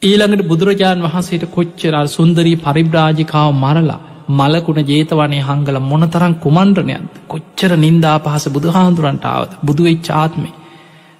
ඊළඟට 0.03 0.49
බුදුරජාණන් 0.49 1.05
වහන්සේට 1.05 1.45
කොච්චරල් 1.49 2.09
සුන්දරී 2.09 2.57
පරිබ්‍රාජිකාව 2.59 3.51
මරලා 3.55 4.01
මලකුණ 4.29 4.81
ජේතවනය 4.85 5.39
හංගල 5.41 5.79
මොනතරම් 5.83 6.35
කුමන්ඩ්‍රණයන්ද 6.37 7.13
කොච්චර 7.27 7.73
නින්දා 7.77 8.17
පහස 8.19 8.45
බුදුහාන්දුරන්ටාවත් 8.49 9.53
බුදුවෙයි 9.63 9.99
චාත්මේ 10.01 10.55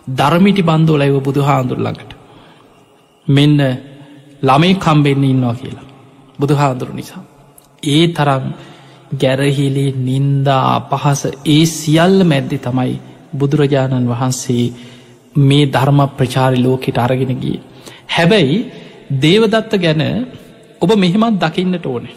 ධර්මිටි 0.09 0.63
බන්ධෝලයිව 0.63 1.17
බුදුහාන්දුරළඟට 1.21 2.13
මෙන්න 3.27 3.61
ළමයි 4.43 4.75
කම්බෙන්න 4.77 5.25
ඉන්නවා 5.25 5.55
කියලා. 5.55 5.87
බුදුහාන්දුරු 6.39 6.93
නිසා. 6.93 7.23
ඒ 7.87 8.05
තරම් 8.09 8.45
ගැරහිලේ 9.15 9.97
නින්දා 10.01 10.63
අපහස 10.77 11.23
ඒ 11.47 11.65
සියල්ල 11.69 12.19
මැද්දි 12.25 12.59
තමයි 12.59 12.95
බුදුරජාණන් 13.33 14.07
වහන්සේ 14.07 14.65
මේ 15.41 15.65
ධර්ම 15.67 16.01
ප්‍රචාරි 16.11 16.59
ලෝකෙට 16.59 16.99
අරගෙනගිය. 16.99 17.59
හැබැයි 18.09 18.57
දේවදත්ත 19.15 19.73
ගැන 19.77 20.03
ඔබ 20.83 20.91
මෙහෙමත් 20.97 21.41
දකින්නට 21.43 21.87
ඕනේ. 21.87 22.17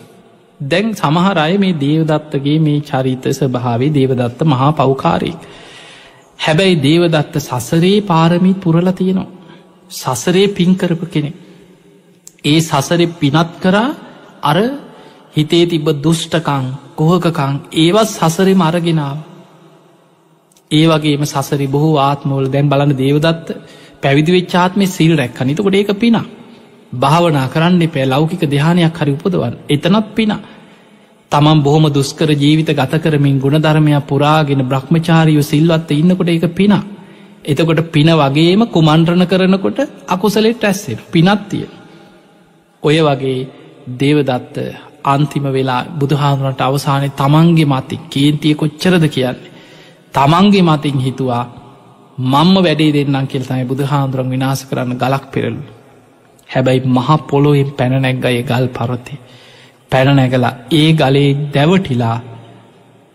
දැන් 0.62 0.94
සමහරය 0.94 1.58
මේ 1.58 1.74
දේවදත්තගේ 1.76 2.60
මේ 2.60 2.82
චරිත 2.82 3.26
ස්භාවේ 3.32 3.92
දේවදත්ත 3.92 4.42
මහා 4.44 4.72
පවකාරයෙක්. 4.74 5.42
හැබැයි 6.40 6.82
දේවදත්ත 6.82 7.36
සසරේ 7.40 8.02
පාරමී 8.04 8.56
පුරල 8.56 8.92
තියෙනවා. 8.92 9.30
සසරේ 9.92 10.48
පින්කරපු 10.50 11.06
කෙනෙ. 11.08 11.32
ඒ 12.44 12.60
සසරෙ 12.62 13.06
පිනත් 13.14 13.52
කරා 13.60 13.90
අර 14.44 14.58
හිතේ 15.36 15.66
තිබ 15.66 15.88
දුෂ්ටකං 16.00 16.66
කොහකකං 16.96 17.54
ඒවත් 17.76 18.10
සසරෙ 18.10 18.54
මරගෙනාව. 18.56 19.18
ඒ 20.72 20.86
වගේම 20.88 21.24
සසරි 21.26 21.68
බොහෝ 21.68 21.96
ආත්මෝල 22.00 22.46
දැන් 22.48 22.70
බලන 22.70 22.94
දේවදත්ත 22.96 23.48
පැවිදි 24.02 24.32
වෙච්චාත්මය 24.32 24.86
සිල් 24.88 25.14
රැක් 25.18 25.40
නිතකොට 25.42 25.76
ඒක 25.76 25.92
පිනා. 25.96 26.26
භාවනා 26.94 27.48
කරන්න 27.48 27.84
පෑ 27.88 28.06
ලෞකික 28.06 28.44
දෙහානයක් 28.46 28.98
හරි 28.98 29.12
උපදවන් 29.14 29.56
එතනත් 29.70 30.16
පින. 30.16 30.34
තමන් 31.32 31.60
බොහොම 31.60 31.86
දුස්කර 31.90 32.30
ජීවිත 32.34 32.72
ගත 32.72 32.94
කරමින් 33.00 33.40
ගුණධර්මයක් 33.40 34.06
පුරාගෙන 34.06 34.62
බ්‍රහ්මචාරියෝ 34.64 35.44
සිල්වත්ත 35.44 35.92
ඉන්නකොට 35.92 36.30
ඒක 36.30 36.48
පින. 36.52 36.74
එතකොට 37.44 37.82
පින 37.88 38.10
වගේම 38.14 38.62
කුමන්ත්‍රණ 38.68 39.26
කරනකොට 39.26 39.80
අකුසලෙට 40.08 40.64
ඇස්සේ 40.64 41.00
පිනත්තිය. 41.08 41.66
ඔය 42.84 42.98
වගේ 43.00 43.48
දේවදත්ත 43.94 44.56
අන්තිම 45.06 45.46
වෙලා 45.50 45.86
බුදුහාමුරට 45.92 46.62
අවසානය 46.62 47.10
තමන්ගේ 47.12 47.66
මති 47.68 47.96
කේන්තිය 48.08 48.56
කොච්චරද 48.56 49.06
කියන්නේ. 49.08 49.52
තමන්ගේ 50.14 50.64
මතින් 50.64 51.00
හිතුවා 51.00 51.46
මම්ම 52.18 52.56
වැඩේ 52.58 52.94
දෙන්නම් 52.94 53.28
කෙල්තයි 53.28 53.64
බුදුහාමුදුරන් 53.66 54.30
විනාස 54.30 54.66
කරන්න 54.66 54.98
ගලක් 54.98 55.26
පෙරලු. 55.30 55.81
හැබැයි 56.52 56.88
මහ 56.88 57.10
පොළොවෙන් 57.30 57.70
පැනනැක්ගය 57.74 58.42
ගල් 58.44 58.68
පරොති. 58.70 59.16
පැනනැගලා 59.92 60.54
ඒ 60.72 60.90
ගලේ 60.94 61.30
දැවටිලා 61.54 62.18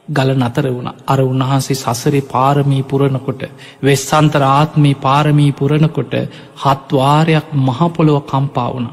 ගල 0.08 0.30
නතර 0.34 0.66
වුණ 0.68 0.90
අර 1.06 1.20
උන්වහන්සේ 1.22 1.76
සසරේ 1.76 2.26
පාරමී 2.26 2.82
පුරණකොට 2.82 3.42
වෙස්සන්තර 3.82 4.42
ආත්මී 4.48 4.94
පාරමී 4.96 5.50
පුරණකොට 5.52 6.14
හත්වාරයක් 6.62 7.48
මහපොළොව 7.58 8.18
කම්පා 8.24 8.68
වුණ. 8.72 8.88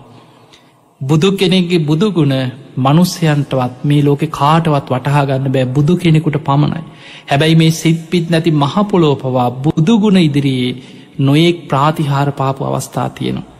බුදු 1.02 1.30
කෙනෙක්ගේ 1.34 1.80
බුදුගුණ 1.82 2.36
මනුස්්‍යයන්ටවත් 2.78 3.74
මේ 3.84 4.02
ලෝකෙ 4.02 4.28
කාටවත් 4.32 4.88
වටහා 4.90 5.26
ගන්න 5.26 5.52
බෑ 5.52 5.68
බුදු 5.68 5.94
කෙනෙකුට 5.98 6.38
පමණයි. 6.42 6.84
හැබැයි 7.30 7.56
මේ 7.56 7.72
සිත්පිත් 7.74 8.30
නැති 8.30 8.52
මහපොලෝ 8.54 9.16
පවා 9.16 9.50
බුදුගුණ 9.64 10.20
ඉදිරියේ 10.20 10.78
නොයෙක් 11.20 11.58
ප්‍රාතිහාර 11.68 12.30
පාපු 12.32 12.62
අවස්ථා 12.66 13.10
තියෙනවා. 13.12 13.53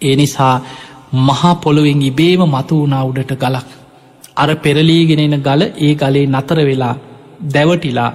ඒ 0.00 0.14
නිසා 0.16 0.54
මහා 1.20 1.54
පොළොවෙන් 1.56 2.02
ඉබේම 2.02 2.42
මතු 2.46 2.74
වුණා 2.76 3.04
උඩට 3.04 3.32
ගලක් 3.34 3.68
අර 4.36 4.50
පෙරලීගෙන 4.56 5.20
එන 5.20 5.36
ගල 5.40 5.62
ඒ 5.78 5.92
ගලේ 5.96 6.26
නතර 6.28 6.58
වෙලා 6.62 6.94
දැවටිලා 7.46 8.10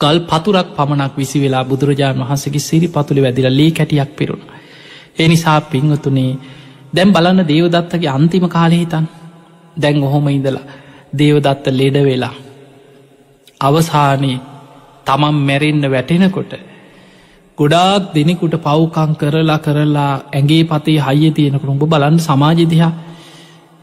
ගල් 0.00 0.18
පතුරක් 0.22 0.68
පමණක් 0.76 1.14
විසි 1.16 1.38
වෙලා 1.38 1.64
බුදුරජාණන් 1.64 2.22
වහන්සගේ 2.22 2.60
සිරි 2.60 2.88
පතුළි 2.88 3.20
වැදිල 3.20 3.48
ලේ 3.50 3.70
කැටියක් 3.70 4.10
පිරුණ. 4.12 4.42
එනිසා 5.16 5.60
පිංහතුනේ 5.62 6.38
දැම් 6.92 7.12
බලන්න 7.12 7.48
දේවදත්තගේ 7.48 8.10
අන්තිම 8.10 8.46
කාලෙ 8.48 8.76
හිතන් 8.76 9.06
දැන් 9.76 10.02
ඔහොම 10.02 10.26
ඉඳලා 10.28 10.68
දේවදත්ත 11.12 11.66
ලෙඩ 11.70 11.96
වෙලා 12.00 12.34
අවසානයේ 13.60 14.42
තමන් 15.06 15.36
මැරෙන්න්න 15.40 15.90
වැටෙනකොට 15.90 16.52
ගොඩාක් 17.62 18.12
දෙනෙකුට 18.14 18.54
පව්කං 18.60 19.10
කරලා 19.16 19.58
කරලා 19.60 20.12
ඇගේ 20.32 20.62
පතේ 20.66 20.98
හයිය 21.00 21.30
තියෙනකට 21.32 21.68
උඹ 21.68 21.84
බලන්න 21.86 22.18
සමාජදිහා 22.20 22.92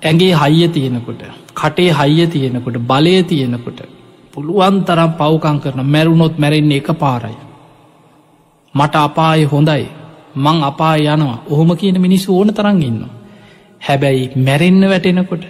ඇගේ 0.02 0.34
හයිය 0.36 0.68
තියෙනකොට 0.70 1.22
කටේ 1.56 1.92
හයිය 1.94 2.28
තියෙනකොට 2.28 2.78
බලය 2.84 3.16
තියෙනකොට 3.26 3.80
පුළුවන් 4.34 4.76
තරම් 4.84 5.12
පව්කං 5.14 5.58
කරන 5.60 5.86
මැරුණොත් 5.86 6.36
මැරෙන්නේ 6.38 6.78
එක 6.78 6.90
පාරයි. 6.96 7.38
මට 8.74 8.96
අපාය 8.98 9.44
හොඳයි 9.44 9.86
මං 10.36 10.58
අපා 10.64 10.96
යනවා 10.98 11.40
ඔහොම 11.50 11.72
කියන 11.76 11.98
මිනිස්සු 12.02 12.38
ඕන 12.38 12.54
තරන් 12.54 12.82
ඉන්න. 12.82 13.02
හැබැයි 13.82 14.32
මැරෙන්න 14.38 14.84
වැටෙනකොට 14.90 15.44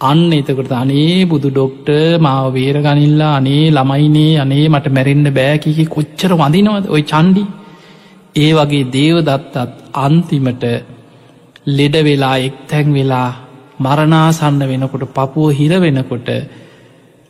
අන්න 0.00 0.32
එතකොට 0.32 0.72
අනේ 0.72 1.24
බුදු 1.24 1.48
ඩොක්ට 1.50 1.88
මාව 2.20 2.52
වේර 2.52 2.76
ගනිල්ලා 2.78 3.32
අනේ 3.36 3.64
ළමයිනේ 3.70 4.38
අනේ 4.38 4.66
මට 4.68 4.86
මැරෙන්න්න 4.88 5.28
බෑකිකි 5.32 5.84
කොච්චර 5.86 6.32
වඳනවද? 6.34 6.86
ඔය 6.88 7.02
චන්ඩි 7.04 7.42
ඒ 8.36 8.52
වගේ 8.52 8.90
දේවදත්තත් 8.90 9.56
අන්තිමට 9.96 10.64
ලෙඩ 11.68 11.96
වෙලා 12.02 12.36
එක් 12.38 12.56
තැන් 12.68 12.88
වෙලා 12.92 13.30
මරණාසන්න 13.78 14.62
වෙනකොට 14.62 15.04
පපුුව 15.10 15.50
හිර 15.52 15.72
වෙනකොට 15.78 16.28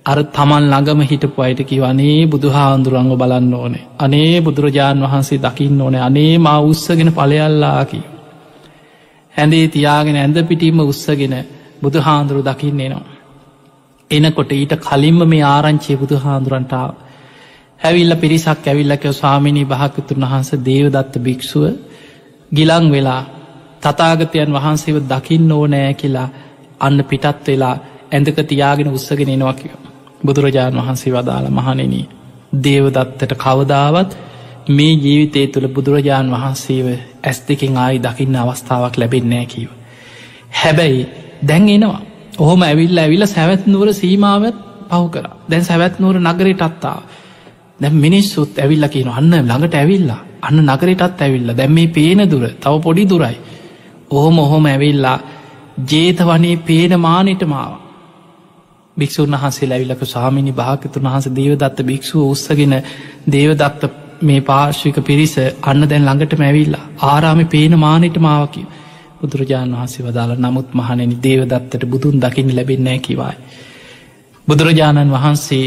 අර 0.06 0.18
තමන් 0.28 0.64
ළඟම 0.66 1.00
හිටපු 1.02 1.40
අයට 1.40 1.60
කිවනේ 1.64 2.26
බුදුහාන්දුරංග 2.26 3.12
බලන්න 3.14 3.52
ඕනේ. 3.54 3.86
අනේ 3.98 4.34
බුදුරජාණන් 4.40 5.04
වහන්සේ 5.04 5.40
දකින්න 5.40 5.80
ඕනේ. 5.80 6.02
අනේ 6.02 6.34
මා 6.38 6.58
උත්සගෙන 6.62 7.10
පලයල්ලාකි 7.12 8.00
හැඳේ 9.34 9.66
තියාගෙන 9.68 10.16
ඇඳ 10.16 10.38
පිටීම 10.44 10.80
උත්සගෙන 10.82 11.34
බුදු 11.82 11.98
හාන්දුරු 12.00 12.40
දකින්න 12.42 12.80
එනවා. 12.80 13.18
එනකොට 14.10 14.50
ඊට 14.52 14.74
කලින්ම 14.80 15.20
මේ 15.24 15.44
ආරංචිය 15.46 15.96
බුදු 15.96 16.16
හාන්දුරන්ටාව. 16.16 16.90
හැවිල්ල 17.80 18.14
පිරිසක් 18.16 18.64
ඇවිල්ලක 18.64 19.04
ස්වාමිනී 19.12 19.66
භාකතුන් 19.66 20.22
වහන්ස 20.22 20.50
දේවදත්ත 20.62 21.14
භික්‍ෂුව 21.20 21.64
ගිලං 22.52 22.86
වෙලා 22.90 23.22
තතාගතයන් 23.82 24.50
වහන්සේව 24.52 24.96
දකින්න 25.04 25.52
ඕනෑ 25.52 25.94
කියලා 25.94 26.28
අන්න 26.80 26.98
පිටත් 27.04 27.46
වෙලා 27.46 27.76
ඇඳක 28.12 28.38
තියාගෙන 28.44 28.88
උත්සගෙන 28.90 29.28
එනවාකිව. 29.28 29.72
බුදුරජාණන් 30.20 30.78
වහන්සේ 30.78 31.12
වදාළ 31.12 31.46
මහනෙනී. 31.50 32.06
දේවදත්තට 32.56 33.32
කවදාවත් 33.36 34.10
මේ 34.68 34.92
ජීවිතය 34.94 35.46
තුළ 35.46 35.68
බුදුරජාණන් 35.68 36.32
වහන්සේව 36.32 36.86
ඇස් 37.22 37.38
දෙකින් 37.42 37.76
ආයි 37.76 37.98
දකින්න 38.00 38.36
අවස්ථාවක් 38.36 38.96
ලැබෙන්නෑ 38.96 39.46
කීව. 39.46 39.70
හැබැයි 40.52 41.02
දැන් 41.42 41.68
එනවා. 41.68 42.00
ඔහොම 42.38 42.62
ඇවිල්ල 42.62 42.98
ඇවිල්ල 42.98 43.26
සැවැත් 43.26 43.66
නුවර 43.66 43.92
සීමාවත් 43.92 44.56
පව් 44.88 45.04
කර. 45.10 45.26
දැන් 45.48 45.64
සැවැත් 45.64 45.98
නුවර 45.98 46.16
නගරයට 46.20 46.62
අත්තා 46.62 46.98
දැ 47.80 47.90
මිනිස්සුත් 47.96 48.58
ඇවිල්ල 48.58 48.88
කියන 48.88 49.08
අන්න 49.10 49.30
ළඟට 49.32 49.74
ඇවිල්ලා. 49.74 50.20
අන්න 50.42 50.58
නගරටත් 50.66 51.20
ඇවිල්ල. 51.20 51.54
දැම් 51.54 51.72
මේ 51.72 51.88
පේන 51.88 52.20
දුර 52.26 52.44
තව 52.56 52.74
පොඩි 52.80 53.04
දුරයි. 53.04 53.36
ඔහොම 54.10 54.38
ඔහොම 54.38 54.64
ඇවිල්ලා 54.66 55.18
ජේත 55.86 56.18
වනේ 56.20 56.56
පේන 56.58 57.00
මානට 57.00 57.44
මාව 57.44 57.72
භික්‍ෂූන් 58.96 59.30
වහන්සේ 59.32 59.68
ඇවිලක 59.68 60.02
සාමිනි 60.06 60.52
භාකතුන් 60.52 61.04
වහස 61.04 61.26
දේවදත්ත 61.32 61.82
භික්ෂුව 61.82 62.22
උත්සගෙන 62.26 62.74
දේවදත්ත 63.28 63.82
මේ 64.22 64.40
පාර්ශ්වික 64.42 64.98
පිරිස 65.02 65.34
අන්න 65.62 65.82
දැන් 65.84 66.04
ළඟට 66.04 66.38
මැවිල්ලා 66.38 66.84
ආරාමි 67.04 67.44
පේන 67.46 67.78
මානට 67.78 68.18
මාවකිව 68.18 68.66
බුදුරජාණන් 69.20 69.74
වහන්සේ 69.74 70.04
වදාළ 70.04 70.32
නමුත් 70.36 70.68
මහනෙන 70.74 71.12
දේවදත්තට 71.18 71.82
බුදුන් 71.86 72.16
දකිින් 72.18 72.50
ලැබෙන්නෑ 72.52 72.98
කිවයි. 73.00 73.36
බුදුරජාණන් 74.48 75.10
වහන්සේ 75.10 75.66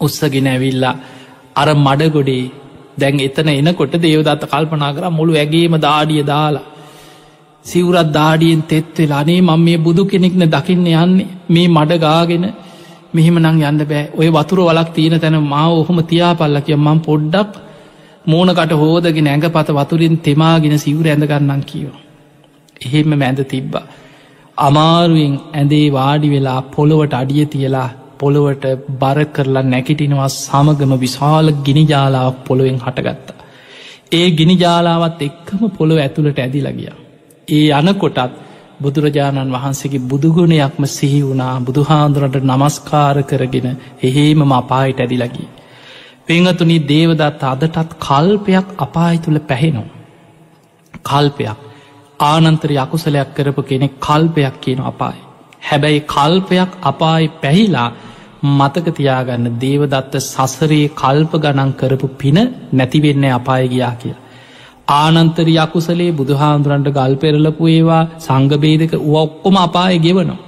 උත්සගෙන 0.00 0.46
ඇවිල්ලා 0.46 0.94
අර 1.56 1.68
මඩගොඩේ 1.76 2.44
දැන් 2.98 3.20
එතන 3.20 3.48
එනකොට 3.50 3.94
දේවදත්ත 3.98 4.44
කල්පනා 4.46 4.92
කර 4.94 5.04
මුළු 5.10 5.32
ඇගේම 5.34 5.74
දාඩිය 5.78 6.22
දාලා 6.24 6.66
සිවරත් 7.64 8.10
දාඩියෙන් 8.12 8.62
තෙත්වෙලා 8.64 9.20
අනේ 9.20 9.40
මං 9.40 9.60
මේ 9.60 9.78
බුදු 9.78 10.02
කෙනෙක්න 10.04 10.44
දකින්න 10.46 10.86
යන්නේ 10.94 11.28
මේ 11.48 11.68
මඩ 11.68 12.00
ගාගෙන 12.00 12.44
මෙහෙම 13.12 13.38
නං 13.38 13.62
යන්න 13.62 13.84
බෑ 13.84 14.04
ඔය 14.14 14.28
වතුර 14.30 14.60
වලක් 14.62 14.90
තියෙන 14.92 15.20
තැන 15.20 15.38
මාව 15.44 15.72
ඔහොම 15.74 15.98
තියාපල්ල 16.04 16.58
කිය 16.60 16.78
මං 16.78 17.00
පොඩ්ඩක් 17.00 17.52
මෝනකට 18.26 18.72
හෝදගෙන 18.74 19.26
ඇඟ 19.26 19.48
පත 19.50 19.68
වතුරින් 19.74 20.18
තෙමාගෙන 20.18 20.78
සිවර 20.78 21.06
ඇඳගන්නන් 21.06 21.64
කියෝ. 21.64 21.96
එහෙම 22.80 23.10
මැද 23.14 23.40
තිබ්බා. 23.44 23.86
අමාරුවෙන් 24.58 25.34
ඇඳේ 25.52 25.86
වාඩි 25.92 26.28
වෙලා 26.30 26.60
පොළොවට 26.68 27.14
අඩිය 27.14 27.46
තියලා 27.46 27.88
පොළොවට 28.18 28.64
බර 29.00 29.18
කරලා 29.26 29.64
නැකිටිනවා 29.64 30.30
සමගම 30.36 30.92
විශාල 30.96 31.48
ගිනිජාලාවක් 31.64 32.38
පොළොවෙන් 32.46 32.78
හටගත්තා. 32.78 33.38
ඒ 34.12 34.28
ගිනිජාලාවත් 34.30 35.20
එක්කම 35.22 35.62
පොළොව 35.70 35.98
ඇතුළට 35.98 36.38
ඇදිලගිය. 36.38 36.90
ඒ 37.48 37.66
යනකොටත් 37.80 38.34
බුදුරජාණන් 38.80 39.52
වහන්සේගේ 39.52 40.06
බුදුගුණයක්ම 40.06 40.82
සිහි 40.88 41.20
වුණා 41.22 41.54
බුදුහාන්දුරට 41.60 42.36
නමස්කාර 42.42 43.16
කරගෙන 43.22 43.68
එහෙම 44.02 44.52
අපායට 44.52 45.00
ඇදිලගී. 45.00 45.48
පංහතුනි 46.26 46.76
දේවදත් 46.84 47.42
අදටත් 47.44 47.96
කල්පයක් 47.98 48.68
අපායි 48.78 49.18
තුළ 49.18 49.40
පැහෙනවා. 49.42 49.96
කල්පයක් 51.04 51.67
ආනන්තර 52.20 52.70
යකුසලයක් 52.74 53.28
කරපු 53.32 53.62
කෙනෙක් 53.62 53.92
කල්පයක් 54.00 54.54
කියන 54.58 54.80
අපායි. 54.82 55.20
හැබැයි 55.62 56.00
කල්පයක් 56.06 56.70
අපායි 56.82 57.28
පැහිලා 57.36 57.90
මතකතියාගන්න 58.52 59.46
දේවදත්ත 59.56 60.14
සසරයේ 60.22 60.88
කල්ප 60.92 61.32
ගණන් 61.36 61.72
කරපු 61.74 62.08
පින 62.14 62.38
නැතිවෙන්න 62.72 63.24
අපාය 63.32 63.68
ගියා 63.68 63.94
කිය. 63.96 64.16
ආනන්තර 64.94 65.48
යකුසලේ 65.56 66.10
බුදුහාන්දුරන්ට 66.12 66.90
ගල් 66.90 67.14
පෙරලපු 67.16 67.64
ඒවා 67.68 68.02
සංගබේදක 68.18 68.92
ඔක්කොම 69.14 69.56
අපාය 69.58 69.98
ගෙවනවා. 69.98 70.38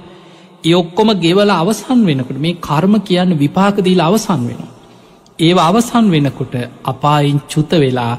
ඒ 0.63 0.75
ඔක්කොම 0.75 1.09
ගෙවල 1.17 1.51
අවසන් 1.51 2.01
වෙනකට 2.05 2.37
මේ 2.37 2.59
කර්ම 2.59 2.93
කියන්න 3.01 3.31
විපාකදීල 3.35 4.01
අවසන් 4.01 4.41
වෙනවා. 4.41 4.71
ඒවා 5.39 5.67
අවසන් 5.67 6.05
වෙනකොට 6.11 6.53
අපායින් 6.85 7.39
චුත 7.47 7.71
වෙලා 7.79 8.13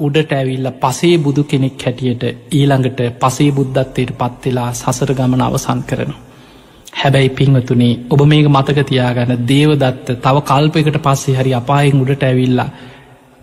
උඩට 0.00 0.32
ඇවිල්ල 0.32 0.68
පසේ 0.76 1.16
බුදු 1.18 1.42
කෙනෙක් 1.44 1.82
හැටියට 1.82 2.24
ඊළඟට 2.52 3.00
පසේ 3.18 3.50
බුද්ධත්වයට 3.52 4.12
පත්වෙලා 4.14 4.70
සසර 4.74 5.12
ගමන 5.12 5.42
අවසන් 5.42 5.82
කරනවා. 5.84 6.20
හැබැයි 6.94 7.30
පිංවතුනේ 7.30 7.98
ඔබ 8.08 8.20
මේක 8.24 8.46
මතක 8.48 8.84
තියාගන්න 8.84 9.42
දේවදත්ත 9.46 10.06
තව 10.18 10.36
කල්පයකට 10.42 10.98
පස්සේ 11.00 11.36
හරි 11.36 11.54
අපායෙන් 11.54 12.00
උඩට 12.00 12.22
ඇවිල්ලා 12.24 12.70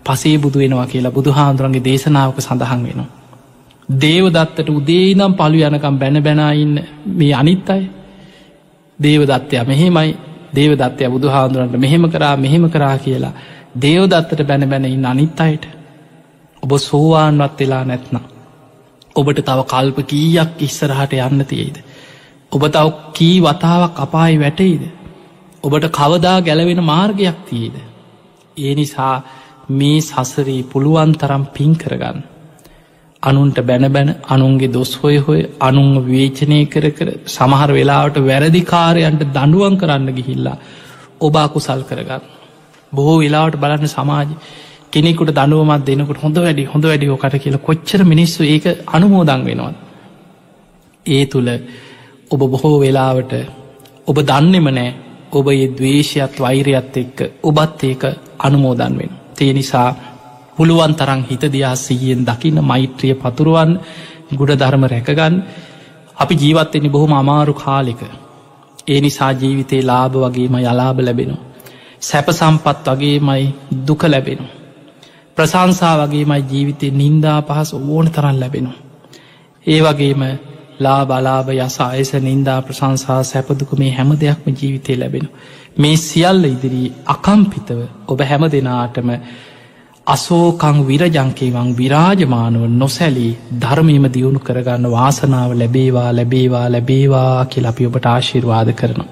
පසේ 0.06 0.38
බුදු 0.38 0.58
වෙනවා 0.58 0.86
කියලා 0.86 1.12
බුදු 1.12 1.30
හාන්දුරන්ගේ 1.32 1.84
දේශනාවක 1.84 2.40
සඳහන් 2.40 2.82
වෙනවා. 2.82 3.10
දේවදත්තට 3.88 4.68
උදේනම් 4.70 5.34
පලු 5.34 5.58
යනකම් 5.62 5.96
බැන 5.96 6.22
බැනයින්න 6.22 6.74
මේ 7.12 7.34
අනිත් 7.34 7.70
අයි 7.70 7.90
දේවදත්තය 8.98 9.64
මෙහෙමයි 9.64 10.16
දේවදත්තය 10.52 11.08
බුදු 11.08 11.28
හාන්දුරන්ට 11.28 11.76
මෙහෙම 11.76 12.04
කරා 12.08 12.36
මෙහෙම 12.38 12.70
කරා 12.70 12.98
කියලා 12.98 13.34
දේවදත්තට 13.76 14.40
බැන 14.44 14.68
බැනඉන්න 14.68 15.06
අනිත් 15.06 15.40
අයට 15.40 15.64
ඔබ 16.66 16.72
සෝවාන්වත් 16.80 17.60
වෙලා 17.60 17.84
නැත්නම්. 17.84 18.22
ඔබට 19.16 19.40
තව 19.40 19.60
කල්ප 19.64 19.98
කීයක් 20.04 20.50
ඉස්සරහට 20.60 21.12
යන්න 21.20 21.44
තියෙයිද. 21.44 21.76
ඔබ 22.52 22.62
තව 22.68 22.86
කී 23.12 23.36
වතාවක් 23.42 24.00
අපායි 24.00 24.38
වැටෙයිද. 24.38 24.84
ඔබට 25.64 25.86
කවදා 25.90 26.38
ගැලවෙන 26.42 26.82
මාර්ගයක් 26.84 27.38
තියේද. 27.44 27.76
ඒ 28.56 28.74
නිසා 28.74 29.14
මේ 29.70 30.00
සසරී 30.00 30.62
පුළුවන් 30.64 31.12
තරම් 31.14 31.44
පින් 31.48 31.72
කරගන්න. 31.74 32.18
අනුන්ට 33.22 33.58
බැනබැන 33.62 34.10
අනුන්ගේ 34.26 34.72
දොස් 34.72 34.92
හොය 34.96 35.16
හොය 35.18 35.40
අනුන්ව 35.60 36.04
වේචනය 36.06 36.60
කර 36.66 36.86
කර 36.90 37.08
සමහර 37.28 37.70
වෙලාවට 37.72 38.22
වැරදිකාරයන්ට 38.22 39.22
දඩුවන් 39.28 39.78
කරන්න 39.78 40.08
ගිහිල්ලා 40.12 40.58
ඔබා 41.20 41.48
කුසල් 41.48 41.82
කරගන්න. 41.82 42.22
බොහෝ 42.92 43.18
වෙලාවට 43.18 43.56
බලන්න 43.56 43.88
සමාජ 43.88 44.30
කෙනෙකුට 44.96 45.30
දනුවමත් 45.30 45.82
දෙනකට 45.86 46.18
හොඳ 46.18 46.36
වැඩි 46.38 46.62
හොඳ 46.64 46.84
වැඩි 46.84 47.08
ෝකට 47.08 47.34
කියලා 47.38 47.60
කොච්චර 47.60 48.00
මිනිස්සු 48.04 48.40
ඒක 48.44 48.64
අනුමෝදං 48.88 49.42
වෙනවා. 49.44 49.74
ඒ 51.06 51.24
තුළ 51.26 51.50
ඔබ 52.30 52.40
බොහෝ 52.46 52.76
වෙලාවට 52.80 53.32
ඔබ 54.06 54.18
දන්නෙම 54.22 54.68
නෑ 54.70 54.90
ඔබ 55.32 55.46
ඒ 55.48 55.68
දවේශයත් 55.70 56.34
වෛරයත් 56.38 56.96
එක්ක 56.96 57.18
ඔබත් 57.42 57.84
ඒක 57.84 58.02
අනුමෝදන් 58.38 58.94
වෙන. 58.98 59.12
තිය 59.36 59.52
නිසා 59.52 59.88
පුළුවන් 60.56 60.94
තරං 60.94 61.22
හිත 61.28 61.44
දයා 61.46 61.76
සීයෙන් 61.76 62.22
දකින්න 62.24 62.64
මෛත්‍රිය 62.64 63.14
පතුරුවන් 63.16 63.72
ගුඩ 64.32 64.52
ධර්ම 64.54 64.84
රැකගන්න 64.86 65.34
අපි 66.16 66.34
ජීවත්වෙනි 66.36 66.88
බොහොම 66.88 67.12
අමාරු 67.14 67.54
කාලෙක 67.54 68.00
ඒ 68.88 69.00
නිසා 69.00 69.32
ජීවිතේ 69.34 69.82
ලාභ 69.82 70.14
වගේම 70.16 70.54
යලාභ 70.62 70.98
ලැබෙනු. 71.00 71.36
සැප 72.00 72.28
සම්පත් 72.32 72.86
වගේමයි 72.88 73.44
දුක 73.86 74.02
ලැබෙනු. 74.06 74.46
ප්‍රසංසා 75.36 75.94
වගේමයි 75.98 76.42
ජීවිතය 76.50 76.90
නින්දා 76.92 77.38
පහස 77.42 77.70
ඕන 77.74 78.06
තරන් 78.08 78.40
ලැබෙනු. 78.40 78.70
ඒ 79.66 79.80
වගේම 79.82 80.22
ලා 80.80 81.00
බලාභ 81.04 81.50
යස 81.56 81.76
අයස 81.82 82.12
නින්දා 82.20 82.60
ප්‍රශංසා 82.62 83.20
සැපදුක 83.22 83.72
මේ 83.72 83.90
හැම 83.90 84.10
දෙයක්ම 84.14 84.46
ජීවිතය 84.52 84.96
ලැබෙන. 84.96 85.26
මේ 85.78 85.96
සියල්ල 85.98 86.44
ඉදිරී 86.44 86.94
අකම්පිතව 87.06 87.80
ඔබ 88.08 88.20
හැම 88.22 88.44
දෙනාටම 88.46 89.10
අසෝකං 90.06 90.78
විරජංකේවන් 90.86 91.70
විරාජමානුව 91.76 92.64
නොසැලී 92.74 93.32
ධර්මීම 93.60 94.06
දියුණු 94.08 94.40
කරගන්න 94.40 94.90
වාසනාව 94.90 95.50
ලැබේවා 95.52 96.10
ලැබේවා 96.12 96.66
ලැබේවා 96.70 97.44
කියල 97.46 97.66
අපි 97.66 97.86
ඔබට 97.86 98.06
ආශිර්වාද 98.06 98.70
කරනවා. 98.72 99.04